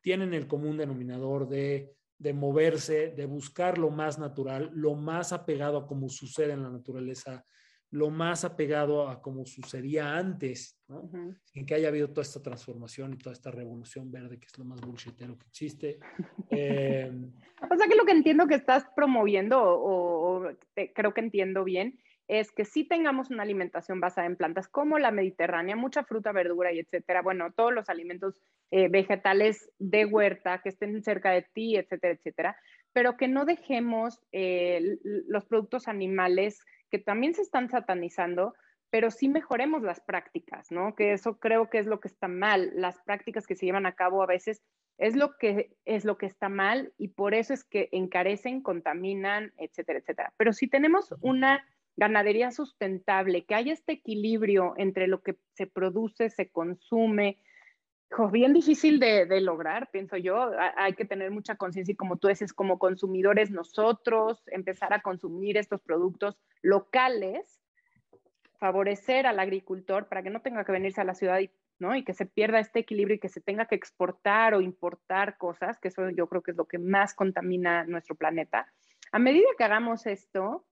tienen 0.00 0.34
el 0.34 0.46
común 0.46 0.76
denominador 0.76 1.48
de, 1.48 1.94
moverse, 2.32 3.10
de 3.10 3.26
buscar 3.26 3.78
lo 3.78 3.90
más 3.90 4.18
natural, 4.18 4.70
lo 4.74 4.94
más 4.94 5.32
apegado 5.32 5.78
a 5.78 5.86
como 5.86 6.08
sucede 6.08 6.52
en 6.52 6.62
la 6.62 6.70
naturaleza, 6.70 7.44
lo 7.92 8.08
más 8.08 8.44
apegado 8.44 9.08
a 9.08 9.20
como 9.20 9.44
sucedía 9.44 10.16
antes, 10.16 10.80
en 11.54 11.66
que 11.66 11.74
haya 11.74 11.88
habido 11.88 12.08
toda 12.08 12.22
esta 12.22 12.42
transformación 12.42 13.12
y 13.12 13.18
toda 13.18 13.34
esta 13.34 13.50
revolución 13.50 14.10
verde, 14.10 14.38
que 14.38 14.46
es 14.46 14.56
lo 14.56 14.64
más 14.64 14.80
bullshitero 14.80 15.36
que 15.36 15.46
existe. 15.46 15.98
Em, 16.50 17.32
o 17.70 17.76
sea 17.76 17.86
que 17.86 17.94
lo 17.94 18.04
que 18.04 18.12
entiendo 18.12 18.46
que 18.46 18.54
estás 18.54 18.86
promoviendo, 18.96 19.60
o, 19.62 20.48
creo 20.94 21.12
que 21.12 21.20
entiendo 21.20 21.64
bien, 21.64 21.98
es 22.28 22.52
que 22.52 22.64
sí 22.64 22.84
tengamos 22.84 23.30
una 23.30 23.42
alimentación 23.42 24.00
basada 24.00 24.26
en 24.26 24.36
plantas 24.36 24.68
como 24.68 24.98
la 24.98 25.10
mediterránea, 25.10 25.76
mucha 25.76 26.04
fruta, 26.04 26.32
verdura 26.32 26.72
y 26.72 26.78
etcétera. 26.78 27.22
Bueno, 27.22 27.52
todos 27.52 27.72
los 27.72 27.88
alimentos 27.88 28.34
eh, 28.70 28.88
vegetales 28.88 29.70
de 29.78 30.06
huerta 30.06 30.62
que 30.62 30.70
estén 30.70 31.02
cerca 31.02 31.30
de 31.30 31.42
ti, 31.42 31.76
etcétera, 31.76 32.14
etcétera. 32.14 32.56
Pero 32.92 33.16
que 33.16 33.28
no 33.28 33.44
dejemos 33.44 34.20
eh, 34.32 34.98
los 35.02 35.44
productos 35.44 35.88
animales 35.88 36.64
que 36.90 36.98
también 36.98 37.34
se 37.34 37.42
están 37.42 37.68
satanizando, 37.68 38.54
pero 38.90 39.10
sí 39.10 39.28
mejoremos 39.28 39.82
las 39.82 40.00
prácticas, 40.00 40.70
¿no? 40.70 40.94
Que 40.94 41.12
eso 41.12 41.38
creo 41.38 41.70
que 41.70 41.78
es 41.78 41.86
lo 41.86 42.00
que 42.00 42.08
está 42.08 42.28
mal. 42.28 42.70
Las 42.74 43.00
prácticas 43.00 43.46
que 43.46 43.56
se 43.56 43.66
llevan 43.66 43.86
a 43.86 43.94
cabo 43.94 44.22
a 44.22 44.26
veces 44.26 44.62
es 44.98 45.16
lo 45.16 45.36
que 45.38 45.74
es 45.84 46.04
lo 46.04 46.18
que 46.18 46.26
está 46.26 46.48
mal 46.48 46.92
y 46.98 47.08
por 47.08 47.34
eso 47.34 47.54
es 47.54 47.64
que 47.64 47.88
encarecen, 47.92 48.62
contaminan, 48.62 49.52
etcétera, 49.56 49.98
etcétera. 49.98 50.32
Pero 50.36 50.52
si 50.52 50.68
tenemos 50.68 51.14
una 51.20 51.64
ganadería 51.96 52.50
sustentable, 52.50 53.44
que 53.44 53.54
haya 53.54 53.72
este 53.72 53.92
equilibrio 53.92 54.74
entre 54.76 55.06
lo 55.06 55.22
que 55.22 55.36
se 55.54 55.66
produce, 55.66 56.30
se 56.30 56.50
consume, 56.50 57.38
bien 58.30 58.52
difícil 58.52 59.00
de, 59.00 59.40
lograr, 59.40 59.90
pienso 59.90 60.16
yo. 60.16 60.50
Hay 60.76 60.94
que 60.94 61.04
tener 61.04 61.30
mucha 61.30 61.56
conciencia 61.56 61.92
y 61.92 61.96
como 61.96 62.16
tú 62.16 62.28
dices, 62.28 62.52
como 62.52 62.78
consumidores 62.78 63.50
nosotros, 63.50 64.42
empezar 64.48 64.92
a 64.92 65.00
consumir 65.00 65.56
estos 65.56 65.80
productos 65.80 66.38
locales, 66.62 67.60
favorecer 68.58 69.26
al 69.26 69.40
agricultor 69.40 70.08
para 70.08 70.22
que 70.22 70.30
no 70.30 70.40
tenga 70.40 70.64
que 70.64 70.72
venirse 70.72 71.00
a 71.00 71.04
la 71.04 71.14
ciudad 71.14 71.40
y, 71.40 71.50
¿no? 71.78 71.96
y 71.96 72.04
que 72.04 72.14
se 72.14 72.26
pierda 72.26 72.60
este 72.60 72.80
equilibrio 72.80 73.16
y 73.16 73.20
que 73.20 73.28
se 73.28 73.40
tenga 73.40 73.66
que 73.66 73.74
exportar 73.74 74.54
o 74.54 74.60
importar 74.60 75.36
cosas, 75.36 75.78
que 75.80 75.88
eso 75.88 76.10
yo 76.10 76.28
creo 76.28 76.42
que 76.42 76.52
es 76.52 76.56
lo 76.56 76.66
que 76.66 76.78
más 76.78 77.14
contamina 77.14 77.84
nuestro 77.84 78.14
planeta. 78.14 78.66
A 79.10 79.18
medida 79.18 79.48
que 79.58 79.64
hagamos 79.64 80.06
esto, 80.06 80.64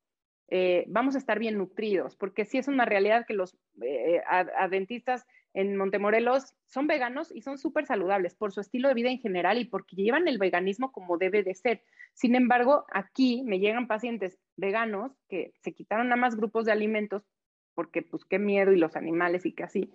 eh, 0.51 0.85
vamos 0.89 1.15
a 1.15 1.19
estar 1.19 1.39
bien 1.39 1.59
nutridos, 1.59 2.17
porque 2.17 2.45
sí 2.45 2.59
es 2.59 2.67
una 2.67 2.85
realidad 2.85 3.25
que 3.27 3.35
los 3.35 3.57
eh, 3.83 4.21
adventistas 4.27 5.25
en 5.55 5.77
Montemorelos 5.77 6.55
son 6.67 6.87
veganos 6.87 7.33
y 7.35 7.43
son 7.43 7.57
súper 7.57 7.87
saludables 7.87 8.35
por 8.35 8.53
su 8.53 8.61
estilo 8.61 8.89
de 8.89 8.95
vida 8.95 9.11
en 9.11 9.21
general 9.21 9.59
y 9.59 9.65
porque 9.65 9.97
llevan 9.97 10.27
el 10.29 10.39
veganismo 10.39 10.91
como 10.91 11.19
debe 11.19 11.43
de 11.43 11.55
ser. 11.55 11.83
Sin 12.15 12.35
embargo, 12.35 12.85
aquí 12.93 13.43
me 13.45 13.61
llegan 13.61 13.87
pacientes 13.87 14.39
veganos 14.57 15.13
que 15.29 15.53
se 15.63 15.73
quitaron 15.73 16.13
a 16.13 16.17
más 16.17 16.37
grupos 16.37 16.67
de 16.67 16.73
alimentos 16.73 17.25
porque 17.75 18.03
pues 18.03 18.25
qué 18.25 18.39
miedo 18.39 18.73
y 18.73 18.77
los 18.77 18.97
animales 18.97 19.47
y 19.47 19.53
que 19.53 19.63
así, 19.63 19.91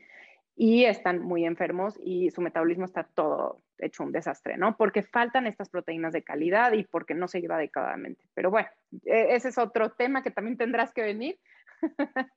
y 0.56 0.86
están 0.86 1.22
muy 1.22 1.46
enfermos 1.46 2.00
y 2.02 2.32
su 2.32 2.42
metabolismo 2.42 2.86
está 2.86 3.04
todo 3.04 3.62
hecho 3.78 4.04
un 4.04 4.14
desastre, 4.14 4.58
¿no? 4.58 4.78
Porque 4.78 5.04
faltan 5.04 5.48
estas 5.48 5.70
proteínas 5.70 6.14
de 6.14 6.24
calidad 6.24 6.72
y 6.72 6.86
porque 6.86 7.14
no 7.14 7.28
se 7.28 7.42
lleva 7.42 7.56
adecuadamente. 7.56 8.24
Pero 8.34 8.52
bueno, 8.52 8.70
e, 9.04 9.36
ese 9.36 9.50
es 9.50 9.58
otro 9.58 9.92
tema 9.92 10.24
que 10.24 10.32
también 10.32 10.58
tendrás 10.58 10.94
que 10.94 11.02
venir. 11.02 11.40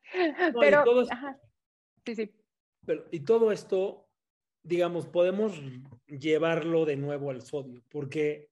Pero, 0.61 0.85
sí, 2.05 2.17
sí. 2.17 2.35
Pero, 2.85 3.05
y 3.13 3.21
todo 3.21 3.53
esto, 3.53 4.09
digamos, 4.65 5.07
podemos 5.07 5.61
llevarlo 6.07 6.87
de 6.87 6.97
nuevo 6.97 7.31
al 7.31 7.43
sodio, 7.43 7.83
porque 7.89 8.51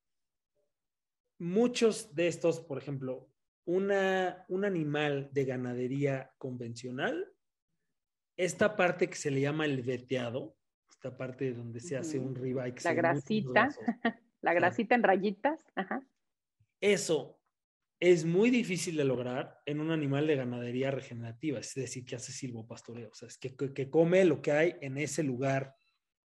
muchos 1.38 2.14
de 2.14 2.28
estos, 2.28 2.60
por 2.60 2.78
ejemplo, 2.78 3.28
una, 3.64 4.44
un 4.48 4.64
animal 4.64 5.28
de 5.32 5.44
ganadería 5.44 6.32
convencional, 6.38 7.32
esta 8.36 8.76
parte 8.76 9.08
que 9.08 9.16
se 9.16 9.30
le 9.30 9.40
llama 9.40 9.64
el 9.64 9.82
veteado, 9.82 10.56
esta 10.90 11.16
parte 11.16 11.52
donde 11.52 11.80
se 11.80 11.96
hace 11.96 12.18
un 12.18 12.34
ribeye. 12.34 12.74
La 12.84 12.94
grasita, 12.94 13.68
la 14.42 14.54
grasita 14.54 14.94
en 14.94 15.02
rayitas. 15.02 15.64
Eso 16.80 17.40
es 17.98 18.24
muy 18.24 18.50
difícil 18.50 18.96
de 18.96 19.04
lograr 19.04 19.58
en 19.64 19.80
un 19.80 19.90
animal 19.90 20.26
de 20.26 20.36
ganadería 20.36 20.90
regenerativa, 20.90 21.58
es 21.58 21.74
decir, 21.74 22.04
que 22.04 22.16
hace 22.16 22.32
silvopastoreo, 22.32 23.08
o 23.10 23.14
sea, 23.14 23.28
es 23.28 23.38
que, 23.38 23.56
que, 23.56 23.88
come 23.88 24.24
lo 24.24 24.42
que 24.42 24.52
hay 24.52 24.76
en 24.82 24.98
ese 24.98 25.22
lugar 25.22 25.74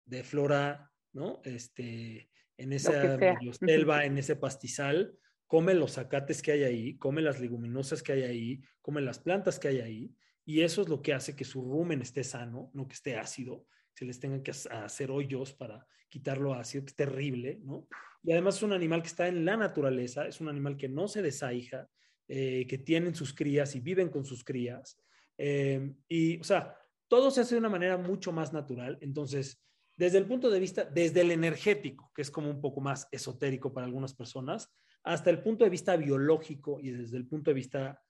de 0.06 0.24
flora, 0.24 0.90
¿no? 1.12 1.42
Este, 1.44 2.30
en 2.56 2.72
esa 2.72 3.18
selva, 3.52 4.06
en 4.06 4.16
ese 4.16 4.36
pastizal, 4.36 5.18
come 5.46 5.74
los 5.74 5.92
zacates 5.92 6.40
que 6.40 6.52
hay 6.52 6.64
ahí, 6.64 6.96
come 6.96 7.20
las 7.20 7.38
leguminosas 7.38 8.02
que 8.02 8.12
hay 8.12 8.22
ahí, 8.22 8.62
come 8.80 9.02
las 9.02 9.18
plantas 9.18 9.58
que 9.58 9.68
hay 9.68 9.80
ahí, 9.80 10.14
y 10.48 10.62
eso 10.62 10.80
es 10.80 10.88
lo 10.88 11.02
que 11.02 11.12
hace 11.12 11.36
que 11.36 11.44
su 11.44 11.60
rumen 11.60 12.00
esté 12.00 12.24
sano, 12.24 12.70
no 12.72 12.88
que 12.88 12.94
esté 12.94 13.16
ácido, 13.18 13.66
se 13.92 14.06
les 14.06 14.18
tengan 14.18 14.42
que 14.42 14.50
hacer 14.50 15.10
hoyos 15.10 15.52
para 15.52 15.86
quitarlo 16.08 16.54
ácido, 16.54 16.86
que 16.86 16.88
es 16.88 16.96
terrible, 16.96 17.60
¿no? 17.62 17.86
Y 18.22 18.32
además 18.32 18.56
es 18.56 18.62
un 18.62 18.72
animal 18.72 19.02
que 19.02 19.08
está 19.08 19.28
en 19.28 19.44
la 19.44 19.58
naturaleza, 19.58 20.26
es 20.26 20.40
un 20.40 20.48
animal 20.48 20.78
que 20.78 20.88
no 20.88 21.06
se 21.06 21.20
desahija, 21.20 21.86
eh, 22.28 22.66
que 22.66 22.78
tienen 22.78 23.14
sus 23.14 23.34
crías 23.34 23.76
y 23.76 23.80
viven 23.80 24.08
con 24.08 24.24
sus 24.24 24.42
crías. 24.42 24.98
Eh, 25.36 25.92
y, 26.08 26.40
o 26.40 26.44
sea, 26.44 26.74
todo 27.08 27.30
se 27.30 27.42
hace 27.42 27.56
de 27.56 27.58
una 27.58 27.68
manera 27.68 27.98
mucho 27.98 28.32
más 28.32 28.54
natural. 28.54 28.96
Entonces, 29.02 29.62
desde 29.98 30.16
el 30.16 30.24
punto 30.24 30.48
de 30.48 30.60
vista, 30.60 30.86
desde 30.86 31.20
el 31.20 31.30
energético, 31.30 32.10
que 32.14 32.22
es 32.22 32.30
como 32.30 32.48
un 32.48 32.62
poco 32.62 32.80
más 32.80 33.06
esotérico 33.12 33.74
para 33.74 33.84
algunas 33.84 34.14
personas, 34.14 34.72
hasta 35.02 35.28
el 35.28 35.42
punto 35.42 35.64
de 35.64 35.70
vista 35.70 35.94
biológico 35.98 36.80
y 36.80 36.90
desde 36.90 37.18
el 37.18 37.26
punto 37.26 37.50
de 37.50 37.54
vista 37.54 38.02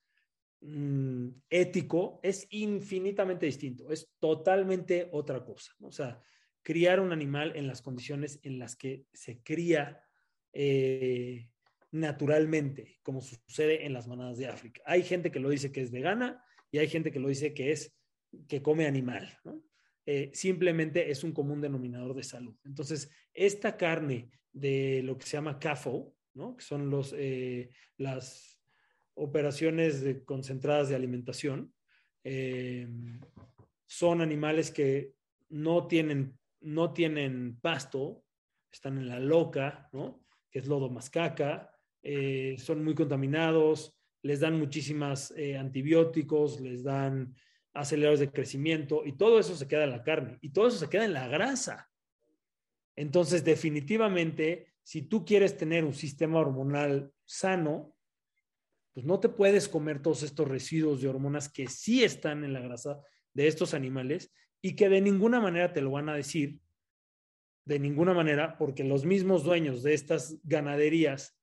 mm, 0.61 1.29
ético, 1.51 2.21
es 2.23 2.47
infinitamente 2.51 3.47
distinto, 3.47 3.91
es 3.91 4.11
totalmente 4.19 5.09
otra 5.13 5.45
cosa. 5.45 5.73
O 5.81 5.91
sea, 5.91 6.21
criar 6.63 7.01
un 7.01 7.13
animal 7.13 7.53
en 7.57 7.67
las 7.67 7.83
condiciones 7.83 8.41
en 8.43 8.59
las 8.59 8.77
que 8.77 9.07
se 9.13 9.43
cría 9.43 10.05
eh, 10.53 11.51
naturalmente, 11.93 12.99
como 13.03 13.21
sucede 13.21 13.87
en 13.87 13.93
las 13.93 14.07
manadas 14.07 14.39
de 14.39 14.49
África. 14.49 14.83
Hay 14.85 15.03
gente 15.03 15.31
que 15.31 15.41
lo 15.41 15.49
dice 15.49 15.73
que 15.73 15.81
es 15.81 15.91
vegana 15.91 16.45
y 16.71 16.79
hay 16.79 16.89
gente 16.89 17.11
que 17.11 17.21
lo 17.21 17.29
dice 17.29 17.55
que 17.55 17.73
es 17.73 17.97
que 18.47 18.61
come 18.63 18.87
animal. 18.87 19.39
Eh, 20.05 20.31
simplemente 20.35 21.11
es 21.11 21.25
un 21.25 21.33
común 21.33 21.61
denominador 21.61 22.15
de 22.15 22.23
salud. 22.23 22.57
Entonces, 22.65 23.11
esta 23.33 23.77
carne 23.77 24.31
de 24.53 25.03
lo 25.03 25.17
que 25.17 25.27
se 25.27 25.37
llama 25.37 25.59
CAFO, 25.59 26.15
que 26.57 26.65
son 26.65 26.91
los, 26.91 27.15
eh, 27.17 27.71
las 27.97 28.58
operaciones 29.19 30.05
concentradas 30.25 30.89
de 30.89 30.97
alimentación, 30.97 31.73
eh, 32.25 32.89
son 33.87 34.21
animales 34.21 34.71
que 34.71 35.15
no 35.49 35.87
tienen, 35.87 36.39
no 36.61 36.93
tienen 36.93 37.59
pasto, 37.61 38.25
están 38.71 38.99
en 38.99 39.09
la 39.09 39.19
loca, 39.19 39.91
que 40.51 40.59
es 40.59 40.67
lodo 40.67 40.91
mascaca, 40.91 41.71
eh, 42.03 42.57
son 42.59 42.85
muy 42.85 42.95
contaminados, 42.95 43.95
les 44.23 44.41
dan 44.41 44.59
muchísimas 44.59 45.33
antibióticos, 45.59 46.61
les 46.61 46.83
dan 46.83 47.35
aceleradores 47.73 48.21
de 48.21 48.31
crecimiento 48.31 49.03
y 49.05 49.13
todo 49.13 49.39
eso 49.39 49.55
se 49.55 49.69
queda 49.69 49.85
en 49.85 49.91
la 49.91 50.03
carne 50.03 50.39
y 50.41 50.51
todo 50.51 50.69
eso 50.69 50.79
se 50.79 50.89
queda 50.89 51.05
en 51.05 51.13
la 51.13 51.29
grasa. 51.29 51.89
Entonces, 52.97 53.45
definitivamente, 53.45 54.75
si 54.83 55.03
tú 55.03 55.25
quieres 55.25 55.57
tener 55.57 55.85
un 55.85 55.95
sistema 55.95 56.41
hormonal 56.41 57.13
sano, 57.25 57.95
pues 58.99 59.07
no 59.07 59.21
te 59.21 59.29
puedes 59.29 59.69
comer 59.69 60.03
todos 60.03 60.25
estos 60.25 60.49
residuos 60.49 61.01
de 61.01 61.07
hormonas 61.07 61.49
que 61.49 61.69
sí 61.69 62.03
están 62.03 62.43
en 62.43 62.53
la 62.53 62.59
grasa 62.59 63.01
de 63.33 63.47
estos 63.47 63.73
animales 63.73 64.35
y 64.61 64.75
que 64.75 64.89
de 64.89 65.01
ninguna 65.01 65.39
manera 65.39 65.73
te 65.73 65.81
lo 65.81 65.93
van 65.93 66.09
a 66.09 66.17
decir, 66.17 66.59
de 67.65 67.79
ninguna 67.79 68.13
manera, 68.13 68.59
porque 68.59 68.83
los 68.83 69.05
mismos 69.05 69.45
dueños 69.45 69.85
de 69.85 69.95
estas 69.95 70.41
ganaderías 70.43 71.39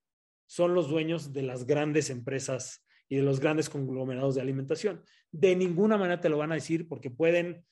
son 0.47 0.73
los 0.73 0.89
dueños 0.89 1.31
de 1.31 1.43
las 1.43 1.65
grandes 1.65 2.09
empresas 2.09 2.85
y 3.07 3.15
de 3.15 3.23
los 3.23 3.39
grandes 3.39 3.69
conglomerados 3.69 4.35
de 4.35 4.41
alimentación. 4.41 5.01
De 5.31 5.55
ninguna 5.55 5.97
manera 5.97 6.19
te 6.19 6.27
lo 6.27 6.37
van 6.37 6.51
a 6.51 6.55
decir 6.55 6.89
porque 6.89 7.09
pueden 7.09 7.63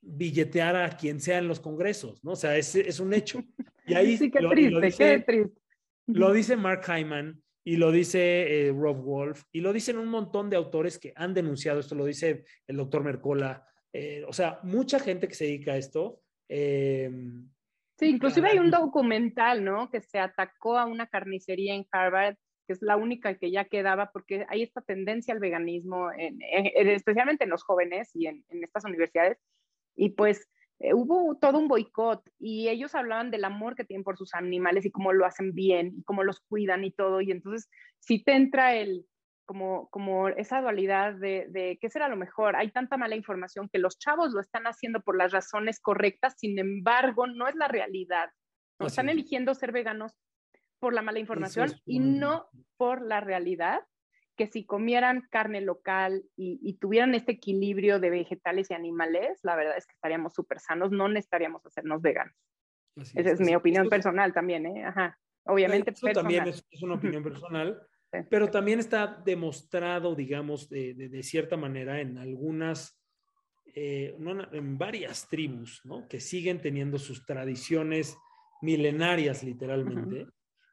billetear 0.00 0.74
a 0.74 0.96
quien 0.96 1.20
sea 1.20 1.38
en 1.38 1.46
los 1.46 1.60
congresos, 1.60 2.24
¿no? 2.24 2.32
O 2.32 2.36
sea, 2.36 2.56
es, 2.56 2.74
es 2.74 2.98
un 2.98 3.14
hecho. 3.14 3.44
Y 3.86 3.94
ahí 3.94 4.16
sí, 4.18 4.28
qué 4.28 4.40
triste, 4.40 4.70
lo 4.72 4.80
dice, 4.80 4.98
qué 4.98 5.18
triste. 5.20 5.62
Lo 6.08 6.32
dice 6.32 6.56
Mark 6.56 6.82
Hyman 6.84 7.40
y 7.68 7.76
lo 7.76 7.92
dice 7.92 8.68
eh, 8.68 8.72
Rob 8.72 8.96
Wolf 9.02 9.42
y 9.52 9.60
lo 9.60 9.74
dicen 9.74 9.98
un 9.98 10.08
montón 10.08 10.48
de 10.48 10.56
autores 10.56 10.98
que 10.98 11.12
han 11.14 11.34
denunciado 11.34 11.80
esto, 11.80 11.94
lo 11.94 12.06
dice 12.06 12.46
el 12.66 12.78
doctor 12.78 13.04
Mercola, 13.04 13.62
eh, 13.92 14.24
o 14.26 14.32
sea, 14.32 14.58
mucha 14.62 14.98
gente 14.98 15.28
que 15.28 15.34
se 15.34 15.44
dedica 15.44 15.72
a 15.72 15.76
esto. 15.76 16.22
Eh, 16.48 17.10
sí, 17.98 18.06
inclusive 18.06 18.48
hay 18.48 18.58
un 18.58 18.70
documental, 18.70 19.62
¿no? 19.62 19.90
Que 19.90 20.00
se 20.00 20.18
atacó 20.18 20.78
a 20.78 20.86
una 20.86 21.08
carnicería 21.08 21.74
en 21.74 21.84
Harvard 21.92 22.36
que 22.66 22.72
es 22.72 22.80
la 22.80 22.96
única 22.96 23.34
que 23.36 23.50
ya 23.50 23.66
quedaba, 23.66 24.12
porque 24.12 24.46
hay 24.48 24.62
esta 24.62 24.80
tendencia 24.80 25.34
al 25.34 25.40
veganismo, 25.40 26.10
especialmente 26.74 27.44
en 27.44 27.50
los 27.50 27.64
jóvenes 27.64 28.10
y 28.14 28.28
en, 28.28 28.44
en, 28.48 28.64
estas 28.64 28.84
universidades, 28.84 29.38
y 29.94 30.10
pues 30.10 30.48
eh, 30.80 30.94
hubo 30.94 31.36
todo 31.36 31.58
un 31.58 31.68
boicot 31.68 32.22
y 32.38 32.68
ellos 32.68 32.94
hablaban 32.94 33.30
del 33.30 33.44
amor 33.44 33.74
que 33.74 33.84
tienen 33.84 34.04
por 34.04 34.16
sus 34.16 34.34
animales 34.34 34.84
y 34.84 34.90
cómo 34.90 35.12
lo 35.12 35.26
hacen 35.26 35.52
bien 35.52 35.94
y 35.96 36.02
cómo 36.04 36.22
los 36.22 36.40
cuidan 36.40 36.84
y 36.84 36.92
todo. 36.92 37.20
Y 37.20 37.30
entonces, 37.30 37.68
si 37.98 38.22
te 38.22 38.34
entra 38.34 38.74
el, 38.74 39.06
como, 39.48 39.88
como 39.88 40.28
esa 40.28 40.60
dualidad 40.60 41.14
de, 41.14 41.46
de 41.48 41.78
qué 41.80 41.88
será 41.88 42.08
lo 42.08 42.16
mejor. 42.16 42.54
Hay 42.54 42.70
tanta 42.70 42.98
mala 42.98 43.16
información 43.16 43.70
que 43.72 43.78
los 43.78 43.98
chavos 43.98 44.32
lo 44.32 44.40
están 44.40 44.66
haciendo 44.66 45.00
por 45.00 45.16
las 45.16 45.32
razones 45.32 45.80
correctas, 45.80 46.34
sin 46.36 46.58
embargo, 46.58 47.26
no 47.26 47.48
es 47.48 47.54
la 47.54 47.66
realidad. 47.66 48.28
¿no? 48.78 48.86
Están 48.86 49.08
eligiendo 49.08 49.54
ser 49.54 49.72
veganos 49.72 50.12
por 50.78 50.92
la 50.92 51.00
mala 51.00 51.18
información 51.18 51.72
y 51.86 51.98
no 51.98 52.46
por 52.76 53.00
la 53.00 53.20
realidad 53.20 53.80
que 54.38 54.46
si 54.46 54.64
comieran 54.64 55.26
carne 55.30 55.60
local 55.60 56.24
y, 56.36 56.72
tuvieran 56.74 57.14
este 57.16 57.32
equilibrio 57.32 57.98
de 57.98 58.08
vegetales 58.08 58.70
y 58.70 58.74
animales, 58.74 59.40
la 59.42 59.56
verdad 59.56 59.76
es 59.76 59.84
que 59.84 59.94
estaríamos 59.94 60.32
súper 60.32 60.60
sanos, 60.60 60.92
no 60.92 61.08
necesitaríamos 61.08 61.66
hacernos 61.66 62.00
veganos. 62.00 62.34
Esa 62.96 63.32
es, 63.32 63.40
mi 63.40 63.54
opinión 63.56 63.88
personal 63.88 64.32
también, 64.32 64.66
¿eh? 64.66 64.84
Ajá. 64.84 65.18
Obviamente. 65.44 65.90
Eso 65.90 66.06
también 66.12 66.46
es, 66.46 66.64
una 66.80 66.94
opinión 66.94 67.22
personal, 67.22 67.82
pero 68.30 68.48
también 68.48 68.78
está 68.78 69.20
demostrado, 69.24 70.14
digamos, 70.14 70.68
de, 70.68 71.20
cierta 71.24 71.56
manera 71.56 72.00
en 72.00 72.16
algunas, 72.16 72.96
eh, 73.74 74.16
en 74.52 74.78
varias 74.78 75.28
tribus, 75.28 75.80
¿no? 75.84 76.06
Que 76.08 76.20
siguen 76.20 76.60
teniendo 76.60 76.98
sus 76.98 77.26
tradiciones 77.26 78.16
milenarias, 78.62 79.42
literalmente, 79.42 80.26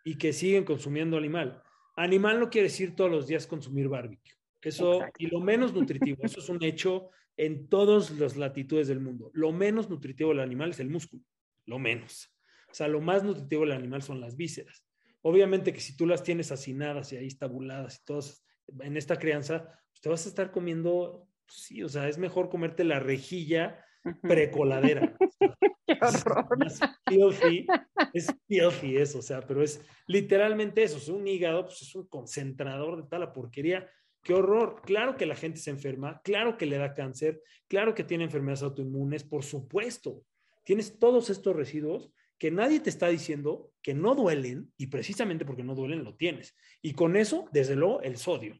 y 0.03 0.17
que 0.19 0.33
siguen 0.33 0.65
consumiendo 0.65 1.17
animal. 1.17 1.63
Animal 1.95 2.39
no 2.39 2.49
quiere 2.49 2.67
decir 2.67 2.95
todos 2.95 3.11
los 3.11 3.27
días 3.27 3.47
consumir 3.47 3.87
barbecue. 3.87 4.33
Eso, 4.61 5.01
y 5.17 5.27
lo 5.27 5.39
menos 5.39 5.73
nutritivo, 5.73 6.17
eso 6.23 6.39
es 6.39 6.49
un 6.49 6.63
hecho 6.63 7.09
en 7.37 7.69
todas 7.69 8.11
las 8.11 8.35
latitudes 8.35 8.87
del 8.87 8.99
mundo. 8.99 9.29
Lo 9.33 9.51
menos 9.51 9.89
nutritivo 9.89 10.29
del 10.29 10.39
animal 10.39 10.71
es 10.71 10.79
el 10.79 10.89
músculo, 10.89 11.23
lo 11.65 11.77
menos. 11.77 12.33
O 12.69 12.73
sea, 12.73 12.87
lo 12.87 12.99
más 12.99 13.23
nutritivo 13.23 13.61
del 13.61 13.73
animal 13.73 14.01
son 14.01 14.19
las 14.19 14.35
vísceras. 14.35 14.83
Obviamente 15.21 15.71
que 15.71 15.79
si 15.79 15.95
tú 15.95 16.05
las 16.05 16.23
tienes 16.23 16.51
hacinadas 16.51 17.13
y 17.13 17.17
ahí 17.17 17.27
estabuladas 17.27 17.99
y 17.99 18.05
todas 18.05 18.45
en 18.79 18.97
esta 18.97 19.17
crianza, 19.17 19.65
pues 19.91 20.01
te 20.01 20.09
vas 20.09 20.25
a 20.25 20.29
estar 20.29 20.51
comiendo, 20.51 21.27
pues 21.45 21.59
sí, 21.59 21.83
o 21.83 21.89
sea, 21.89 22.07
es 22.07 22.17
mejor 22.17 22.49
comerte 22.49 22.83
la 22.83 22.99
rejilla 22.99 23.83
precoladera. 24.21 25.15
Qué 25.87 25.97
horror. 26.01 26.47
Es 26.65 26.79
filthy, 27.07 27.67
es 28.13 28.35
filthy 28.47 28.97
eso, 28.97 29.19
o 29.19 29.21
sea, 29.21 29.41
pero 29.41 29.61
es 29.61 29.79
literalmente 30.07 30.81
eso, 30.83 30.97
es 30.97 31.09
un 31.09 31.27
hígado, 31.27 31.65
pues 31.65 31.81
es 31.83 31.93
un 31.93 32.07
concentrador 32.07 33.03
de 33.03 33.07
tal 33.07 33.19
la 33.21 33.33
porquería 33.33 33.87
qué 34.25 34.33
horror. 34.33 34.81
Claro 34.83 35.15
que 35.15 35.25
la 35.25 35.35
gente 35.35 35.59
se 35.59 35.69
enferma, 35.69 36.19
claro 36.23 36.57
que 36.57 36.65
le 36.65 36.77
da 36.77 36.93
cáncer, 36.93 37.41
claro 37.69 37.93
que 37.93 38.03
tiene 38.03 38.25
enfermedades 38.25 38.63
autoinmunes, 38.63 39.23
por 39.23 39.43
supuesto. 39.43 40.25
Tienes 40.65 40.99
todos 40.99 41.29
estos 41.29 41.55
residuos 41.55 42.11
que 42.37 42.51
nadie 42.51 42.81
te 42.81 42.89
está 42.89 43.07
diciendo 43.07 43.71
que 43.81 43.93
no 43.93 44.15
duelen 44.15 44.73
y 44.77 44.87
precisamente 44.87 45.45
porque 45.45 45.63
no 45.63 45.75
duelen 45.75 46.03
lo 46.03 46.15
tienes. 46.15 46.57
Y 46.81 46.93
con 46.93 47.15
eso, 47.15 47.47
desde 47.53 47.75
luego, 47.75 48.01
el 48.01 48.17
sodio. 48.17 48.59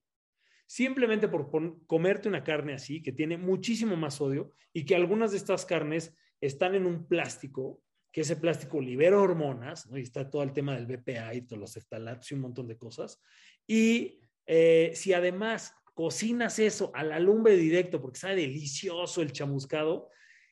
Simplemente 0.66 1.28
por 1.28 1.50
comerte 1.86 2.28
una 2.28 2.44
carne 2.44 2.74
así, 2.74 3.02
que 3.02 3.12
tiene 3.12 3.38
muchísimo 3.38 3.96
más 3.96 4.16
sodio 4.16 4.54
y 4.74 4.86
que 4.86 4.96
algunas 4.96 5.32
de 5.32 5.38
estas 5.38 5.66
carnes 5.66 6.16
están 6.42 6.76
en 6.76 6.86
un 6.86 7.08
plástico, 7.08 7.82
que 8.12 8.22
ese 8.22 8.38
plástico 8.38 8.82
libera 8.82 9.20
hormonas, 9.20 9.88
¿no? 9.88 9.98
y 9.98 10.02
está 10.02 10.30
todo 10.30 10.44
el 10.44 10.54
tema 10.54 10.76
del 10.76 10.88
BPA 10.88 11.36
y 11.36 11.42
todos 11.42 11.60
los 11.60 11.74
ceftalatos 11.74 12.32
y 12.32 12.36
un 12.36 12.42
montón 12.42 12.68
de 12.68 12.78
cosas. 12.78 13.22
Y 13.68 14.22
eh, 14.46 14.92
si 14.96 15.14
además 15.14 15.74
cocinas 15.94 16.60
eso 16.60 16.92
a 16.94 17.04
la 17.04 17.20
lumbre 17.20 17.56
directo 17.56 18.02
porque 18.02 18.20
sabe 18.20 18.36
delicioso 18.36 19.22
el 19.22 19.32
chamuscado, 19.32 20.10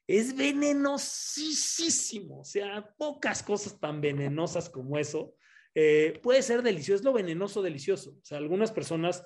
es 0.07 0.36
venenosísimo. 0.36 2.39
O 2.39 2.43
sea, 2.43 2.93
pocas 2.97 3.43
cosas 3.43 3.80
tan 3.80 4.01
venenosas 4.01 4.70
como 4.70 4.97
eso. 4.97 5.36
Eh, 5.76 6.20
puede 6.22 6.41
ser 6.41 6.61
delicioso, 6.61 6.99
es 6.99 7.03
lo 7.03 7.14
venenoso 7.14 7.61
delicioso. 7.61 8.18
O 8.22 8.26
sea, 8.26 8.38
algunas 8.38 8.72
personas 8.72 9.26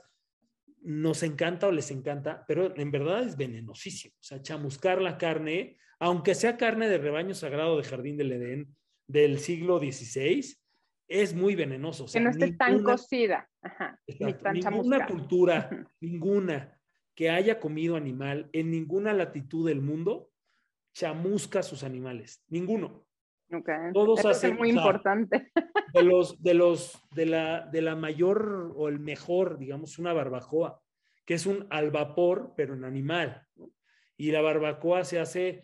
nos 0.88 1.22
encanta 1.22 1.68
o 1.68 1.72
les 1.72 1.92
encanta, 1.92 2.46
pero 2.48 2.74
en 2.78 2.92
verdad 2.92 3.22
es 3.24 3.36
venenosísimo. 3.36 4.16
O 4.22 4.24
sea, 4.24 4.42
chamuscar 4.42 5.02
la 5.02 5.18
carne, 5.18 5.78
aunque 6.00 6.34
sea 6.34 6.56
carne 6.56 6.88
de 6.88 6.98
rebaño 6.98 7.34
sagrado 7.34 7.78
de 7.78 7.84
Jardín 7.84 8.16
del 8.16 8.32
Edén 8.32 8.74
del 9.06 9.40
siglo 9.40 9.80
XVI, 9.80 10.56
es 11.10 11.36
muy 11.36 11.56
venenoso. 11.56 12.06
que 12.06 12.22
no 12.22 12.30
esté 12.30 12.54
tan 12.54 12.84
cocida. 12.84 13.50
Ajá, 13.62 14.00
ninguna 14.54 15.06
cultura, 15.06 15.70
ninguna 16.00 16.80
que 17.14 17.32
haya 17.32 17.60
comido 17.60 17.98
animal 17.98 18.50
en 18.54 18.72
ninguna 18.72 19.12
latitud 19.12 19.68
del 19.68 19.82
mundo 19.82 20.30
chamusca 20.94 21.64
sus 21.64 21.84
animales. 21.84 22.46
Ninguno. 22.48 23.06
Todos 23.94 24.24
hacen, 24.24 24.54
es 24.54 24.58
muy 24.58 24.70
importante. 24.70 25.52
De 25.98 26.04
los, 26.04 26.42
de 26.42 26.54
los, 26.54 27.00
de 27.14 27.26
la, 27.26 27.68
de 27.72 27.82
la 27.82 27.96
mayor 27.96 28.74
o 28.76 28.88
el 28.88 29.00
mejor, 29.00 29.58
digamos, 29.58 30.00
una 30.00 30.14
barbacoa, 30.14 30.82
que 31.26 31.34
es 31.34 31.46
un 31.46 31.68
al 31.70 31.92
vapor, 31.92 32.54
pero 32.56 32.74
en 32.74 32.84
animal. 32.84 33.46
Y 34.16 34.32
la 34.32 34.42
barbacoa 34.42 35.04
se 35.04 35.20
hace 35.20 35.64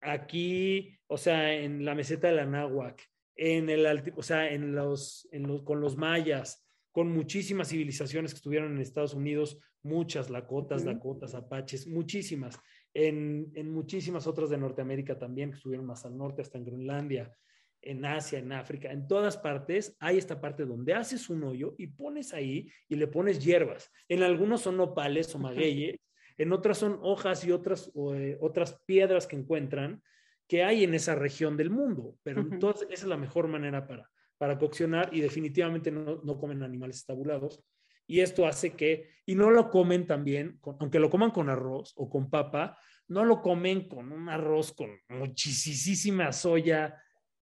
aquí, 0.00 0.98
o 1.06 1.16
sea, 1.16 1.52
en 1.54 1.84
la 1.84 1.94
meseta 1.94 2.28
de 2.28 2.34
la 2.34 2.46
náhuac, 2.46 3.02
en 3.36 3.70
el, 3.70 4.12
o 4.16 4.22
sea, 4.22 4.50
en 4.50 4.74
los, 4.74 5.28
con 5.64 5.80
los 5.80 5.96
mayas, 5.96 6.66
con 6.92 7.12
muchísimas 7.12 7.68
civilizaciones 7.68 8.32
que 8.32 8.36
estuvieron 8.36 8.72
en 8.72 8.80
Estados 8.80 9.14
Unidos, 9.14 9.58
muchas, 9.82 10.30
lacotas, 10.30 10.84
dakotas, 10.84 11.34
apaches, 11.34 11.86
muchísimas, 11.86 12.58
en, 12.92 13.50
en, 13.54 13.70
muchísimas 13.70 14.26
otras 14.26 14.50
de 14.50 14.58
Norteamérica 14.58 15.18
también, 15.18 15.50
que 15.50 15.56
estuvieron 15.56 15.86
más 15.86 16.04
al 16.04 16.16
norte, 16.16 16.42
hasta 16.42 16.58
en 16.58 16.64
Groenlandia, 16.64 17.34
en 17.82 18.04
Asia, 18.04 18.38
en 18.38 18.52
África, 18.52 18.90
en 18.90 19.06
todas 19.08 19.36
partes 19.36 19.96
hay 20.00 20.18
esta 20.18 20.40
parte 20.40 20.64
donde 20.64 20.94
haces 20.94 21.30
un 21.30 21.44
hoyo 21.44 21.74
y 21.78 21.86
pones 21.86 22.34
ahí 22.34 22.70
y 22.88 22.96
le 22.96 23.06
pones 23.06 23.42
hierbas. 23.44 23.90
En 24.08 24.22
algunos 24.22 24.62
son 24.62 24.76
nopales 24.76 25.34
o 25.34 25.38
magueyes, 25.38 25.98
en 26.36 26.52
otras 26.52 26.78
son 26.78 26.98
hojas 27.02 27.44
y 27.44 27.52
otras, 27.52 27.90
eh, 28.14 28.36
otras 28.40 28.80
piedras 28.86 29.26
que 29.26 29.36
encuentran 29.36 30.02
que 30.46 30.64
hay 30.64 30.84
en 30.84 30.94
esa 30.94 31.14
región 31.14 31.56
del 31.56 31.70
mundo, 31.70 32.16
pero 32.22 32.40
entonces 32.40 32.88
esa 32.90 33.04
es 33.04 33.08
la 33.08 33.16
mejor 33.16 33.46
manera 33.46 33.86
para, 33.86 34.10
para 34.36 34.58
coccionar 34.58 35.10
y 35.12 35.20
definitivamente 35.20 35.90
no, 35.90 36.20
no, 36.24 36.38
comen 36.38 36.62
animales 36.62 36.96
estabulados. 36.96 37.62
Y 38.06 38.20
esto 38.20 38.46
hace 38.46 38.72
que, 38.72 39.10
y 39.24 39.36
no 39.36 39.50
lo 39.50 39.70
comen 39.70 40.06
también, 40.06 40.58
aunque 40.80 40.98
lo 40.98 41.08
coman 41.08 41.30
con 41.30 41.48
arroz 41.48 41.92
o 41.94 42.10
con 42.10 42.28
papa, 42.28 42.76
no 43.06 43.24
lo 43.24 43.42
comen 43.42 43.86
con 43.86 44.10
un 44.10 44.28
arroz 44.28 44.72
con 44.72 44.90
muchísima 45.08 46.32
soya 46.32 46.96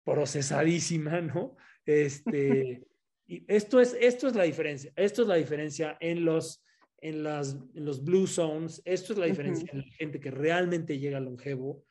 procesadísima, 0.05 1.21
¿no? 1.21 1.57
Este, 1.85 2.83
y 3.27 3.45
esto 3.49 3.81
es, 3.81 3.97
esto 4.01 4.29
es 4.29 4.35
la 4.35 4.45
diferencia, 4.45 4.93
esto 4.97 5.23
es 5.23 5.29
la 5.29 5.37
diferencia 5.37 5.97
en 6.01 6.25
los, 6.25 6.65
en 6.99 7.23
las, 7.23 7.57
en 7.75 7.85
los 7.85 8.05
blue 8.05 8.27
zones, 8.27 8.83
esto 8.85 9.13
es 9.13 9.19
la 9.19 9.27
diferencia 9.27 9.69
en 9.73 9.79
la 9.79 9.95
gente 9.97 10.21
que 10.21 10.31
realmente 10.31 10.99
llega 10.99 11.21
longevo, 11.21 11.85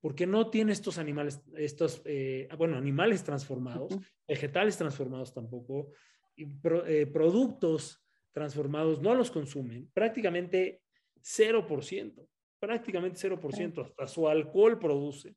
porque 0.00 0.26
no 0.26 0.50
tiene 0.50 0.72
estos 0.72 0.98
animales, 0.98 1.40
estos, 1.56 2.02
eh, 2.04 2.48
bueno, 2.56 2.76
animales 2.76 3.24
transformados, 3.24 3.96
vegetales 4.26 4.76
transformados 4.76 5.34
tampoco, 5.34 5.92
y 6.36 6.46
eh, 6.86 7.06
productos 7.06 8.02
transformados 8.32 9.00
no 9.00 9.14
los 9.14 9.30
consumen, 9.30 9.90
prácticamente 9.92 10.82
0%, 11.22 12.28
prácticamente 12.58 13.28
0%, 13.28 13.84
hasta 13.84 14.06
su 14.06 14.28
alcohol 14.28 14.78
produce. 14.78 15.34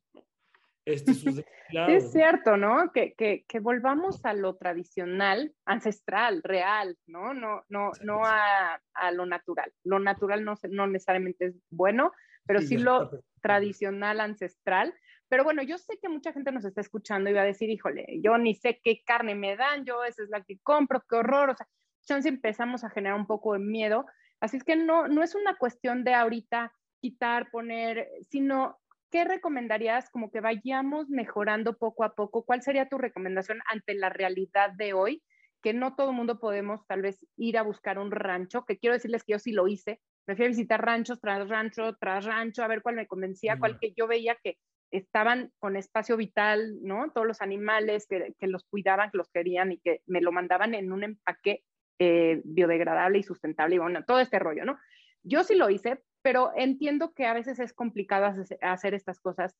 Este, 0.93 1.11
es 1.87 2.11
cierto, 2.11 2.57
¿no? 2.57 2.91
Que, 2.91 3.13
que, 3.13 3.45
que, 3.47 3.59
volvamos 3.59 4.25
a 4.25 4.33
lo 4.33 4.55
tradicional, 4.55 5.53
ancestral, 5.65 6.41
real, 6.43 6.97
¿no? 7.05 7.33
No, 7.33 7.63
no, 7.69 7.91
no 8.01 8.25
a, 8.25 8.81
a, 8.93 9.11
lo 9.11 9.25
natural. 9.25 9.71
Lo 9.83 9.99
natural 9.99 10.43
no, 10.43 10.55
no 10.69 10.87
necesariamente 10.87 11.45
es 11.47 11.55
bueno, 11.69 12.11
pero 12.45 12.61
sí, 12.61 12.77
lo 12.77 13.11
tradicional, 13.41 14.19
ancestral. 14.19 14.93
Pero 15.27 15.43
bueno, 15.43 15.61
yo 15.61 15.77
sé 15.77 15.99
que 16.01 16.09
mucha 16.09 16.33
gente 16.33 16.51
nos 16.51 16.65
está 16.65 16.81
escuchando 16.81 17.29
y 17.29 17.33
va 17.33 17.41
a 17.41 17.45
decir, 17.45 17.69
híjole, 17.69 18.19
yo 18.23 18.37
ni 18.39 18.55
sé 18.55 18.81
qué 18.83 19.03
carne 19.05 19.35
me 19.35 19.55
dan, 19.55 19.85
yo 19.85 20.03
esa 20.03 20.23
es 20.23 20.29
la 20.29 20.41
que 20.41 20.57
compro, 20.63 21.03
qué 21.07 21.17
horror. 21.17 21.51
O 21.51 21.55
sea, 21.55 21.67
chance 22.03 22.27
empezamos 22.27 22.83
a 22.83 22.89
generar 22.89 23.17
un 23.17 23.27
poco 23.27 23.53
de 23.53 23.59
miedo. 23.59 24.07
Así 24.39 24.57
es 24.57 24.63
que 24.63 24.75
no, 24.75 25.07
no 25.07 25.21
es 25.21 25.35
una 25.35 25.55
cuestión 25.57 26.03
de 26.03 26.15
ahorita 26.15 26.73
quitar, 26.99 27.51
poner, 27.51 28.09
sino 28.29 28.78
¿qué 29.11 29.25
recomendarías 29.25 30.09
como 30.09 30.31
que 30.31 30.41
vayamos 30.41 31.09
mejorando 31.09 31.77
poco 31.77 32.03
a 32.03 32.13
poco? 32.15 32.43
¿Cuál 32.43 32.61
sería 32.61 32.89
tu 32.89 32.97
recomendación 32.97 33.59
ante 33.71 33.93
la 33.95 34.09
realidad 34.09 34.71
de 34.71 34.93
hoy? 34.93 35.23
Que 35.61 35.73
no 35.73 35.95
todo 35.95 36.11
el 36.11 36.15
mundo 36.15 36.39
podemos 36.39 36.85
tal 36.87 37.01
vez 37.01 37.25
ir 37.35 37.57
a 37.57 37.63
buscar 37.63 37.99
un 37.99 38.11
rancho, 38.11 38.65
que 38.65 38.77
quiero 38.77 38.93
decirles 38.93 39.23
que 39.23 39.33
yo 39.33 39.39
sí 39.39 39.51
lo 39.51 39.67
hice, 39.67 39.99
me 40.27 40.35
fui 40.35 40.45
a 40.45 40.49
visitar 40.49 40.83
ranchos 40.83 41.19
tras 41.19 41.49
rancho, 41.49 41.95
tras 41.99 42.23
rancho, 42.25 42.63
a 42.63 42.67
ver 42.67 42.81
cuál 42.81 42.95
me 42.95 43.07
convencía, 43.07 43.57
cuál 43.57 43.79
que 43.79 43.93
yo 43.97 44.07
veía 44.07 44.37
que 44.43 44.57
estaban 44.91 45.51
con 45.59 45.75
espacio 45.75 46.17
vital, 46.17 46.77
¿no? 46.81 47.11
Todos 47.11 47.27
los 47.27 47.41
animales 47.41 48.05
que, 48.07 48.33
que, 48.37 48.47
los 48.47 48.63
cuidaban, 48.65 49.11
que 49.11 49.17
los 49.17 49.29
querían 49.29 49.71
y 49.71 49.79
que 49.79 50.01
me 50.05 50.21
lo 50.21 50.31
mandaban 50.31 50.75
en 50.75 50.91
un 50.91 51.03
empaque 51.03 51.63
eh, 51.99 52.41
biodegradable 52.45 53.19
y 53.19 53.23
sustentable 53.23 53.75
y 53.75 53.79
bueno, 53.79 54.03
todo 54.05 54.19
este 54.19 54.39
rollo, 54.39 54.65
¿no? 54.65 54.77
Yo 55.23 55.43
sí 55.43 55.55
lo 55.55 55.69
hice, 55.69 56.01
pero 56.21 56.51
entiendo 56.55 57.13
que 57.13 57.25
a 57.25 57.33
veces 57.33 57.59
es 57.59 57.73
complicado 57.73 58.33
hacer 58.61 58.93
estas 58.93 59.19
cosas. 59.19 59.55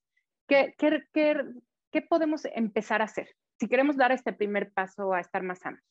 ¿Qué, 0.48 0.76
qué, 0.78 1.04
qué, 1.14 1.44
qué 1.92 2.02
podemos 2.02 2.46
empezar 2.54 3.02
a 3.02 3.06
hacer 3.06 3.36
si 3.60 3.68
queremos 3.68 3.98
dar 3.98 4.12
este 4.12 4.34
primer 4.34 4.72
paso 4.72 5.14
a 5.14 5.20
estar 5.20 5.44
más 5.44 5.60
sanos? 5.60 5.82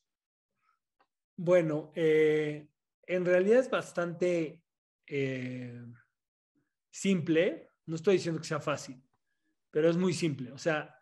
Bueno, 1.37 1.91
eh, 1.95 2.67
en 3.05 3.25
realidad 3.25 3.59
es 3.59 3.69
bastante 3.69 4.59
eh, 5.07 5.81
simple, 6.89 7.69
no 7.85 7.95
estoy 7.95 8.15
diciendo 8.15 8.41
que 8.41 8.47
sea 8.47 8.59
fácil, 8.59 9.01
pero 9.71 9.89
es 9.89 9.97
muy 9.97 10.13
simple. 10.13 10.51
O 10.51 10.57
sea, 10.57 10.95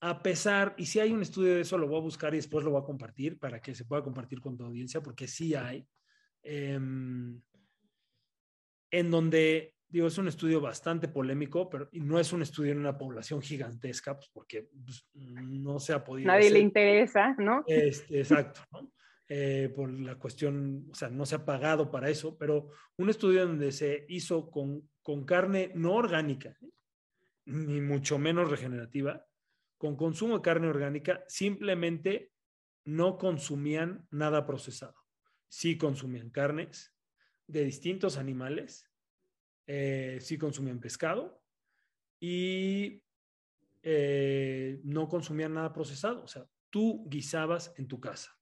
a 0.00 0.22
pesar, 0.22 0.74
y 0.76 0.86
si 0.86 1.00
hay 1.00 1.12
un 1.12 1.22
estudio 1.22 1.54
de 1.54 1.60
eso, 1.60 1.78
lo 1.78 1.86
voy 1.86 1.98
a 1.98 2.02
buscar 2.02 2.34
y 2.34 2.38
después 2.38 2.64
lo 2.64 2.72
voy 2.72 2.82
a 2.82 2.86
compartir 2.86 3.38
para 3.38 3.60
que 3.60 3.74
se 3.74 3.84
pueda 3.84 4.02
compartir 4.02 4.40
con 4.40 4.56
tu 4.56 4.64
audiencia, 4.64 5.00
porque 5.00 5.28
sí 5.28 5.54
hay, 5.54 5.86
em, 6.42 7.40
en 8.90 9.10
donde, 9.10 9.74
digo, 9.88 10.06
es 10.06 10.18
un 10.18 10.28
estudio 10.28 10.60
bastante 10.60 11.08
polémico, 11.08 11.68
pero 11.68 11.88
no 11.92 12.18
es 12.18 12.32
un 12.32 12.42
estudio 12.42 12.72
en 12.72 12.78
una 12.78 12.96
población 12.96 13.42
gigantesca, 13.42 14.14
pues 14.14 14.28
porque 14.32 14.68
pues, 14.84 15.08
no 15.14 15.78
se 15.78 15.92
ha 15.92 16.04
podido. 16.04 16.28
Nadie 16.28 16.50
le 16.50 16.60
interesa, 16.60 17.34
¿no? 17.38 17.64
Este, 17.66 18.18
exacto, 18.18 18.60
¿no? 18.72 18.92
Eh, 19.28 19.72
por 19.74 19.90
la 19.90 20.16
cuestión, 20.16 20.86
o 20.90 20.94
sea, 20.94 21.08
no 21.08 21.26
se 21.26 21.34
ha 21.34 21.44
pagado 21.44 21.90
para 21.90 22.08
eso, 22.08 22.38
pero 22.38 22.70
un 22.96 23.10
estudio 23.10 23.44
donde 23.44 23.72
se 23.72 24.06
hizo 24.08 24.50
con, 24.50 24.88
con 25.02 25.24
carne 25.24 25.72
no 25.74 25.94
orgánica, 25.94 26.56
ni 27.44 27.80
mucho 27.80 28.18
menos 28.18 28.48
regenerativa, 28.48 29.26
con 29.78 29.96
consumo 29.96 30.36
de 30.36 30.42
carne 30.42 30.68
orgánica, 30.68 31.24
simplemente 31.26 32.30
no 32.84 33.18
consumían 33.18 34.06
nada 34.10 34.46
procesado. 34.46 34.94
Sí 35.48 35.76
consumían 35.76 36.30
carnes 36.30 36.95
de 37.46 37.64
distintos 37.64 38.16
animales, 38.16 38.90
eh, 39.66 40.18
sí 40.20 40.38
consumían 40.38 40.80
pescado 40.80 41.42
y 42.20 43.02
eh, 43.82 44.80
no 44.84 45.08
consumían 45.08 45.54
nada 45.54 45.72
procesado. 45.72 46.22
O 46.24 46.28
sea, 46.28 46.46
tú 46.70 47.04
guisabas 47.08 47.72
en 47.76 47.88
tu 47.88 48.00
casa. 48.00 48.36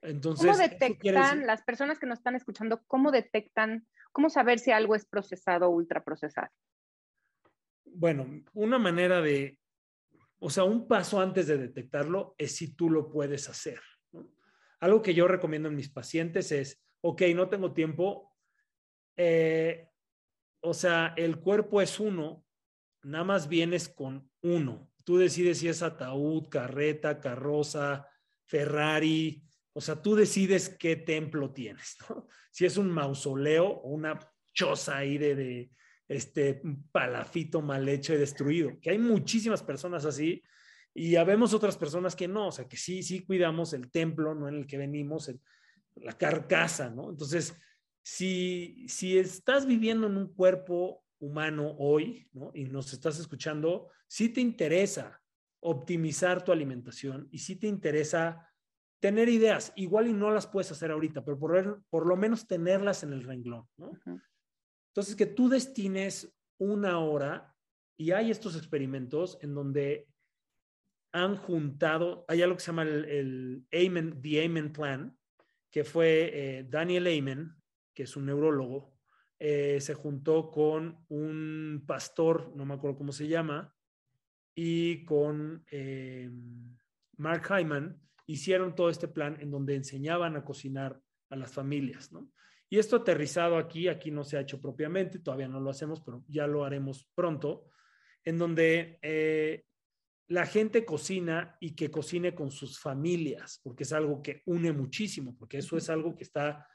Entonces, 0.00 0.46
¿Cómo 0.46 0.58
detectan 0.58 1.46
las 1.46 1.62
personas 1.62 1.98
que 1.98 2.06
nos 2.06 2.18
están 2.18 2.36
escuchando, 2.36 2.82
cómo 2.86 3.10
detectan, 3.10 3.86
cómo 4.12 4.30
saber 4.30 4.60
si 4.60 4.70
algo 4.70 4.94
es 4.94 5.04
procesado 5.04 5.66
o 5.66 5.70
ultraprocesado? 5.70 6.50
Bueno, 7.84 8.44
una 8.52 8.78
manera 8.78 9.20
de, 9.20 9.58
o 10.38 10.50
sea, 10.50 10.64
un 10.64 10.86
paso 10.86 11.20
antes 11.20 11.48
de 11.48 11.58
detectarlo 11.58 12.34
es 12.38 12.54
si 12.54 12.74
tú 12.74 12.90
lo 12.90 13.10
puedes 13.10 13.48
hacer. 13.48 13.80
Algo 14.80 15.02
que 15.02 15.14
yo 15.14 15.26
recomiendo 15.26 15.68
en 15.68 15.74
mis 15.74 15.90
pacientes 15.90 16.52
es, 16.52 16.80
ok, 17.00 17.22
no 17.34 17.48
tengo 17.48 17.72
tiempo. 17.72 18.34
Eh, 19.16 19.88
o 20.60 20.74
sea, 20.74 21.14
el 21.16 21.40
cuerpo 21.40 21.80
es 21.80 22.00
uno, 22.00 22.44
nada 23.02 23.24
más 23.24 23.48
vienes 23.48 23.88
con 23.88 24.30
uno. 24.42 24.90
Tú 25.04 25.16
decides 25.16 25.58
si 25.58 25.68
es 25.68 25.82
ataúd, 25.82 26.48
carreta, 26.48 27.20
carroza, 27.20 28.08
Ferrari, 28.44 29.42
o 29.78 29.80
sea, 29.80 30.02
tú 30.02 30.16
decides 30.16 30.70
qué 30.70 30.96
templo 30.96 31.52
tienes, 31.52 31.96
¿no? 32.10 32.26
Si 32.50 32.66
es 32.66 32.76
un 32.76 32.90
mausoleo 32.90 33.66
o 33.68 33.90
una 33.90 34.18
choza 34.52 34.96
ahí 34.96 35.18
de, 35.18 35.70
este 36.08 36.62
palafito 36.90 37.60
mal 37.60 37.88
hecho 37.88 38.14
y 38.14 38.16
destruido, 38.16 38.80
que 38.80 38.90
hay 38.90 38.98
muchísimas 38.98 39.62
personas 39.62 40.04
así 40.04 40.42
y 40.94 41.16
habemos 41.16 41.52
otras 41.52 41.76
personas 41.76 42.16
que 42.16 42.26
no, 42.26 42.48
o 42.48 42.52
sea, 42.52 42.66
que 42.66 42.76
sí, 42.76 43.02
sí 43.02 43.20
cuidamos 43.20 43.72
el 43.74 43.90
templo, 43.90 44.34
¿no? 44.34 44.48
En 44.48 44.56
el 44.56 44.66
que 44.66 44.78
venimos, 44.78 45.30
la 46.02 46.12
carcasa, 46.12 46.90
¿no? 46.90 47.10
Entonces, 47.10 47.54
si, 48.02 48.86
si 48.88 49.18
estás 49.18 49.66
viviendo 49.66 50.06
en 50.06 50.16
un 50.16 50.32
cuerpo 50.32 51.04
humano 51.18 51.74
hoy, 51.78 52.28
¿no? 52.32 52.50
Y 52.54 52.64
nos 52.64 52.92
estás 52.92 53.18
escuchando, 53.18 53.90
sí 54.06 54.28
te 54.28 54.40
interesa 54.40 55.20
optimizar 55.60 56.44
tu 56.44 56.52
alimentación 56.52 57.28
y 57.30 57.38
sí 57.38 57.56
te 57.56 57.66
interesa 57.66 58.48
tener 59.00 59.28
ideas, 59.28 59.72
igual 59.76 60.08
y 60.08 60.12
no 60.12 60.30
las 60.30 60.46
puedes 60.46 60.72
hacer 60.72 60.90
ahorita, 60.90 61.24
pero 61.24 61.38
por, 61.38 61.84
por 61.88 62.06
lo 62.06 62.16
menos 62.16 62.46
tenerlas 62.46 63.02
en 63.02 63.12
el 63.12 63.22
renglón, 63.22 63.68
¿no? 63.76 63.92
Entonces, 64.90 65.14
que 65.14 65.26
tú 65.26 65.48
destines 65.48 66.34
una 66.58 66.98
hora 66.98 67.54
y 67.96 68.12
hay 68.12 68.30
estos 68.30 68.56
experimentos 68.56 69.38
en 69.42 69.54
donde 69.54 70.08
han 71.12 71.36
juntado, 71.36 72.24
hay 72.28 72.42
algo 72.42 72.56
que 72.56 72.62
se 72.62 72.66
llama 72.68 72.82
el, 72.82 73.66
Amen, 73.72 74.20
The 74.20 74.44
Amen 74.44 74.72
Plan, 74.72 75.17
que 75.70 75.84
fue 75.84 76.30
eh, 76.32 76.66
Daniel 76.68 77.06
Amen, 77.06 77.54
que 77.94 78.04
es 78.04 78.16
un 78.16 78.26
neurólogo, 78.26 78.94
eh, 79.38 79.80
se 79.80 79.94
juntó 79.94 80.50
con 80.50 81.04
un 81.08 81.84
pastor, 81.86 82.52
no 82.56 82.64
me 82.64 82.74
acuerdo 82.74 82.98
cómo 82.98 83.12
se 83.12 83.28
llama, 83.28 83.74
y 84.54 85.04
con 85.04 85.64
eh, 85.70 86.30
Mark 87.16 87.46
Hyman, 87.48 88.00
hicieron 88.26 88.74
todo 88.74 88.90
este 88.90 89.08
plan 89.08 89.36
en 89.40 89.50
donde 89.50 89.74
enseñaban 89.76 90.36
a 90.36 90.44
cocinar 90.44 91.00
a 91.30 91.36
las 91.36 91.52
familias, 91.52 92.12
¿no? 92.12 92.30
Y 92.70 92.78
esto 92.78 92.96
aterrizado 92.96 93.56
aquí, 93.56 93.88
aquí 93.88 94.10
no 94.10 94.24
se 94.24 94.36
ha 94.36 94.42
hecho 94.42 94.60
propiamente, 94.60 95.20
todavía 95.20 95.48
no 95.48 95.58
lo 95.58 95.70
hacemos, 95.70 96.02
pero 96.02 96.24
ya 96.28 96.46
lo 96.46 96.64
haremos 96.64 97.08
pronto, 97.14 97.70
en 98.24 98.36
donde 98.36 98.98
la 100.28 100.46
gente 100.46 100.84
cocina 100.84 101.56
y 101.58 101.74
que 101.74 101.90
cocine 101.90 102.34
con 102.34 102.50
sus 102.50 102.78
familias, 102.78 103.60
porque 103.62 103.84
es 103.84 103.92
algo 103.92 104.22
que 104.22 104.42
une 104.44 104.72
muchísimo, 104.72 105.34
porque 105.36 105.58
eso 105.58 105.76
es 105.76 105.88
algo 105.88 106.14
que 106.14 106.24
está 106.24 106.66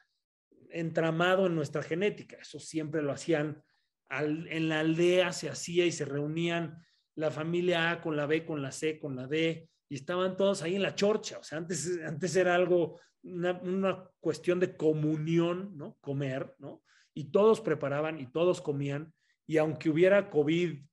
entramado 0.71 1.45
en 1.45 1.55
nuestra 1.55 1.83
genética. 1.83 2.37
Eso 2.37 2.59
siempre 2.59 3.03
lo 3.03 3.11
hacían 3.11 3.63
en 4.09 4.69
la 4.69 4.79
aldea, 4.79 5.31
se 5.31 5.49
hacía 5.49 5.85
y 5.85 5.91
se 5.91 6.05
reunían 6.05 6.83
la 7.15 7.31
familia 7.31 7.91
A 7.91 8.01
con 8.01 8.15
la 8.17 8.25
B, 8.25 8.45
con 8.45 8.61
la 8.61 8.71
C, 8.71 8.99
con 8.99 9.15
la 9.15 9.27
D, 9.27 9.69
y 9.87 9.95
estaban 9.95 10.35
todos 10.35 10.63
ahí 10.63 10.75
en 10.75 10.81
la 10.81 10.95
chorcha. 10.95 11.37
O 11.37 11.43
sea, 11.43 11.59
antes, 11.59 11.99
antes 12.03 12.35
era 12.35 12.55
algo, 12.55 12.99
una, 13.21 14.09
cuestión 14.19 14.59
de 14.59 14.75
comunión, 14.75 15.77
¿no? 15.77 15.97
Comer, 16.01 16.55
¿no? 16.57 16.83
Y 17.13 17.25
todos 17.25 17.61
preparaban 17.61 18.19
y 18.19 18.31
todos 18.31 18.61
comían. 18.61 19.13
Y 19.45 19.57
aunque 19.57 19.89
hubiera 19.89 20.31
COVID, 20.31 20.83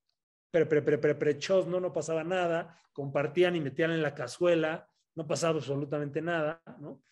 pre, 0.51 0.67
pre, 0.67 0.83
pre, 0.83 0.99
pre, 0.99 1.15
pre 1.15 1.39
no, 1.67 1.81
no 1.81 1.93
pasaba 1.93 2.25
nada. 2.25 2.77
Compartían 2.93 3.57
y 3.57 3.61
metían 3.61 3.91
en 3.91 4.03
la 4.03 4.15
cazuela, 4.15 4.89
no 5.15 5.27
pasaba 5.27 5.59
absolutamente 5.59 6.21
nada, 6.21 6.63
¿no? 6.79 7.03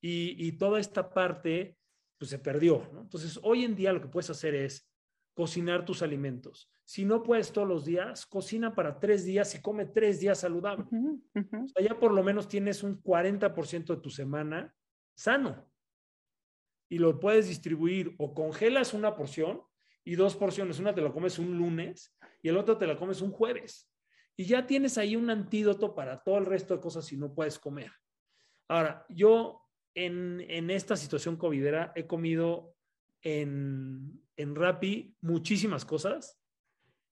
Y, 0.00 0.46
y 0.46 0.52
toda 0.52 0.80
esta 0.80 1.10
parte, 1.10 1.76
pues 2.18 2.30
se 2.30 2.38
perdió, 2.38 2.88
¿no? 2.92 3.02
Entonces, 3.02 3.38
hoy 3.42 3.64
en 3.64 3.74
día 3.74 3.92
lo 3.92 4.00
que 4.00 4.08
puedes 4.08 4.30
hacer 4.30 4.54
es 4.54 4.88
cocinar 5.34 5.84
tus 5.84 6.02
alimentos. 6.02 6.68
Si 6.84 7.04
no 7.04 7.22
puedes 7.22 7.52
todos 7.52 7.68
los 7.68 7.84
días, 7.84 8.26
cocina 8.26 8.74
para 8.74 8.98
tres 8.98 9.24
días 9.24 9.54
y 9.54 9.62
come 9.62 9.84
tres 9.84 10.18
días 10.18 10.40
saludable. 10.40 10.84
O 10.84 11.68
sea, 11.68 11.86
ya 11.86 11.96
por 11.96 12.12
lo 12.12 12.24
menos 12.24 12.48
tienes 12.48 12.82
un 12.82 13.00
40% 13.00 13.94
de 13.94 14.00
tu 14.00 14.10
semana 14.10 14.74
sano. 15.14 15.70
Y 16.88 16.98
lo 16.98 17.20
puedes 17.20 17.46
distribuir 17.46 18.16
o 18.18 18.34
congelas 18.34 18.94
una 18.94 19.14
porción 19.14 19.62
y 20.08 20.16
dos 20.16 20.36
porciones. 20.36 20.78
Una 20.78 20.94
te 20.94 21.02
la 21.02 21.12
comes 21.12 21.38
un 21.38 21.58
lunes 21.58 22.16
y 22.42 22.48
el 22.48 22.56
otro 22.56 22.78
te 22.78 22.86
la 22.86 22.96
comes 22.96 23.20
un 23.20 23.30
jueves. 23.30 23.92
Y 24.38 24.46
ya 24.46 24.66
tienes 24.66 24.96
ahí 24.96 25.16
un 25.16 25.28
antídoto 25.28 25.94
para 25.94 26.22
todo 26.22 26.38
el 26.38 26.46
resto 26.46 26.74
de 26.74 26.80
cosas 26.80 27.04
si 27.04 27.18
no 27.18 27.34
puedes 27.34 27.58
comer. 27.58 27.92
Ahora, 28.68 29.04
yo 29.10 29.60
en, 29.94 30.40
en 30.48 30.70
esta 30.70 30.96
situación 30.96 31.36
covidera 31.36 31.92
he 31.94 32.06
comido 32.06 32.74
en, 33.20 34.18
en 34.34 34.54
Rappi 34.54 35.14
muchísimas 35.20 35.84
cosas 35.84 36.40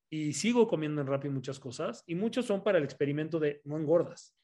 y 0.09 0.33
sigo 0.33 0.67
comiendo 0.67 1.03
en 1.03 1.07
Rappi 1.07 1.29
muchas 1.29 1.61
cosas 1.61 2.03
y 2.07 2.15
muchos 2.15 2.47
son 2.47 2.65
para 2.65 2.79
el 2.79 2.85
experimento 2.85 3.39
de 3.39 3.61
no 3.65 3.77
engordas. 3.77 4.35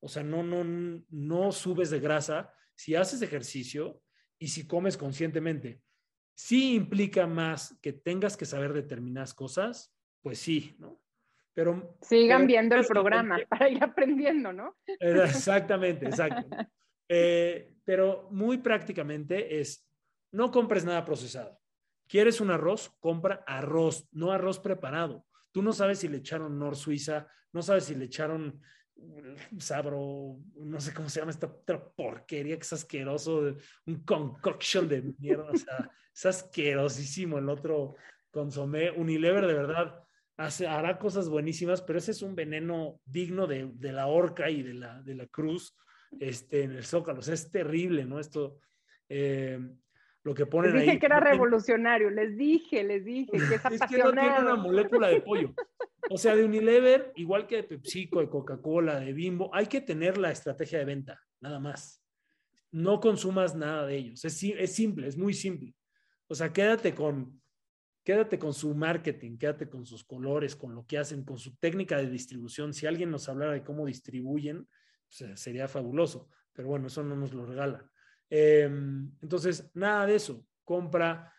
O 0.00 0.08
sea, 0.08 0.22
no, 0.22 0.42
no, 0.42 0.62
no 1.08 1.52
subes 1.52 1.88
de 1.88 2.00
grasa 2.00 2.52
si 2.74 2.96
haces 2.96 3.22
ejercicio 3.22 4.02
y 4.38 4.48
si 4.48 4.66
comes 4.66 4.98
conscientemente. 4.98 5.80
Sí 6.38 6.76
implica 6.76 7.26
más 7.26 7.76
que 7.82 7.92
tengas 7.92 8.36
que 8.36 8.46
saber 8.46 8.72
determinadas 8.72 9.34
cosas, 9.34 9.92
pues 10.22 10.38
sí, 10.38 10.76
¿no? 10.78 11.02
Pero 11.52 11.98
sigan 12.00 12.46
viendo 12.46 12.76
el 12.76 12.86
programa 12.86 13.38
para 13.48 13.68
ir 13.68 13.82
aprendiendo, 13.82 14.52
¿no? 14.52 14.76
Exactamente, 15.00 16.06
exacto. 16.06 16.48
Eh, 17.08 17.74
pero 17.84 18.28
muy 18.30 18.58
prácticamente 18.58 19.58
es 19.58 19.84
no 20.30 20.52
compres 20.52 20.84
nada 20.84 21.04
procesado. 21.04 21.58
¿Quieres 22.06 22.40
un 22.40 22.52
arroz? 22.52 22.94
Compra 23.00 23.42
arroz, 23.44 24.06
no 24.12 24.30
arroz 24.30 24.60
preparado. 24.60 25.26
Tú 25.50 25.60
no 25.60 25.72
sabes 25.72 25.98
si 25.98 26.06
le 26.06 26.18
echaron 26.18 26.56
Nor 26.56 26.76
Suiza, 26.76 27.26
no 27.52 27.62
sabes 27.62 27.86
si 27.86 27.96
le 27.96 28.04
echaron 28.04 28.62
sabro, 29.58 30.38
no 30.56 30.80
sé 30.80 30.92
cómo 30.92 31.08
se 31.08 31.20
llama 31.20 31.30
esta 31.30 31.46
otra 31.46 31.82
porquería 31.82 32.56
que 32.56 32.62
es 32.62 32.72
asqueroso, 32.72 33.56
un 33.86 34.04
concoction 34.04 34.88
de 34.88 35.14
mierda, 35.18 35.50
o 35.50 35.56
sea, 35.56 35.90
es 36.14 36.26
asquerosísimo 36.26 37.38
el 37.38 37.48
otro 37.48 37.94
consomé. 38.30 38.90
Unilever 38.90 39.46
de 39.46 39.54
verdad 39.54 40.04
hace, 40.36 40.66
hará 40.66 40.98
cosas 40.98 41.28
buenísimas, 41.28 41.82
pero 41.82 41.98
ese 41.98 42.12
es 42.12 42.22
un 42.22 42.34
veneno 42.34 43.00
digno 43.04 43.46
de, 43.46 43.72
la 43.80 44.06
horca 44.06 44.50
y 44.50 44.62
de 44.62 44.74
la, 44.74 45.02
de 45.02 45.14
la 45.14 45.26
cruz 45.26 45.76
este, 46.20 46.62
en 46.62 46.72
el 46.72 46.84
zócalo, 46.84 47.20
o 47.20 47.22
sea, 47.22 47.34
es 47.34 47.50
terrible, 47.50 48.04
¿no? 48.04 48.18
Esto, 48.18 48.58
eh, 49.08 49.58
lo 50.22 50.34
que 50.34 50.46
ponen 50.46 50.74
les 50.74 50.82
dije 50.82 50.98
que 50.98 51.06
era 51.06 51.20
revolucionario, 51.20 52.10
les 52.10 52.36
dije, 52.36 52.82
les 52.84 53.04
dije 53.04 53.30
que 53.32 53.54
es 53.54 53.64
Es 53.72 53.80
que 53.88 53.98
no 53.98 54.12
tiene 54.12 54.40
una 54.40 54.56
molécula 54.56 55.08
de 55.08 55.20
pollo. 55.20 55.54
O 56.10 56.16
sea, 56.16 56.34
de 56.34 56.44
Unilever, 56.44 57.12
igual 57.16 57.46
que 57.46 57.56
de 57.56 57.62
PepsiCo, 57.64 58.20
de 58.20 58.30
Coca-Cola, 58.30 58.98
de 58.98 59.12
Bimbo, 59.12 59.50
hay 59.54 59.66
que 59.66 59.80
tener 59.80 60.16
la 60.16 60.30
estrategia 60.30 60.78
de 60.78 60.86
venta, 60.86 61.20
nada 61.40 61.60
más. 61.60 62.02
No 62.70 63.00
consumas 63.00 63.54
nada 63.54 63.86
de 63.86 63.96
ellos. 63.96 64.24
Es, 64.24 64.38
simple, 64.72 65.06
es 65.06 65.16
muy 65.16 65.34
simple. 65.34 65.74
O 66.26 66.34
sea, 66.34 66.52
quédate 66.52 66.94
con, 66.94 67.42
quédate 68.04 68.38
con 68.38 68.54
su 68.54 68.74
marketing, 68.74 69.36
quédate 69.36 69.68
con 69.68 69.84
sus 69.84 70.04
colores, 70.04 70.56
con 70.56 70.74
lo 70.74 70.86
que 70.86 70.98
hacen, 70.98 71.24
con 71.24 71.38
su 71.38 71.56
técnica 71.56 71.98
de 71.98 72.08
distribución. 72.08 72.72
Si 72.72 72.86
alguien 72.86 73.10
nos 73.10 73.28
hablara 73.28 73.52
de 73.52 73.64
cómo 73.64 73.84
distribuyen, 73.84 74.66
sería 75.08 75.68
fabuloso. 75.68 76.30
Pero 76.52 76.68
bueno, 76.68 76.86
eso 76.86 77.02
no 77.02 77.16
nos 77.16 77.34
lo 77.34 77.44
regalan. 77.44 77.88
Em, 78.30 79.10
entonces, 79.22 79.70
nada 79.74 80.06
de 80.06 80.16
eso. 80.16 80.44
Compra, 80.64 81.32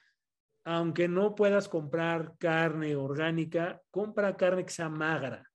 aunque 0.72 1.08
no 1.08 1.34
puedas 1.34 1.68
comprar 1.68 2.36
carne 2.38 2.96
orgánica, 2.96 3.82
compra 3.90 4.38
carne 4.38 4.66
que 4.66 4.72
sea 4.72 4.88
magra, 4.88 5.50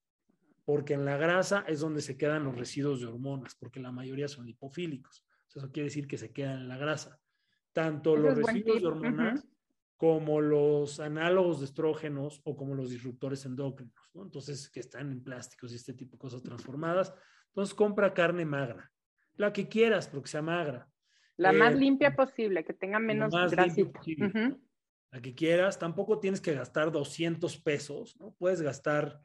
porque 0.65 0.93
en 0.93 1.05
la 1.05 1.15
grasa 1.15 1.63
es 1.69 1.79
donde 1.79 2.01
se 2.01 2.17
quedan 2.17 2.43
los 2.43 2.57
residuos 2.57 2.99
de 2.99 3.07
hormonas, 3.07 3.55
porque 3.55 3.79
la 3.79 3.93
mayoría 3.93 4.27
son 4.27 4.45
lipofílicos. 4.45 5.25
Eso 5.47 5.71
quiere 5.71 5.85
decir 5.85 6.05
que 6.05 6.17
se 6.17 6.33
quedan 6.33 6.59
en 6.59 6.67
la 6.67 6.75
grasa. 6.75 7.17
Tanto 7.71 8.17
los 8.17 8.37
residuos 8.37 8.81
de 8.81 8.87
hormonas 8.87 9.47
como 9.95 10.41
los 10.41 10.99
análogos 10.99 11.59
de 11.61 11.67
estrógenos 11.67 12.41
o 12.43 12.57
como 12.57 12.75
los 12.75 12.89
disruptores 12.89 13.45
endócrinos, 13.45 14.11
Entonces, 14.15 14.69
que 14.69 14.81
están 14.81 15.13
en 15.13 15.23
plásticos 15.23 15.71
y 15.71 15.75
este 15.75 15.93
tipo 15.93 16.17
de 16.17 16.19
cosas 16.19 16.43
transformadas. 16.43 17.13
Entonces, 17.47 17.73
compra 17.73 18.13
carne 18.13 18.43
magra, 18.43 18.91
la 19.37 19.53
que 19.53 19.69
quieras, 19.69 20.09
pero 20.09 20.23
que 20.23 20.29
sea 20.29 20.41
magra. 20.41 20.89
La 21.37 21.53
más 21.53 21.73
eh, 21.73 21.77
limpia 21.77 22.13
posible, 22.13 22.65
que 22.65 22.73
tenga 22.73 22.99
menos 22.99 23.33
grasita. 23.49 24.01
La 25.15 25.21
que 25.21 25.33
quieras, 25.33 25.79
tampoco 25.79 26.19
tienes 26.19 26.41
que 26.41 26.53
gastar 26.53 26.91
200 26.91 27.57
pesos, 27.61 28.17
¿no? 28.19 28.35
Puedes 28.37 28.61
gastar 28.61 29.21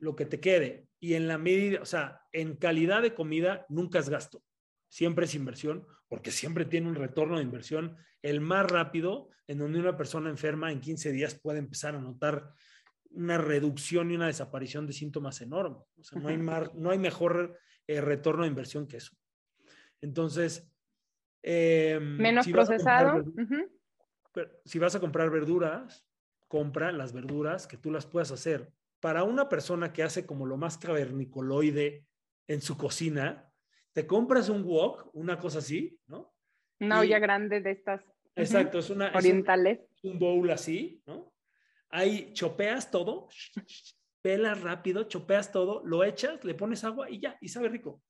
lo 0.00 0.14
que 0.14 0.26
te 0.26 0.38
quede. 0.38 0.86
Y 1.00 1.14
en 1.14 1.26
la 1.26 1.38
medida, 1.38 1.80
o 1.80 1.86
sea, 1.86 2.20
en 2.30 2.56
calidad 2.56 3.00
de 3.00 3.14
comida 3.14 3.64
nunca 3.70 4.00
es 4.00 4.10
gasto. 4.10 4.42
Siempre 4.90 5.24
es 5.24 5.34
inversión, 5.34 5.86
porque 6.08 6.30
siempre 6.30 6.66
tiene 6.66 6.88
un 6.88 6.94
retorno 6.94 7.38
de 7.38 7.42
inversión 7.42 7.96
el 8.20 8.42
más 8.42 8.70
rápido, 8.70 9.30
en 9.46 9.56
donde 9.56 9.80
una 9.80 9.96
persona 9.96 10.28
enferma 10.28 10.72
en 10.72 10.82
15 10.82 11.10
días 11.10 11.40
puede 11.40 11.58
empezar 11.58 11.94
a 11.94 12.00
notar 12.02 12.50
una 13.08 13.38
reducción 13.38 14.10
y 14.10 14.14
una 14.14 14.26
desaparición 14.26 14.86
de 14.86 14.92
síntomas 14.92 15.40
enormes. 15.40 15.88
O 15.96 16.04
sea, 16.04 16.20
no 16.20 16.28
hay, 16.28 16.36
no 16.36 16.90
hay 16.90 16.98
mejor 16.98 17.58
eh, 17.86 18.02
retorno 18.02 18.42
de 18.42 18.48
inversión 18.48 18.86
que 18.86 18.98
eso. 18.98 19.16
Entonces, 20.02 20.70
Em, 21.42 22.18
Menos 22.18 22.44
si 22.44 22.52
comprar 22.52 22.66
procesado. 22.66 23.24
ujú. 23.24 23.77
Pero 24.38 24.52
si 24.64 24.78
vas 24.78 24.94
a 24.94 25.00
comprar 25.00 25.30
verduras, 25.30 26.06
compra 26.46 26.92
las 26.92 27.12
verduras 27.12 27.66
que 27.66 27.76
tú 27.76 27.90
las 27.90 28.06
puedas 28.06 28.30
hacer. 28.30 28.72
Para 29.00 29.24
una 29.24 29.48
persona 29.48 29.92
que 29.92 30.04
hace 30.04 30.26
como 30.26 30.46
lo 30.46 30.56
más 30.56 30.78
cavernicoloide 30.78 32.06
en 32.46 32.60
su 32.62 32.76
cocina, 32.76 33.52
te 33.92 34.06
compras 34.06 34.48
un 34.48 34.62
wok, 34.62 35.10
una 35.14 35.40
cosa 35.40 35.58
así, 35.58 35.98
¿no? 36.06 36.32
Una 36.78 36.98
Y- 36.98 37.08
olla 37.08 37.18
grande 37.18 37.60
de 37.60 37.72
estas 37.72 38.00
Exacto, 38.36 38.78
es, 38.78 38.90
una, 38.90 39.08
es 39.08 39.12
un, 39.14 39.18
orientales. 39.18 39.80
un 40.04 40.20
bowl 40.20 40.48
así, 40.50 41.02
¿no? 41.06 41.34
Ahí 41.90 42.32
chopeas 42.32 42.92
todo, 42.92 43.26
pelas 44.22 44.60
rápido, 44.62 45.02
chopeas 45.04 45.50
todo, 45.50 45.82
lo 45.84 46.04
echas, 46.04 46.44
le 46.44 46.54
pones 46.54 46.84
agua 46.84 47.10
y 47.10 47.18
ya, 47.18 47.36
y 47.40 47.48
sabe 47.48 47.68
rico. 47.70 48.00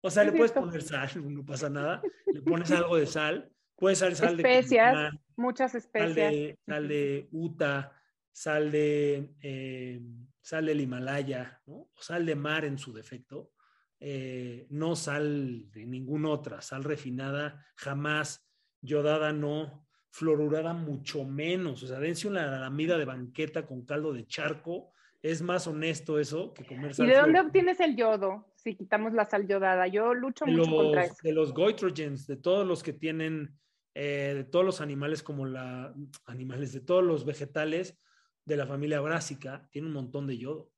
O 0.00 0.10
sea, 0.10 0.22
le 0.22 0.30
puedes 0.30 0.52
poner 0.52 0.82
sal, 0.82 1.10
no 1.34 1.44
pasa 1.44 1.68
nada, 1.68 2.00
le 2.26 2.40
pones 2.42 2.70
algo 2.70 2.96
de 2.96 3.06
sal, 3.06 3.50
puedes 3.76 3.98
usar 3.98 4.14
sal 4.14 4.36
de 4.36 4.42
Especias, 4.42 4.90
Culiacán, 4.92 5.20
muchas 5.36 5.72
sal 5.72 5.80
especias. 5.80 6.32
de, 6.32 6.58
sal 6.66 6.88
de 6.88 7.28
Utah, 7.32 7.92
sal 8.32 8.70
de, 8.70 9.34
eh, 9.40 10.00
sal 10.40 10.66
del 10.66 10.80
Himalaya, 10.80 11.60
¿no? 11.66 11.74
O 11.74 12.02
sal 12.02 12.26
de 12.26 12.34
mar 12.34 12.64
en 12.64 12.78
su 12.78 12.92
defecto. 12.92 13.52
eh, 13.98 14.66
no 14.68 14.94
sal 14.94 15.70
de 15.70 15.86
ninguna 15.86 16.28
otra, 16.28 16.60
sal 16.60 16.84
refinada 16.84 17.64
jamás, 17.76 18.46
yodada 18.82 19.32
no, 19.32 19.86
fluorurada 20.10 20.72
mucho 20.72 21.24
menos. 21.24 21.82
O 21.82 21.86
sea, 21.86 21.98
dense 21.98 22.28
una 22.28 22.58
lamida 22.58 22.98
de 22.98 23.04
banqueta 23.04 23.66
con 23.66 23.84
caldo 23.84 24.12
de 24.12 24.26
charco. 24.26 24.92
Es 25.22 25.42
más 25.42 25.66
honesto 25.66 26.18
eso 26.18 26.52
que 26.54 26.64
comer 26.64 26.90
¿Y 26.90 26.94
sal 26.94 27.06
de 27.06 27.16
dónde 27.16 27.40
obtienes 27.40 27.80
el 27.80 27.96
yodo? 27.96 28.52
Si 28.54 28.74
quitamos 28.74 29.12
la 29.12 29.28
sal 29.28 29.46
yodada. 29.48 29.86
Yo 29.86 30.14
lucho 30.14 30.44
de 30.44 30.52
mucho 30.52 30.70
contra 30.70 31.04
eso. 31.04 31.16
de 31.22 31.32
los 31.32 31.52
goitrogens, 31.52 32.26
de 32.26 32.36
todos 32.36 32.66
los 32.66 32.82
que 32.82 32.92
tienen, 32.92 33.58
eh, 33.98 34.34
de 34.34 34.44
todos 34.44 34.62
los 34.62 34.82
animales 34.82 35.22
como 35.22 35.46
la, 35.46 35.94
animales, 36.26 36.74
de 36.74 36.80
todos 36.80 37.02
los 37.02 37.24
vegetales 37.24 37.98
de 38.44 38.56
la 38.58 38.66
familia 38.66 39.00
brásica, 39.00 39.66
tiene 39.70 39.88
un 39.88 39.94
montón 39.94 40.26
de 40.26 40.36
yodo. 40.36 40.70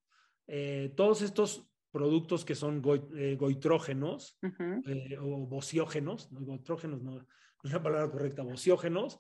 Eh, 0.47 0.93
todos 0.97 1.23
estos 1.23 1.69
productos 1.91 2.45
que 2.45 2.55
son 2.55 2.81
eh, 3.17 3.37
goitrógenos 3.37 4.39
eh, 4.87 5.19
o 5.21 5.47
bociógenos, 5.49 6.31
no, 6.31 6.43
goitrógenos 6.43 7.03
no, 7.03 7.17
no 7.17 7.27
es 7.65 7.73
la 7.73 7.83
palabra 7.83 8.09
correcta, 8.09 8.45
bociógenos, 8.45 9.19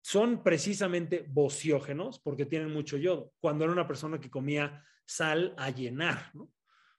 son 0.00 0.44
precisamente 0.44 1.26
bociógenos 1.28 2.20
porque 2.20 2.46
tienen 2.46 2.72
mucho 2.72 2.96
yodo. 2.98 3.32
Cuando 3.40 3.64
era 3.64 3.72
una 3.72 3.88
persona 3.88 4.20
que 4.20 4.30
comía 4.30 4.84
sal 5.04 5.54
a 5.58 5.70
llenar, 5.70 6.30
¿no? 6.34 6.52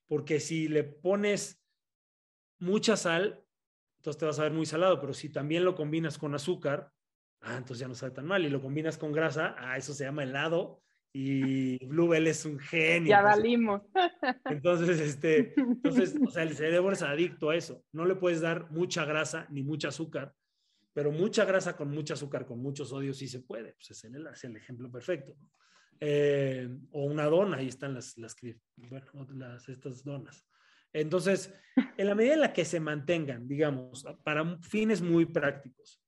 Porque 0.06 0.42
si 0.42 0.68
le 0.68 0.84
pones 0.84 1.64
mucha 2.60 2.98
sal, 2.98 3.45
entonces 4.06 4.20
te 4.20 4.26
vas 4.28 4.38
a 4.38 4.44
ver 4.44 4.52
muy 4.52 4.68
salado, 4.68 5.02
pero 5.02 5.16
si 5.16 5.30
también 5.30 5.66
lo 5.66 5.74
combinas 5.74 6.20
con 6.20 6.36
azúcar, 6.36 6.92
ah, 7.42 7.58
entonces 7.58 7.80
ya 7.80 7.88
no 7.88 7.96
sabe 7.96 8.12
tan 8.12 8.28
mal. 8.28 8.46
Y 8.46 8.50
lo 8.50 8.62
combinas 8.62 9.00
con 9.00 9.12
grasa, 9.12 9.56
ah, 9.58 9.78
eso 9.78 9.96
se 9.96 10.04
llama 10.04 10.22
helado. 10.22 10.84
Y 11.12 11.84
Bluebell 11.88 12.28
es 12.28 12.46
un 12.46 12.60
genio. 12.60 13.10
Ya 13.10 13.24
valimos. 13.24 13.82
Entonces, 14.46 15.00
este, 15.00 15.54
entonces, 15.58 16.14
o 16.24 16.30
sea, 16.30 16.44
el 16.44 16.54
cerebro 16.56 16.92
es 16.92 17.02
adicto 17.02 17.50
a 17.50 17.56
eso. 17.56 17.84
No 17.94 18.06
le 18.06 18.16
puedes 18.16 18.42
dar 18.42 18.70
mucha 18.70 19.06
grasa 19.06 19.48
ni 19.50 19.64
mucha 19.64 19.88
azúcar, 19.88 20.36
pero 20.94 21.12
mucha 21.12 21.46
grasa 21.46 21.76
con 21.76 21.90
mucho 21.90 22.14
azúcar, 22.14 22.46
con 22.46 22.60
mucho 22.60 22.86
sodio 22.86 23.14
sí 23.14 23.28
se 23.28 23.40
puede. 23.40 23.74
Pues 23.74 23.92
es 23.92 24.04
el, 24.04 24.28
es 24.28 24.44
el 24.44 24.58
ejemplo 24.58 24.92
perfecto. 24.92 25.36
¿no? 25.40 25.50
Eh, 26.00 26.70
o 26.92 27.06
una 27.06 27.26
dona, 27.26 27.58
ahí 27.58 27.70
están 27.70 27.94
las, 27.94 28.18
las, 28.18 28.36
bueno, 28.76 29.08
las, 29.34 29.68
estas 29.70 30.04
donas. 30.04 30.46
Entonces, 30.96 31.54
en 31.98 32.08
la 32.08 32.16
medida 32.16 32.36
en 32.36 32.40
la 32.40 32.54
que 32.54 32.64
se 32.64 32.80
mantengan, 32.80 33.48
digamos, 33.50 34.06
para 34.24 34.58
fines 34.62 35.02
muy 35.02 35.26
prácticos, 35.26 36.02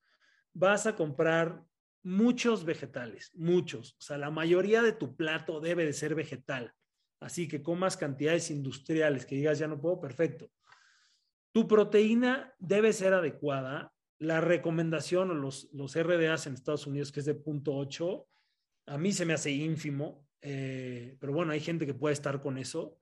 vas 0.53 0.88
a 0.88 0.95
comprar 0.95 1.61
muchos 2.03 2.63
vegetales, 2.63 3.31
muchos. 3.35 3.97
O 3.99 4.01
sea, 4.01 4.17
la 4.17 4.31
mayoría 4.31 4.81
de 4.81 4.93
tu 4.93 5.17
plato 5.17 5.59
debe 5.59 5.85
de 5.85 5.91
ser 5.91 6.15
vegetal. 6.15 6.73
Así 7.19 7.49
que 7.49 7.61
comas 7.61 7.97
cantidades 7.97 8.49
industriales, 8.49 9.25
que 9.25 9.35
digas 9.35 9.59
ya 9.59 9.67
no 9.67 9.81
puedo, 9.81 9.99
perfecto. 9.99 10.49
Tu 11.51 11.67
proteína 11.67 12.55
debe 12.57 12.93
ser 12.93 13.13
adecuada. 13.13 13.93
La 14.19 14.39
recomendación 14.39 15.31
o 15.31 15.33
los, 15.33 15.69
los 15.73 15.95
RDAs 16.01 16.47
en 16.47 16.53
Estados 16.53 16.88
Unidos, 16.88 17.11
que 17.11 17.19
es 17.19 17.25
de 17.25 17.35
punto 17.35 17.75
8, 17.75 18.25
a 18.85 18.97
mí 18.97 19.11
se 19.11 19.25
me 19.25 19.33
hace 19.33 19.51
ínfimo, 19.51 20.25
eh, 20.41 21.17
pero 21.19 21.33
bueno, 21.33 21.51
hay 21.51 21.59
gente 21.59 21.85
que 21.85 21.93
puede 21.93 22.13
estar 22.13 22.41
con 22.41 22.57
eso 22.57 22.97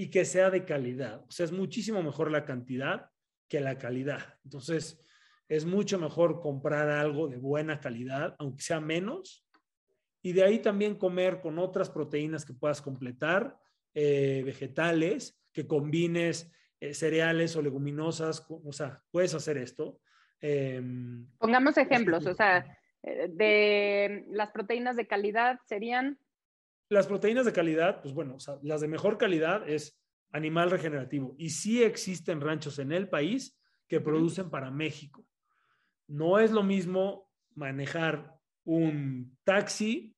y 0.00 0.08
que 0.08 0.24
sea 0.24 0.48
de 0.48 0.64
calidad. 0.64 1.26
O 1.28 1.30
sea, 1.30 1.44
es 1.44 1.52
muchísimo 1.52 2.02
mejor 2.02 2.30
la 2.30 2.46
cantidad 2.46 3.10
que 3.50 3.60
la 3.60 3.76
calidad. 3.76 4.38
Entonces, 4.44 5.04
es 5.46 5.66
mucho 5.66 5.98
mejor 5.98 6.40
comprar 6.40 6.88
algo 6.88 7.28
de 7.28 7.36
buena 7.36 7.80
calidad, 7.80 8.34
aunque 8.38 8.62
sea 8.62 8.80
menos, 8.80 9.46
y 10.22 10.32
de 10.32 10.42
ahí 10.42 10.60
también 10.60 10.94
comer 10.94 11.42
con 11.42 11.58
otras 11.58 11.90
proteínas 11.90 12.46
que 12.46 12.54
puedas 12.54 12.80
completar, 12.80 13.58
eh, 13.92 14.42
vegetales, 14.42 15.38
que 15.52 15.66
combines 15.66 16.50
eh, 16.80 16.94
cereales 16.94 17.54
o 17.56 17.60
leguminosas, 17.60 18.46
o 18.48 18.72
sea, 18.72 19.02
puedes 19.10 19.34
hacer 19.34 19.58
esto. 19.58 20.00
Eh, 20.40 20.80
Pongamos 21.38 21.76
ejemplos, 21.76 22.24
o 22.24 22.32
sea, 22.32 22.64
eh, 23.02 23.28
de 23.28 24.24
las 24.30 24.50
proteínas 24.50 24.96
de 24.96 25.06
calidad 25.06 25.58
serían 25.66 26.18
las 26.90 27.06
proteínas 27.06 27.46
de 27.46 27.52
calidad, 27.52 28.02
pues 28.02 28.12
bueno, 28.12 28.36
las 28.62 28.80
de 28.80 28.88
mejor 28.88 29.16
calidad 29.16 29.68
es 29.68 29.98
animal 30.32 30.70
regenerativo. 30.70 31.34
Y 31.38 31.50
sí 31.50 31.82
existen 31.82 32.40
ranchos 32.40 32.78
en 32.78 32.92
el 32.92 33.08
país 33.08 33.58
que 33.86 34.00
producen 34.00 34.50
para 34.50 34.70
México. 34.70 35.24
No 36.08 36.40
es 36.40 36.50
lo 36.50 36.64
mismo 36.64 37.30
manejar 37.54 38.34
un 38.64 39.38
taxi, 39.44 40.16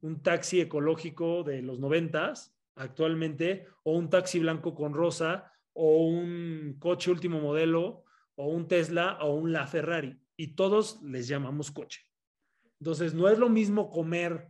un 0.00 0.20
taxi 0.22 0.60
ecológico 0.60 1.44
de 1.44 1.62
los 1.62 1.78
noventas 1.78 2.56
actualmente, 2.74 3.66
o 3.84 3.92
un 3.92 4.10
taxi 4.10 4.38
blanco 4.38 4.74
con 4.74 4.94
rosa, 4.94 5.52
o 5.74 6.06
un 6.06 6.76
coche 6.78 7.10
último 7.10 7.40
modelo, 7.40 8.04
o 8.34 8.48
un 8.48 8.66
Tesla, 8.66 9.18
o 9.20 9.34
un 9.34 9.52
La 9.52 9.66
Ferrari. 9.66 10.18
Y 10.36 10.54
todos 10.54 11.00
les 11.02 11.28
llamamos 11.28 11.70
coche. 11.70 12.00
Entonces, 12.80 13.12
no 13.12 13.28
es 13.28 13.38
lo 13.38 13.48
mismo 13.48 13.90
comer 13.90 14.49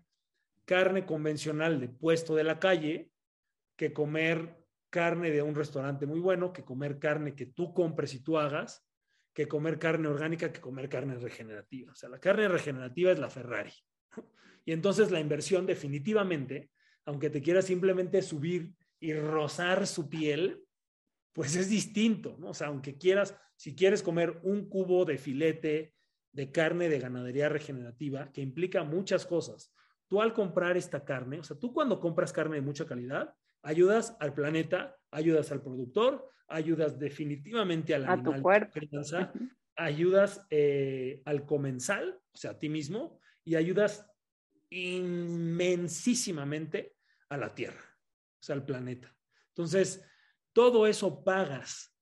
carne 0.70 1.04
convencional 1.04 1.80
de 1.80 1.88
puesto 1.88 2.36
de 2.36 2.44
la 2.44 2.60
calle 2.60 3.10
que 3.76 3.92
comer 3.92 4.56
carne 4.88 5.32
de 5.32 5.42
un 5.42 5.56
restaurante 5.56 6.06
muy 6.06 6.20
bueno, 6.20 6.52
que 6.52 6.64
comer 6.64 7.00
carne 7.00 7.34
que 7.34 7.46
tú 7.46 7.74
compres 7.74 8.14
y 8.14 8.22
tú 8.22 8.38
hagas, 8.38 8.86
que 9.34 9.48
comer 9.48 9.80
carne 9.80 10.06
orgánica, 10.06 10.52
que 10.52 10.60
comer 10.60 10.88
carne 10.88 11.16
regenerativa. 11.16 11.90
O 11.90 11.96
sea, 11.96 12.08
la 12.08 12.20
carne 12.20 12.46
regenerativa 12.46 13.10
es 13.10 13.18
la 13.18 13.30
Ferrari. 13.30 13.72
Y 14.64 14.70
entonces 14.70 15.10
la 15.10 15.18
inversión 15.18 15.66
definitivamente, 15.66 16.70
aunque 17.04 17.30
te 17.30 17.42
quieras 17.42 17.64
simplemente 17.64 18.22
subir 18.22 18.70
y 19.00 19.12
rozar 19.12 19.88
su 19.88 20.08
piel, 20.08 20.62
pues 21.32 21.56
es 21.56 21.68
distinto, 21.68 22.36
¿no? 22.38 22.50
O 22.50 22.54
sea, 22.54 22.68
aunque 22.68 22.96
quieras, 22.96 23.36
si 23.56 23.74
quieres 23.74 24.04
comer 24.04 24.38
un 24.44 24.68
cubo 24.68 25.04
de 25.04 25.18
filete 25.18 25.94
de 26.30 26.52
carne 26.52 26.88
de 26.88 27.00
ganadería 27.00 27.48
regenerativa, 27.48 28.30
que 28.30 28.40
implica 28.40 28.84
muchas 28.84 29.26
cosas, 29.26 29.74
tú 30.10 30.20
al 30.20 30.34
comprar 30.34 30.76
esta 30.76 31.04
carne, 31.04 31.38
o 31.38 31.44
sea, 31.44 31.56
tú 31.56 31.72
cuando 31.72 32.00
compras 32.00 32.32
carne 32.32 32.56
de 32.56 32.62
mucha 32.62 32.84
calidad, 32.84 33.32
ayudas 33.62 34.16
al 34.18 34.34
planeta, 34.34 34.96
ayudas 35.12 35.52
al 35.52 35.62
productor, 35.62 36.28
ayudas 36.48 36.98
definitivamente 36.98 37.94
al 37.94 38.06
A 38.06 38.16
tu 38.16 38.30
animal 38.30 38.42
cuerpo. 38.42 38.72
crianza, 38.72 39.32
ayudas 39.76 40.44
eh, 40.50 41.22
al 41.24 41.46
comensal, 41.46 42.20
o 42.32 42.36
sea, 42.36 42.50
a 42.50 42.58
ti 42.58 42.68
mismo, 42.68 43.20
y 43.44 43.54
ayudas 43.54 44.04
inmensísimamente 44.68 46.96
a 47.28 47.36
la 47.36 47.54
Tierra, 47.54 47.96
o 48.40 48.42
sea, 48.42 48.56
al 48.56 48.64
planeta. 48.64 49.14
Entonces, 49.50 50.04
todo 50.52 50.88
eso 50.88 51.22
pagas 51.22 51.96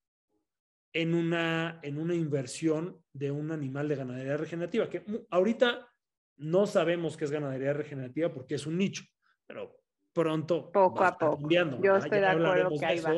en 0.95 1.15
una, 1.15 1.79
en 1.83 1.99
una 1.99 2.15
inversión 2.15 3.05
de 3.13 3.31
un 3.31 3.53
animal 3.53 3.87
de 3.87 3.97
ganadería 3.97 4.39
regenerativa, 4.39 4.89
que 4.89 5.05
ahorita 5.29 5.93
no 6.39 6.67
sabemos 6.67 7.17
qué 7.17 7.25
es 7.25 7.31
ganadería 7.31 7.73
regenerativa 7.73 8.33
porque 8.33 8.55
es 8.55 8.67
un 8.67 8.79
nicho, 8.79 9.05
pero 9.47 9.77
pronto 10.13 10.71
Poco 10.73 11.01
va 11.01 11.09
a 11.09 11.19
poco. 11.19 11.39
cambiando, 11.41 11.77
Yo 11.79 11.93
¿verdad? 11.93 11.99
estoy 12.07 12.19
Ya 12.21 12.35
de 12.35 12.49
acuerdo 12.51 12.79
que 12.79 12.87
ahí 12.87 13.01
va. 13.01 13.15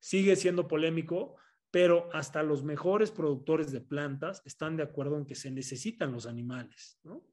Sigue 0.00 0.36
siendo 0.36 0.68
polémico, 0.68 1.36
pero 1.70 2.08
hasta 2.12 2.42
los 2.42 2.62
mejores 2.62 3.10
productores 3.10 3.72
de 3.72 3.80
plantas 3.80 4.42
están 4.44 4.76
de 4.76 4.84
acuerdo 4.84 5.18
en 5.18 5.26
que 5.26 5.34
se 5.34 5.50
necesitan 5.50 6.12
los 6.12 6.26
animales, 6.26 6.98
¿no? 7.02 7.24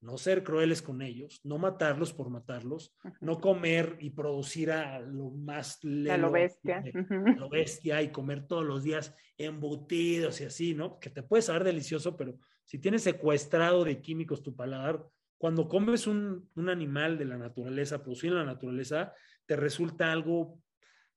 No 0.00 0.18
ser 0.18 0.44
crueles 0.44 0.82
con 0.82 1.02
ellos, 1.02 1.40
no 1.42 1.58
matarlos 1.58 2.12
por 2.12 2.30
matarlos, 2.30 2.94
no 3.20 3.40
comer 3.40 3.96
y 4.00 4.10
producir 4.10 4.70
a 4.70 5.00
lo 5.00 5.30
más 5.30 5.76
A 5.82 5.88
lelo, 5.88 6.26
lo 6.28 6.32
bestia. 6.32 6.80
de- 6.82 7.00
Ujú. 7.00 7.28
a 7.28 7.34
lo 7.36 7.48
bestia 7.48 8.02
y 8.02 8.12
comer 8.12 8.46
todos 8.46 8.64
los 8.64 8.84
días 8.84 9.14
embutidos 9.36 10.40
y 10.40 10.44
así, 10.44 10.74
¿no? 10.74 11.00
Que 11.00 11.10
te 11.10 11.22
puede 11.22 11.42
saber 11.42 11.64
delicioso, 11.64 12.16
pero 12.16 12.38
si 12.66 12.78
tienes 12.78 13.02
secuestrado 13.02 13.84
de 13.84 14.02
químicos 14.02 14.42
tu 14.42 14.54
paladar, 14.54 15.02
cuando 15.38 15.68
comes 15.68 16.06
un, 16.06 16.50
un 16.54 16.68
animal 16.68 17.16
de 17.16 17.24
la 17.24 17.38
naturaleza, 17.38 18.02
producido 18.02 18.34
en 18.34 18.46
la 18.46 18.52
naturaleza, 18.52 19.14
te 19.46 19.56
resulta 19.56 20.12
algo 20.12 20.58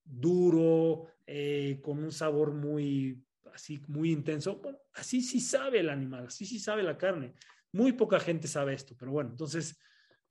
duro, 0.03 1.07
eh, 1.25 1.79
con 1.81 1.99
un 2.03 2.11
sabor 2.11 2.53
muy 2.53 3.23
así 3.53 3.81
muy 3.87 4.11
intenso, 4.11 4.57
bueno, 4.57 4.77
así 4.93 5.21
sí 5.21 5.39
sabe 5.39 5.79
el 5.79 5.89
animal, 5.89 6.27
así 6.27 6.45
sí 6.45 6.59
sabe 6.59 6.83
la 6.83 6.97
carne. 6.97 7.33
Muy 7.71 7.93
poca 7.93 8.19
gente 8.19 8.47
sabe 8.47 8.73
esto, 8.73 8.95
pero 8.97 9.11
bueno, 9.11 9.31
entonces... 9.31 9.79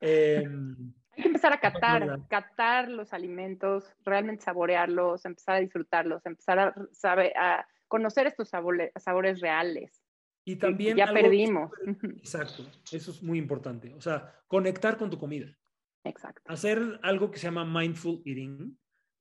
Em, 0.01 0.93
Hay 1.19 1.23
que 1.23 1.29
empezar 1.29 1.53
a 1.53 1.59
catar, 1.59 2.29
catar 2.29 2.89
los 2.89 3.13
alimentos, 3.13 3.93
realmente 4.05 4.45
saborearlos, 4.45 5.25
empezar 5.25 5.57
a 5.57 5.61
disfrutarlos, 5.61 6.25
empezar 6.25 6.61
a, 6.61 6.75
a 7.35 7.67
conocer 7.89 8.29
estos 8.29 8.51
sabores, 8.51 8.93
sabores 9.03 9.41
reales. 9.41 9.98
Y 10.49 10.57
también... 10.57 10.97
Ya 10.97 11.13
perdimos. 11.13 11.71
Exacto, 12.03 12.65
eso 12.91 13.11
es 13.11 13.23
muy 13.23 13.37
importante. 13.37 13.93
O 13.93 14.01
sea, 14.01 14.35
conectar 14.47 14.97
con 14.97 15.11
tu 15.11 15.19
comida. 15.19 15.55
Exacto. 16.05 16.41
Hacer 16.47 16.99
algo 17.03 17.31
que 17.31 17.39
se 17.39 17.49
llama 17.49 17.67
mindful 17.67 18.23
eating, 18.25 18.75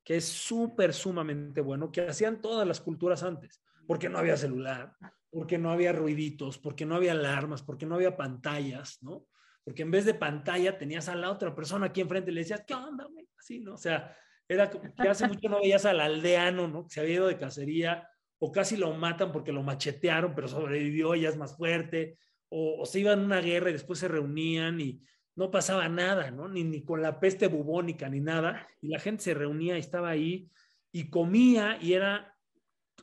que 0.06 0.16
es 0.16 0.26
súper, 0.26 0.94
sumamente 0.94 1.60
bueno, 1.60 1.92
que 1.92 2.00
hacían 2.00 2.40
todas 2.42 2.66
las 2.66 2.80
culturas 2.80 3.24
antes, 3.24 3.62
porque 3.86 4.08
no 4.08 4.20
había 4.20 4.38
celular, 4.38 4.96
porque 5.30 5.58
no 5.58 5.70
había 5.70 5.92
ruiditos, 5.92 6.58
porque 6.60 6.86
no 6.86 6.96
había 6.96 7.12
alarmas, 7.12 7.62
porque 7.62 7.86
no 7.86 7.96
había 7.96 8.16
pantallas, 8.16 9.00
¿no? 9.02 9.26
Porque 9.66 9.82
en 9.82 9.92
vez 9.92 10.06
de 10.06 10.14
pantalla 10.14 10.78
tenías 10.78 11.10
a 11.10 11.16
la 11.16 11.30
otra 11.30 11.54
persona 11.54 11.88
aquí 11.88 12.00
enfrente 12.00 12.32
y 12.32 12.36
le 12.36 12.42
decías, 12.42 12.64
¿qué 12.66 12.74
onda, 12.74 13.04
güey? 13.04 13.28
Así, 13.38 13.60
¿no? 13.60 13.74
O 13.74 13.78
sea, 13.78 14.16
era 14.48 14.70
que 14.70 15.10
hace 15.10 15.28
mucho 15.28 15.50
no 15.50 15.60
veías 15.60 15.84
al 15.84 16.00
aldeano, 16.00 16.70
¿no? 16.70 16.84
Que 16.86 16.90
se 16.92 17.02
había 17.02 17.16
ido 17.16 17.28
de 17.28 17.38
cacería 17.38 18.08
o 18.40 18.52
casi 18.52 18.78
lo 18.78 18.94
matan 18.94 19.32
porque 19.32 19.52
lo 19.52 19.64
machetearon, 19.64 20.36
pero 20.36 20.48
sobrevivió 20.48 21.16
ya 21.16 21.30
es 21.30 21.38
más 21.38 21.56
fuerte, 21.56 22.18
o, 22.50 22.86
se 22.86 23.00
iban 23.00 23.20
a 23.20 23.26
una 23.26 23.42
guerra 23.42 23.70
y 23.70 23.74
después 23.74 24.00
se 24.00 24.08
reunían 24.08 24.80
y 24.80 25.02
no 25.36 25.52
pasaba 25.52 25.90
nada, 25.90 26.32
¿no? 26.32 26.48
Ni, 26.48 26.64
ni 26.64 26.84
con 26.84 27.02
la 27.02 27.20
peste 27.20 27.48
bubónica 27.48 28.10
ni 28.10 28.20
nada, 28.20 28.68
y 28.82 28.88
la 28.88 29.00
gente 29.00 29.24
se 29.24 29.34
reunía 29.34 29.76
y 29.76 29.80
estaba 29.80 30.10
ahí 30.10 30.50
y 30.92 31.10
comía 31.10 31.78
y 31.82 31.94
era, 31.94 32.36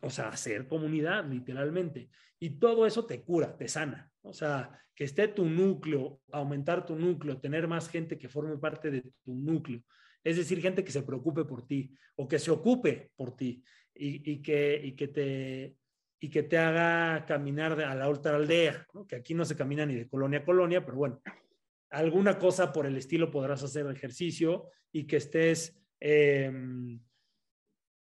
o 0.00 0.10
sea, 0.10 0.28
hacer 0.28 0.66
comunidad, 0.66 1.28
literalmente. 1.28 2.10
Y 2.40 2.58
todo 2.58 2.86
eso 2.86 3.06
te 3.06 3.22
cura, 3.22 3.56
te 3.56 3.68
sana. 3.68 4.10
O 4.22 4.32
sea, 4.32 4.78
que 4.94 5.04
esté 5.04 5.28
tu 5.28 5.44
núcleo, 5.44 6.20
aumentar 6.32 6.86
tu 6.86 6.96
núcleo, 6.96 7.40
tener 7.40 7.68
más 7.68 7.88
gente 7.88 8.18
que 8.18 8.28
forme 8.28 8.56
parte 8.58 8.90
de 8.90 9.02
tu 9.22 9.34
núcleo. 9.34 9.82
Es 10.22 10.36
decir, 10.36 10.60
gente 10.60 10.84
que 10.84 10.92
se 10.92 11.02
preocupe 11.02 11.44
por 11.44 11.66
ti 11.66 11.94
o 12.16 12.26
que 12.26 12.38
se 12.38 12.50
ocupe 12.50 13.10
por 13.16 13.36
ti 13.36 13.62
y, 13.94 14.42
que, 14.42 14.80
y, 14.82 14.92
que, 14.92 15.08
te, 15.08 15.76
y 16.20 16.30
que 16.30 16.42
te 16.42 16.58
haga 16.58 17.24
caminar 17.26 17.80
a 17.80 17.94
la 17.94 18.08
otra 18.08 18.36
aldea, 18.36 18.86
que 19.08 19.16
aquí 19.16 19.34
no 19.34 19.44
se 19.44 19.56
camina 19.56 19.86
ni 19.86 19.94
de 19.94 20.08
colonia 20.08 20.40
a 20.40 20.44
colonia, 20.44 20.84
pero 20.84 20.98
bueno, 20.98 21.22
alguna 21.90 22.38
cosa 22.38 22.72
por 22.72 22.86
el 22.86 22.96
estilo 22.96 23.30
podrás 23.30 23.62
hacer 23.62 23.86
ejercicio 23.86 24.68
y 24.92 25.06
que 25.06 25.16
estés, 25.16 25.80
em, 26.00 27.00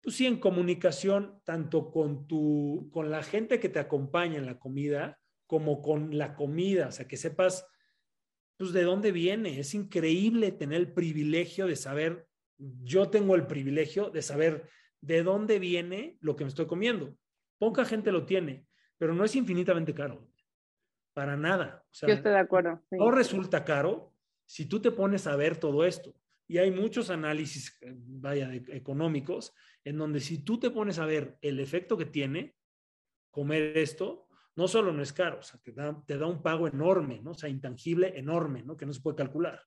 pues 0.01 0.15
sí, 0.15 0.25
en 0.25 0.39
comunicación 0.39 1.39
tanto 1.43 1.91
con, 1.91 2.27
tu, 2.27 2.89
con 2.91 3.11
la 3.11 3.23
gente 3.23 3.59
que 3.59 3.69
te 3.69 3.79
acompaña 3.79 4.37
en 4.37 4.45
la 4.45 4.59
comida 4.59 5.19
como 5.45 5.81
con 5.81 6.17
la 6.17 6.33
comida, 6.33 6.87
o 6.87 6.91
sea, 6.91 7.07
que 7.07 7.17
sepas 7.17 7.67
pues 8.57 8.73
de 8.73 8.83
dónde 8.83 9.11
viene. 9.11 9.59
Es 9.59 9.73
increíble 9.73 10.51
tener 10.51 10.79
el 10.79 10.93
privilegio 10.93 11.67
de 11.67 11.75
saber, 11.75 12.27
yo 12.57 13.09
tengo 13.09 13.35
el 13.35 13.47
privilegio 13.47 14.09
de 14.09 14.21
saber 14.21 14.69
de 15.03 15.21
dónde 15.21 15.59
viene 15.59 16.17
lo 16.21 16.35
que 16.35 16.45
me 16.45 16.47
estoy 16.47 16.65
comiendo. 16.65 17.15
Poca 17.57 17.83
gente 17.83 18.11
lo 18.11 18.25
tiene, 18.25 18.65
pero 18.97 19.13
no 19.13 19.25
es 19.25 19.35
infinitamente 19.35 19.93
caro. 19.93 20.27
Para 21.13 21.35
nada. 21.35 21.83
Yo 21.91 22.07
estoy 22.07 22.31
de 22.31 22.39
acuerdo. 22.39 22.81
No 22.89 23.11
resulta 23.11 23.65
caro 23.65 24.13
si 24.45 24.65
tú 24.65 24.81
te 24.81 24.91
pones 24.91 25.27
a 25.27 25.35
ver 25.35 25.57
todo 25.57 25.85
esto. 25.85 26.15
Y 26.47 26.57
hay 26.57 26.71
muchos 26.71 27.09
análisis, 27.09 27.77
eh, 27.81 27.93
vaya, 27.95 28.53
económicos, 28.53 29.53
en 29.83 29.97
donde 29.97 30.19
si 30.19 30.43
tú 30.43 30.59
te 30.59 30.69
pones 30.69 30.99
a 30.99 31.05
ver 31.05 31.37
el 31.41 31.59
efecto 31.59 31.97
que 31.97 32.05
tiene 32.05 32.55
comer 33.29 33.77
esto, 33.77 34.27
no 34.55 34.67
solo 34.67 34.93
no 34.93 35.01
es 35.01 35.11
caro, 35.11 35.39
o 35.39 35.43
sea, 35.43 35.59
te 35.61 35.71
da, 35.71 36.01
te 36.05 36.17
da 36.17 36.27
un 36.27 36.41
pago 36.41 36.67
enorme, 36.67 37.19
¿no? 37.21 37.31
O 37.31 37.33
sea, 37.33 37.49
intangible 37.49 38.17
enorme, 38.17 38.63
¿no? 38.63 38.77
Que 38.77 38.85
no 38.85 38.93
se 38.93 39.01
puede 39.01 39.17
calcular. 39.17 39.61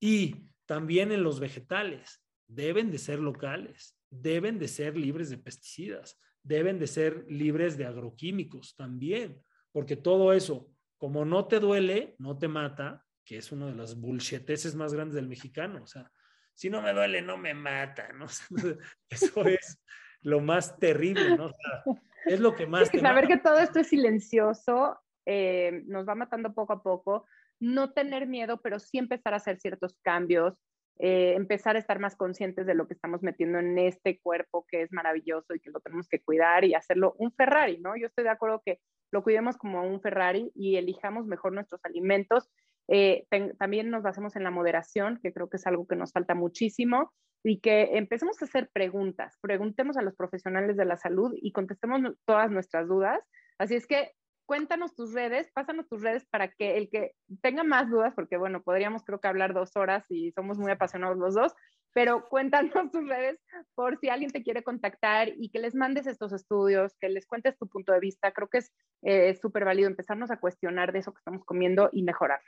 Y 0.00 0.48
también 0.64 1.12
en 1.12 1.22
los 1.22 1.38
vegetales, 1.38 2.25
deben 2.48 2.90
de 2.90 2.98
ser 2.98 3.18
locales 3.18 3.96
deben 4.10 4.58
de 4.58 4.68
ser 4.68 4.96
libres 4.96 5.30
de 5.30 5.38
pesticidas, 5.38 6.18
deben 6.42 6.78
de 6.78 6.86
ser 6.86 7.24
libres 7.28 7.76
de 7.76 7.86
agroquímicos 7.86 8.74
también, 8.76 9.42
porque 9.72 9.96
todo 9.96 10.32
eso, 10.32 10.70
como 10.98 11.24
no 11.24 11.46
te 11.46 11.60
duele, 11.60 12.14
no 12.18 12.38
te 12.38 12.48
mata, 12.48 13.04
que 13.24 13.38
es 13.38 13.50
uno 13.50 13.66
de 13.66 13.74
las 13.74 14.00
bullshiteces 14.00 14.74
más 14.74 14.94
grandes 14.94 15.16
del 15.16 15.28
mexicano, 15.28 15.82
o 15.82 15.86
sea, 15.86 16.10
si 16.54 16.70
no 16.70 16.80
me 16.80 16.92
duele, 16.92 17.20
no 17.20 17.36
me 17.36 17.52
mata, 17.52 18.08
¿no? 18.12 18.26
eso 19.10 19.44
es 19.44 19.82
lo 20.22 20.40
más 20.40 20.78
terrible, 20.78 21.36
¿no? 21.36 21.46
O 21.46 21.50
sea, 21.50 21.84
es 22.24 22.40
lo 22.40 22.54
que 22.54 22.66
más... 22.66 22.88
Sí, 22.88 22.98
saber 22.98 23.26
que 23.26 23.36
todo 23.36 23.58
esto 23.58 23.80
es 23.80 23.88
silencioso, 23.88 24.98
eh, 25.26 25.82
nos 25.86 26.08
va 26.08 26.14
matando 26.14 26.54
poco 26.54 26.72
a 26.72 26.82
poco, 26.82 27.26
no 27.60 27.92
tener 27.92 28.26
miedo, 28.26 28.60
pero 28.62 28.78
sí 28.78 28.98
empezar 28.98 29.34
a 29.34 29.38
hacer 29.38 29.58
ciertos 29.58 29.98
cambios, 30.02 30.54
eh, 30.98 31.34
empezar 31.34 31.76
a 31.76 31.78
estar 31.78 31.98
más 31.98 32.16
conscientes 32.16 32.66
de 32.66 32.74
lo 32.74 32.86
que 32.86 32.94
estamos 32.94 33.22
metiendo 33.22 33.58
en 33.58 33.78
este 33.78 34.18
cuerpo 34.18 34.66
que 34.68 34.82
es 34.82 34.92
maravilloso 34.92 35.54
y 35.54 35.60
que 35.60 35.70
lo 35.70 35.80
tenemos 35.80 36.08
que 36.08 36.22
cuidar 36.22 36.64
y 36.64 36.74
hacerlo 36.74 37.14
un 37.18 37.32
Ferrari, 37.32 37.78
¿no? 37.78 37.96
Yo 37.96 38.06
estoy 38.06 38.24
de 38.24 38.30
acuerdo 38.30 38.62
que 38.64 38.80
lo 39.12 39.22
cuidemos 39.22 39.56
como 39.56 39.82
un 39.82 40.00
Ferrari 40.00 40.50
y 40.54 40.76
elijamos 40.76 41.26
mejor 41.26 41.52
nuestros 41.52 41.84
alimentos. 41.84 42.48
Eh, 42.88 43.26
también 43.58 43.90
nos 43.90 44.02
basemos 44.02 44.36
en 44.36 44.44
la 44.44 44.50
moderación, 44.50 45.18
que 45.22 45.32
creo 45.32 45.48
que 45.48 45.56
es 45.56 45.66
algo 45.66 45.86
que 45.86 45.96
nos 45.96 46.12
falta 46.12 46.34
muchísimo, 46.34 47.12
y 47.48 47.60
que 47.60 47.96
empecemos 47.96 48.42
a 48.42 48.44
hacer 48.44 48.68
preguntas, 48.72 49.38
preguntemos 49.40 49.96
a 49.96 50.02
los 50.02 50.16
profesionales 50.16 50.76
de 50.76 50.84
la 50.84 50.96
salud 50.96 51.32
y 51.36 51.52
contestemos 51.52 52.00
todas 52.24 52.50
nuestras 52.50 52.88
dudas. 52.88 53.20
Así 53.58 53.76
es 53.76 53.86
que 53.86 54.12
cuéntanos 54.46 54.94
tus 54.94 55.12
redes, 55.12 55.50
pásanos 55.52 55.88
tus 55.88 56.00
redes 56.00 56.24
para 56.30 56.48
que 56.48 56.78
el 56.78 56.88
que 56.88 57.14
tenga 57.42 57.64
más 57.64 57.90
dudas, 57.90 58.14
porque 58.14 58.36
bueno, 58.36 58.62
podríamos 58.62 59.04
creo 59.04 59.20
que 59.20 59.28
hablar 59.28 59.52
dos 59.52 59.76
horas 59.76 60.04
y 60.08 60.32
somos 60.32 60.56
muy 60.58 60.70
apasionados 60.70 61.18
los 61.18 61.34
dos, 61.34 61.52
pero 61.92 62.28
cuéntanos 62.28 62.72
tus 62.92 63.06
redes 63.08 63.38
por 63.74 63.98
si 63.98 64.08
alguien 64.08 64.30
te 64.30 64.42
quiere 64.42 64.62
contactar 64.62 65.28
y 65.36 65.50
que 65.50 65.58
les 65.58 65.74
mandes 65.74 66.06
estos 66.06 66.32
estudios, 66.32 66.94
que 67.00 67.08
les 67.08 67.26
cuentes 67.26 67.58
tu 67.58 67.68
punto 67.68 67.92
de 67.92 68.00
vista. 68.00 68.32
Creo 68.32 68.48
que 68.48 68.58
es 68.58 68.72
eh, 69.02 69.34
súper 69.34 69.64
válido 69.64 69.88
empezarnos 69.88 70.30
a 70.30 70.38
cuestionar 70.38 70.92
de 70.92 71.00
eso 71.00 71.12
que 71.12 71.18
estamos 71.18 71.44
comiendo 71.44 71.90
y 71.92 72.02
mejorar. 72.02 72.40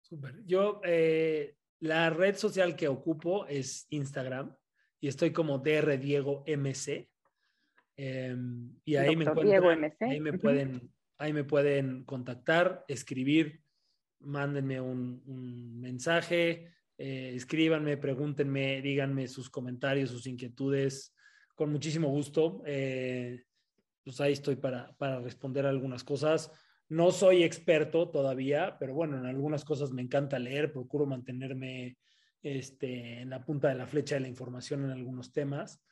Súper. 0.00 0.44
Yo, 0.44 0.80
eh, 0.84 1.56
la 1.80 2.10
red 2.10 2.36
social 2.36 2.76
que 2.76 2.88
ocupo 2.88 3.46
es 3.46 3.86
Instagram 3.90 4.56
y 5.00 5.08
estoy 5.08 5.32
como 5.32 5.58
DR 5.58 5.98
Em, 7.96 8.74
y 8.84 8.96
ahí 8.96 9.16
me, 9.16 9.26
ahí 10.00 10.20
me, 10.20 10.32
pueden, 10.38 10.92
ahí 11.18 11.32
me 11.32 11.44
pueden 11.44 12.04
contactar, 12.04 12.84
escribir, 12.88 13.62
mándenme 14.20 14.80
un, 14.80 15.80
mensaje, 15.80 16.72
eh, 16.98 17.32
escríbanme, 17.34 17.96
pregúntenme, 17.96 18.80
díganme 18.82 19.28
sus 19.28 19.50
comentarios, 19.50 20.10
sus 20.10 20.26
inquietudes, 20.26 21.14
con 21.54 21.70
muchísimo 21.70 22.08
gusto. 22.08 22.62
Eh, 22.66 23.44
pues 24.02 24.20
ahí 24.20 24.32
estoy 24.32 24.56
para, 24.56 24.94
para 24.96 25.20
responder 25.20 25.66
algunas 25.66 26.04
cosas. 26.04 26.50
No 26.88 27.10
soy 27.10 27.42
experto 27.42 28.10
todavía, 28.10 28.76
pero 28.78 28.94
bueno, 28.94 29.18
en 29.18 29.26
algunas 29.26 29.64
cosas 29.64 29.90
me 29.92 30.02
encanta 30.02 30.38
leer, 30.38 30.72
procuro 30.72 31.06
mantenerme 31.06 31.96
este, 32.42 33.22
en 33.22 33.30
la 33.30 33.42
punta 33.42 33.68
de 33.68 33.76
la 33.76 33.86
flecha 33.86 34.16
de 34.16 34.20
la 34.20 34.28
información 34.28 34.84
en 34.84 34.90
algunos 34.90 35.32
temas. 35.32 35.82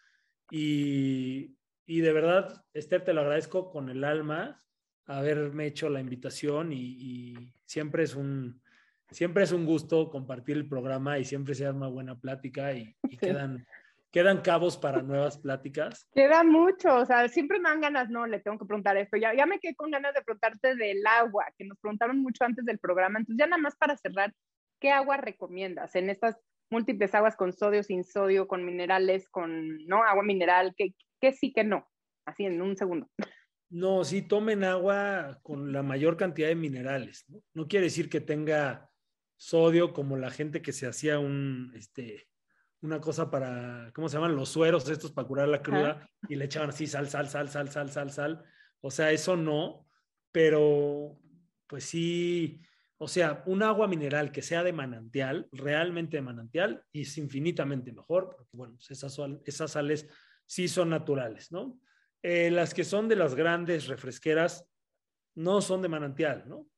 Y, 0.51 1.57
y 1.93 2.01
de 2.01 2.15
verdad, 2.15 2.65
Esther, 2.73 3.05
te 3.05 3.13
lo 3.13 3.21
agradezco 3.21 3.71
con 3.71 3.91
el 3.91 4.03
alma 4.03 4.65
haberme 5.05 5.67
hecho 5.67 5.91
la 5.91 6.01
invitación 6.01 6.73
y, 6.73 7.53
siempre 7.67 8.05
es 8.05 8.15
un 8.15 8.63
siempre 9.11 9.45
es 9.45 9.53
un 9.53 9.67
gusto 9.67 10.09
compartir 10.09 10.57
el 10.57 10.67
programa 10.67 11.19
y 11.19 11.27
siempre 11.27 11.55
se 11.55 11.69
una 11.69 11.89
buena 11.89 12.19
plática 12.19 12.73
y, 12.73 12.97
quedan 13.21 13.67
quedan 14.11 14.41
cabos 14.41 14.79
para 14.79 15.03
nuevas 15.03 15.37
pláticas. 15.37 16.09
Queda 16.15 16.43
mucho, 16.45 16.97
o 16.97 17.05
sea, 17.05 17.29
siempre 17.29 17.59
me 17.59 17.69
dan 17.69 17.83
ganas, 17.83 18.09
no, 18.09 18.27
le 18.27 18.41
tengo 18.41 18.59
que 18.59 18.65
preguntar 18.65 18.97
esto. 18.97 19.19
Ya, 19.19 19.35
ya 19.35 19.45
me 19.45 19.59
quedé 19.59 19.75
con 19.75 19.91
ganas 19.91 20.15
de 20.15 20.23
preguntarte 20.23 20.75
del 20.77 21.07
agua, 21.07 21.45
que 21.59 21.67
nos 21.67 21.79
preguntaron 21.79 22.21
mucho 22.21 22.45
antes 22.45 22.65
del 22.65 22.79
programa. 22.79 23.19
Entonces, 23.19 23.39
ya 23.39 23.47
nada 23.47 23.61
más 23.61 23.77
para 23.77 23.99
cerrar, 23.99 24.33
¿qué 24.81 24.91
agua 24.91 25.19
recomiendas 25.19 25.95
en 25.95 26.09
estas 26.09 26.39
múltiples 26.73 27.15
aguas 27.15 27.37
con 27.37 27.53
sodio, 27.53 27.83
sin 27.83 28.03
sodio, 28.03 28.49
con 28.49 28.65
minerales, 28.65 29.29
con 29.29 29.87
no 29.87 30.03
agua 30.03 30.25
mineral? 30.25 30.75
¿Qué, 30.77 30.95
que 31.21 31.33
sí, 31.33 31.53
que 31.53 31.63
no, 31.63 31.89
así 32.27 32.45
en 32.45 32.61
un 32.61 32.77
segundo. 32.77 33.09
No, 33.71 34.05
sí, 34.05 34.23
tomen 34.23 34.65
agua 34.65 35.39
con 35.43 35.73
la 35.73 35.83
mayor 35.83 36.17
cantidad 36.17 36.49
de 36.49 36.57
minerales. 36.57 37.25
No, 37.55 37.69
quiere 37.69 37.85
decir 37.87 38.11
que 38.11 38.21
tenga 38.21 38.91
sodio 39.37 39.93
como 39.93 40.17
la 40.17 40.31
gente 40.31 40.61
que 40.61 40.73
se 40.73 40.87
hacía 40.87 41.19
un, 41.19 41.73
este, 41.75 42.29
una 42.81 43.01
cosa 43.01 43.31
para, 43.31 43.91
¿cómo 43.95 44.09
se 44.09 44.17
llaman? 44.17 44.37
Los 44.37 44.51
sueros 44.51 44.89
estos 44.89 45.13
para 45.13 45.27
curar 45.27 45.49
la 45.49 45.63
cruda 45.63 46.07
y 46.29 46.35
le 46.35 46.45
echaban 46.45 46.71
así 46.71 46.87
sal, 46.87 47.09
sal, 47.09 47.29
sal, 47.29 47.49
sal, 47.49 47.71
sal, 47.71 47.91
sal, 47.91 48.11
sal. 48.11 48.45
O 48.81 48.91
sea, 48.91 49.11
eso 49.11 49.37
no, 49.37 49.87
pero 50.33 51.19
pues 51.67 51.85
sí, 51.85 52.61
o 53.03 53.09
sea, 53.09 53.43
un 53.47 53.65
agua 53.65 53.89
mineral 53.89 54.31
que 54.31 54.43
sea 54.43 54.63
de 54.63 54.73
manantial, 54.73 55.49
realmente 55.51 56.19
de 56.19 56.23
manantial, 56.23 56.85
es 56.93 57.19
infinitamente 57.19 57.91
mejor, 57.91 58.31
porque 58.37 58.57
bueno, 58.57 58.75
pues 58.75 58.93
esas, 58.93 59.19
esas 59.45 59.73
sales 59.73 60.09
sí 60.47 60.69
son 60.69 60.91
naturales, 60.91 61.51
¿no? 61.51 61.81
Eh, 62.23 62.53
las 62.53 62.73
que 62.73 62.85
son 62.85 63.09
de 63.09 63.17
las 63.17 63.35
grandes 63.35 63.89
refresqueras 63.89 64.71
no 65.35 65.61
son 65.61 65.83
de 65.83 65.89
manantial, 65.89 66.45
¿no? 66.47 66.69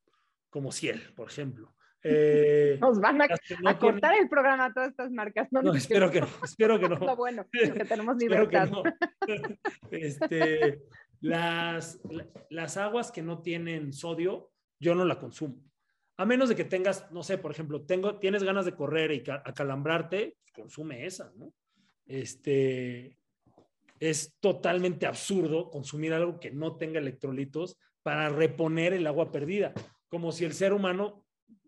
Como 0.49 0.71
Ciel, 0.71 1.13
por 1.15 1.29
ejemplo. 1.29 1.75
Eh, 2.01 2.79
Nos 2.81 2.99
van 2.99 3.21
a, 3.21 3.77
cortar 3.77 4.17
el 4.17 4.27
programa 4.27 4.65
a 4.65 4.73
todas 4.73 4.89
estas 4.89 5.11
marcas. 5.11 5.47
No, 5.51 5.75
espero 5.75 6.09
que 6.09 6.21
no, 6.21 6.27
espero 6.43 6.79
que 6.79 6.89
no. 6.89 6.97
Lo 6.97 7.15
bueno, 7.15 7.45
que 7.51 7.85
tenemos 7.85 8.17
libertad. 8.17 8.71
Este, 9.91 10.81
las, 11.21 11.99
las 12.49 12.77
aguas 12.77 13.11
que 13.11 13.21
no 13.21 13.43
tienen 13.43 13.93
sodio, 13.93 14.49
yo 14.79 14.95
no 14.95 15.05
la 15.05 15.19
consumo. 15.19 15.61
A 16.17 16.25
menos 16.25 16.49
de 16.49 16.55
que 16.55 16.63
tengas, 16.63 17.11
no 17.11 17.23
sé, 17.23 17.37
por 17.37 17.51
ejemplo, 17.51 17.85
tengo, 17.85 18.17
tienes 18.19 18.43
ganas 18.43 18.65
de 18.65 18.75
correr 18.75 19.11
y 19.11 19.23
acalambrarte, 19.29 20.37
pues 20.41 20.51
consume 20.53 21.05
esa, 21.05 21.31
¿no? 21.35 21.53
Este, 22.05 23.17
es 23.99 24.37
totalmente 24.39 25.05
absurdo 25.05 25.69
consumir 25.69 26.13
algo 26.13 26.39
que 26.39 26.51
no 26.51 26.77
tenga 26.77 26.99
electrolitos 26.99 27.77
para 28.03 28.29
reponer 28.29 28.93
el 28.93 29.07
agua 29.07 29.31
perdida, 29.31 29.73
como 30.07 30.31
si 30.31 30.45
el 30.45 30.53
ser 30.53 30.73
humano, 30.73 31.25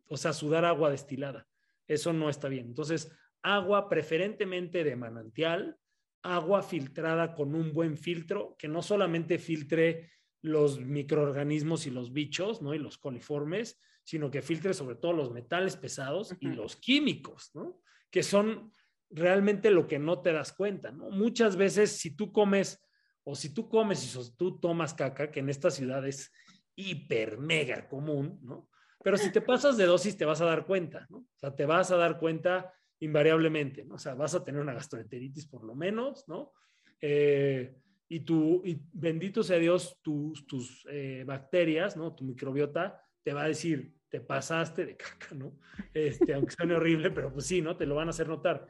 o 0.07 0.17
sea, 0.17 0.33
sudar 0.33 0.65
agua 0.65 0.91
destilada. 0.91 1.47
Eso 1.87 2.13
no 2.13 2.29
está 2.29 2.47
bien. 2.47 2.67
Entonces, 2.67 3.11
agua 3.41 3.89
preferentemente 3.89 4.83
de 4.83 4.95
manantial, 4.95 5.77
agua 6.21 6.61
filtrada 6.61 7.33
con 7.33 7.55
un 7.55 7.73
buen 7.73 7.97
filtro, 7.97 8.55
que 8.57 8.67
no 8.67 8.81
solamente 8.81 9.39
filtre 9.39 10.11
los 10.41 10.79
microorganismos 10.79 11.87
y 11.87 11.91
los 11.91 12.13
bichos, 12.13 12.61
¿no? 12.61 12.73
Y 12.73 12.79
los 12.79 12.97
coliformes, 12.97 13.79
sino 14.08 14.32
que 14.32 14.41
filtre 14.41 14.74
sobre 14.74 14.95
todo 14.95 15.12
los 15.12 15.34
metales 15.34 15.76
pesados 15.76 16.34
y 16.39 16.47
los 16.47 16.78
químicos, 16.78 17.51
¿no? 17.53 17.82
Que 18.10 18.24
son 18.24 18.72
realmente 19.10 19.70
lo 19.70 19.86
que 19.86 19.99
no 19.99 20.22
te 20.22 20.32
das 20.32 20.53
cuenta, 20.53 20.93
¿no? 20.93 21.10
Muchas 21.10 21.58
veces 21.58 21.91
si 21.99 22.16
tú 22.16 22.32
comes 22.32 22.82
o 23.26 23.36
si 23.36 23.53
tú 23.53 23.68
comes 23.68 24.01
y 24.05 24.08
si 24.08 24.38
tú 24.38 24.62
tomas 24.62 24.93
caca, 24.93 25.30
que 25.30 25.41
en 25.41 25.49
esta 25.49 25.70
ciudad 25.70 26.08
es 26.08 26.32
hiper 26.74 27.38
mega 27.38 27.89
común, 27.89 28.39
¿no? 28.43 28.70
Pero 29.03 29.18
si 29.18 29.30
te 29.30 29.41
pasas 29.41 29.76
de 29.76 29.86
dosis 29.86 30.16
te 30.16 30.24
vas 30.24 30.39
a 30.39 30.45
dar 30.45 30.66
cuenta, 30.66 31.05
¿no? 31.10 31.18
O 31.18 31.36
sea, 31.36 31.53
te 31.53 31.66
vas 31.66 31.91
a 31.91 31.97
dar 31.97 32.18
cuenta 32.18 32.74
invariablemente, 33.01 33.84
¿no? 33.84 33.95
O 33.95 33.99
sea, 33.99 34.14
vas 34.14 34.36
a 34.36 34.45
tener 34.45 34.62
una 34.62 34.74
gastroenteritis 34.74 35.47
por 35.47 35.66
lo 35.66 35.76
menos, 35.76 36.26
¿no? 36.30 36.53
Eh, 37.01 37.76
y, 38.08 38.22
tu, 38.22 38.62
y 38.64 38.82
bendito 38.93 39.43
sea 39.43 39.58
Dios, 39.58 39.99
tus, 40.01 40.47
tus 40.47 40.88
eh, 40.89 41.26
bacterias, 41.28 41.97
¿no? 41.97 42.16
Tu 42.16 42.24
microbiota 42.24 43.03
te 43.22 43.34
va 43.34 43.43
a 43.43 43.49
decir, 43.49 43.96
te 44.10 44.20
pasaste 44.20 44.86
de 44.86 44.95
caca, 44.95 45.36
¿no? 45.36 45.51
Este, 45.93 46.34
aunque 46.34 46.51
suene 46.51 46.76
horrible, 46.76 47.12
pero 47.12 47.32
pues 47.32 47.45
sí, 47.45 47.62
¿no? 47.62 47.76
Te 47.76 47.86
lo 47.86 47.95
van 47.95 48.08
a 48.08 48.12
hacer 48.12 48.28
notar. 48.28 48.68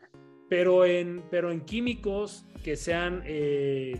Pero 0.49 0.85
en, 0.85 1.23
pero 1.29 1.51
en 1.51 1.61
químicos 1.61 2.45
que 2.63 2.75
sean 2.75 3.21
eh, 3.25 3.99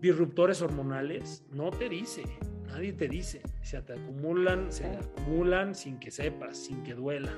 disruptores 0.00 0.62
hormonales, 0.62 1.44
no 1.50 1.70
te 1.70 1.88
dice, 1.88 2.22
nadie 2.66 2.92
te 2.92 3.08
dice. 3.08 3.42
Se 3.62 3.80
te 3.82 3.94
acumulan, 3.94 4.72
se 4.72 4.86
acumulan 4.86 5.74
sin 5.74 5.98
que 5.98 6.10
sepas, 6.10 6.56
sin 6.56 6.82
que 6.82 6.94
duela, 6.94 7.32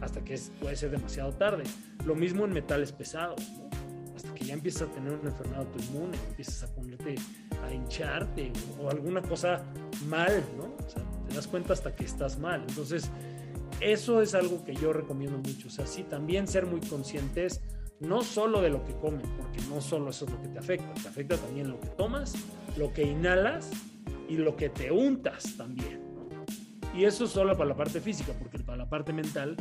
hasta 0.00 0.22
que 0.24 0.38
puede 0.60 0.76
ser 0.76 0.90
demasiado 0.90 1.32
tarde. 1.32 1.64
Lo 2.04 2.14
mismo 2.14 2.44
en 2.44 2.52
metales 2.52 2.92
pesados, 2.92 3.40
hasta 4.16 4.32
que 4.34 4.44
ya 4.44 4.54
empiezas 4.54 4.88
a 4.88 4.92
tener 4.92 5.12
una 5.12 5.30
enfermedad 5.30 5.60
autoinmune, 5.60 6.16
empiezas 6.28 6.62
a 6.62 6.74
ponerte 6.74 7.16
a 7.62 7.72
hincharte 7.72 8.52
o, 8.78 8.90
alguna 8.90 9.22
cosa 9.22 9.64
mal, 10.08 10.42
¿no? 10.56 10.74
O 10.84 10.88
sea, 10.88 11.02
te 11.30 11.36
das 11.36 11.46
cuenta 11.46 11.72
hasta 11.72 11.94
que 11.94 12.04
estás 12.04 12.38
mal. 12.38 12.64
Entonces, 12.68 13.10
eso 13.80 14.20
es 14.20 14.34
algo 14.34 14.64
que 14.64 14.74
yo 14.74 14.92
recomiendo 14.92 15.38
mucho. 15.38 15.68
O 15.68 15.70
sea, 15.70 15.86
sí, 15.86 16.02
también 16.02 16.46
ser 16.46 16.66
muy 16.66 16.80
conscientes, 16.80 17.62
no 18.00 18.22
solo 18.22 18.60
de 18.60 18.70
lo 18.70 18.84
que 18.84 18.94
comen, 18.94 19.22
porque 19.38 19.60
no 19.68 19.80
solo 19.80 20.10
eso 20.10 20.26
es 20.26 20.32
lo 20.32 20.42
que 20.42 20.48
te 20.48 20.58
afecta, 20.58 20.92
te 20.94 21.08
afecta 21.08 21.36
también 21.36 21.70
lo 21.70 21.80
que 21.80 21.88
tomas, 21.88 22.34
lo 22.76 22.92
que 22.92 23.02
inhalas 23.02 23.70
y 24.28 24.36
lo 24.36 24.56
que 24.56 24.68
te 24.68 24.90
untas 24.90 25.56
también. 25.56 26.00
Y 26.94 27.04
eso 27.04 27.24
es 27.24 27.30
solo 27.30 27.56
para 27.56 27.70
la 27.70 27.76
parte 27.76 28.00
física, 28.00 28.32
porque 28.38 28.58
para 28.58 28.78
la 28.78 28.88
parte 28.88 29.12
mental, 29.12 29.56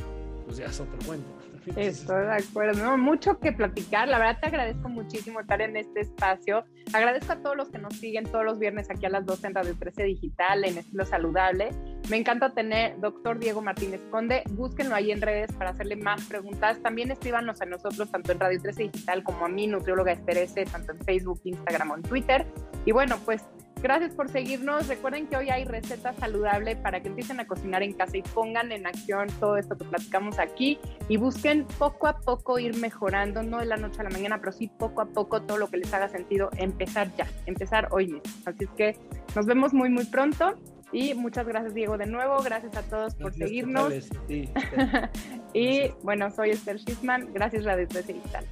pues 0.49 0.57
ya 0.57 0.65
es 0.65 0.79
otro 0.79 0.97
cuento. 1.05 1.29
Estoy 1.75 2.25
de 2.25 2.33
acuerdo, 2.33 2.83
no, 2.83 2.97
mucho 2.97 3.39
que 3.39 3.51
platicar. 3.51 4.07
La 4.07 4.17
verdad 4.17 4.39
te 4.41 4.47
agradezco 4.47 4.89
muchísimo 4.89 5.39
estar 5.41 5.61
en 5.61 5.77
este 5.77 6.01
espacio. 6.01 6.65
Agradezco 6.91 7.33
a 7.33 7.35
todos 7.35 7.55
los 7.55 7.69
que 7.69 7.77
nos 7.77 7.93
siguen 7.97 8.23
todos 8.23 8.43
los 8.43 8.57
viernes 8.57 8.89
aquí 8.89 9.05
a 9.05 9.09
las 9.09 9.27
12 9.27 9.45
en 9.45 9.53
Radio 9.53 9.75
13 9.77 10.03
Digital, 10.05 10.65
en 10.65 10.79
Estilo 10.79 11.05
Saludable. 11.05 11.69
Me 12.09 12.17
encanta 12.17 12.51
tener 12.51 12.99
doctor 12.99 13.37
Diego 13.37 13.61
Martínez 13.61 14.01
Conde. 14.09 14.41
Búsquenlo 14.49 14.95
ahí 14.95 15.11
en 15.11 15.21
redes 15.21 15.51
para 15.51 15.69
hacerle 15.69 15.97
más 15.97 16.23
preguntas. 16.23 16.81
También 16.81 17.11
escríbanos 17.11 17.61
a 17.61 17.65
nosotros, 17.65 18.09
tanto 18.09 18.31
en 18.31 18.39
Radio 18.39 18.59
13 18.59 18.83
Digital 18.91 19.23
como 19.23 19.45
a 19.45 19.49
mí, 19.49 19.67
nutrióloga 19.67 20.13
Esterese, 20.13 20.65
tanto 20.65 20.93
en 20.93 20.99
Facebook, 21.01 21.41
Instagram 21.43 21.91
o 21.91 21.95
en 21.97 22.01
Twitter. 22.01 22.47
Y 22.85 22.91
bueno, 22.91 23.19
pues 23.23 23.43
Gracias 23.81 24.13
por 24.13 24.29
seguirnos. 24.29 24.87
Recuerden 24.87 25.27
que 25.27 25.37
hoy 25.37 25.49
hay 25.49 25.63
receta 25.63 26.13
saludable 26.13 26.75
para 26.75 27.01
que 27.01 27.07
empiecen 27.07 27.39
a 27.39 27.47
cocinar 27.47 27.81
en 27.81 27.93
casa 27.93 28.17
y 28.17 28.21
pongan 28.21 28.73
en 28.73 28.85
acción 28.85 29.27
todo 29.39 29.55
esto 29.55 29.77
que 29.77 29.85
platicamos 29.85 30.37
aquí 30.37 30.77
y 31.07 31.15
busquen 31.15 31.65
poco 31.77 32.07
a 32.07 32.19
poco 32.19 32.59
ir 32.59 32.75
mejorando, 32.75 33.41
no 33.41 33.59
de 33.59 33.65
la 33.65 33.77
noche 33.77 34.01
a 34.01 34.03
la 34.03 34.09
mañana, 34.09 34.39
pero 34.39 34.51
sí 34.51 34.69
poco 34.77 35.01
a 35.01 35.05
poco 35.05 35.43
todo 35.43 35.57
lo 35.57 35.69
que 35.69 35.77
les 35.77 35.93
haga 35.93 36.09
sentido, 36.09 36.49
empezar 36.57 37.09
ya, 37.15 37.27
empezar 37.45 37.87
hoy 37.91 38.07
mismo. 38.07 38.21
Así 38.45 38.65
es 38.65 38.69
que 38.71 38.97
nos 39.35 39.45
vemos 39.45 39.73
muy, 39.73 39.89
muy 39.89 40.05
pronto. 40.05 40.55
Y 40.91 41.13
muchas 41.13 41.47
gracias, 41.47 41.73
Diego, 41.73 41.97
de 41.97 42.07
nuevo. 42.07 42.41
Gracias 42.41 42.75
a 42.75 42.81
todos 42.81 43.15
por 43.15 43.33
seguirnos. 43.33 43.93
y 45.53 45.87
bueno, 46.03 46.31
soy 46.31 46.49
Esther 46.49 46.79
Schiffman. 46.79 47.31
Gracias, 47.31 47.63
Radio 47.63 47.87
13 47.87 48.13
Digital. 48.13 48.45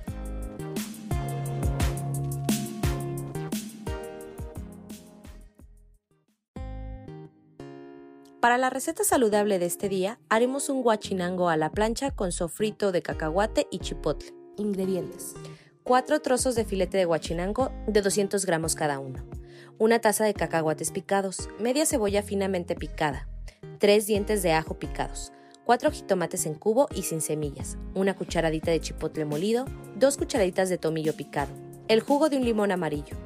Para 8.39 8.59
la 8.59 8.69
receta 8.69 9.03
saludable 9.03 9.57
de 9.57 9.65
este 9.65 9.89
día, 9.89 10.19
haremos 10.29 10.69
un 10.69 10.83
guachinango 10.83 11.49
a 11.49 11.57
la 11.57 11.71
plancha 11.71 12.11
con 12.11 12.31
sofrito 12.31 12.91
de 12.91 13.01
cacahuate 13.01 13.67
y 13.71 13.79
chipotle. 13.79 14.31
Ingredientes. 14.57 15.33
4 15.83 16.21
trozos 16.21 16.53
de 16.53 16.63
filete 16.63 16.99
de 16.99 17.05
guachinango 17.05 17.71
de 17.87 17.99
200 18.03 18.45
gramos 18.45 18.75
cada 18.75 18.99
uno. 18.99 19.25
Una 19.79 19.99
taza 19.99 20.23
de 20.23 20.35
cacahuates 20.35 20.91
picados, 20.91 21.49
media 21.59 21.87
cebolla 21.87 22.21
finamente 22.21 22.75
picada, 22.75 23.27
3 23.79 24.05
dientes 24.05 24.43
de 24.43 24.53
ajo 24.53 24.77
picados, 24.77 25.31
4 25.65 25.89
jitomates 25.89 26.45
en 26.45 26.53
cubo 26.53 26.87
y 26.93 27.03
sin 27.03 27.21
semillas, 27.21 27.77
una 27.95 28.15
cucharadita 28.15 28.69
de 28.69 28.81
chipotle 28.81 29.25
molido, 29.25 29.65
2 29.95 30.15
cucharaditas 30.17 30.69
de 30.69 30.77
tomillo 30.77 31.15
picado, 31.15 31.51
el 31.87 32.01
jugo 32.01 32.29
de 32.29 32.37
un 32.37 32.45
limón 32.45 32.71
amarillo, 32.71 33.17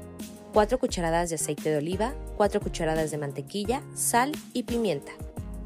4 0.53 0.79
cucharadas 0.79 1.29
de 1.29 1.35
aceite 1.35 1.69
de 1.69 1.77
oliva, 1.77 2.13
4 2.35 2.59
cucharadas 2.59 3.09
de 3.11 3.17
mantequilla, 3.17 3.81
sal 3.95 4.33
y 4.53 4.63
pimienta. 4.63 5.13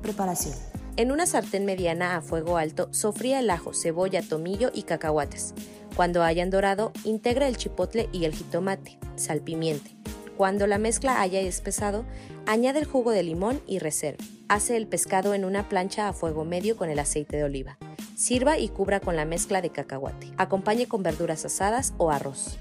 Preparación. 0.02 0.54
En 0.96 1.12
una 1.12 1.26
sartén 1.26 1.66
mediana 1.66 2.16
a 2.16 2.22
fuego 2.22 2.58
alto, 2.58 2.88
sofría 2.92 3.40
el 3.40 3.50
ajo, 3.50 3.74
cebolla, 3.74 4.22
tomillo 4.22 4.70
y 4.74 4.84
cacahuates. 4.84 5.54
Cuando 5.96 6.24
hayan 6.24 6.52
dorado, 6.52 6.92
integra 7.04 7.48
el 7.48 7.58
chipotle 7.58 8.10
y 8.12 8.26
el 8.26 8.34
jitomate, 8.34 9.00
salpimiente. 9.16 9.92
Cuando 10.38 10.68
la 10.68 10.78
mezcla 10.78 11.22
haya 11.22 11.40
espesado, 11.40 12.06
añade 12.46 12.80
el 12.80 12.86
jugo 12.86 13.12
de 13.12 13.24
limón 13.24 13.62
y 13.66 13.80
reserva. 13.80 14.24
Hace 14.50 14.78
el 14.78 14.88
pescado 14.88 15.34
en 15.34 15.46
una 15.46 15.68
plancha 15.68 16.08
a 16.08 16.14
fuego 16.14 16.46
medio 16.46 16.78
con 16.78 16.90
el 16.90 17.00
aceite 17.00 17.38
de 17.38 17.46
oliva. 17.46 17.78
Sirva 18.16 18.60
y 18.60 18.70
cubra 18.70 19.00
con 19.00 19.16
la 19.16 19.26
mezcla 19.26 19.62
de 19.62 19.72
cacahuate. 19.72 20.32
Acompañe 20.38 20.88
con 20.88 21.02
verduras 21.02 21.44
asadas 21.46 21.94
o 21.98 22.12
arroz. 22.12 22.60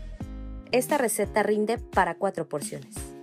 Esta 0.75 0.99
receta 0.99 1.45
rinde 1.45 1.79
para 1.79 2.17
cuatro 2.17 2.49
porciones. 2.49 3.14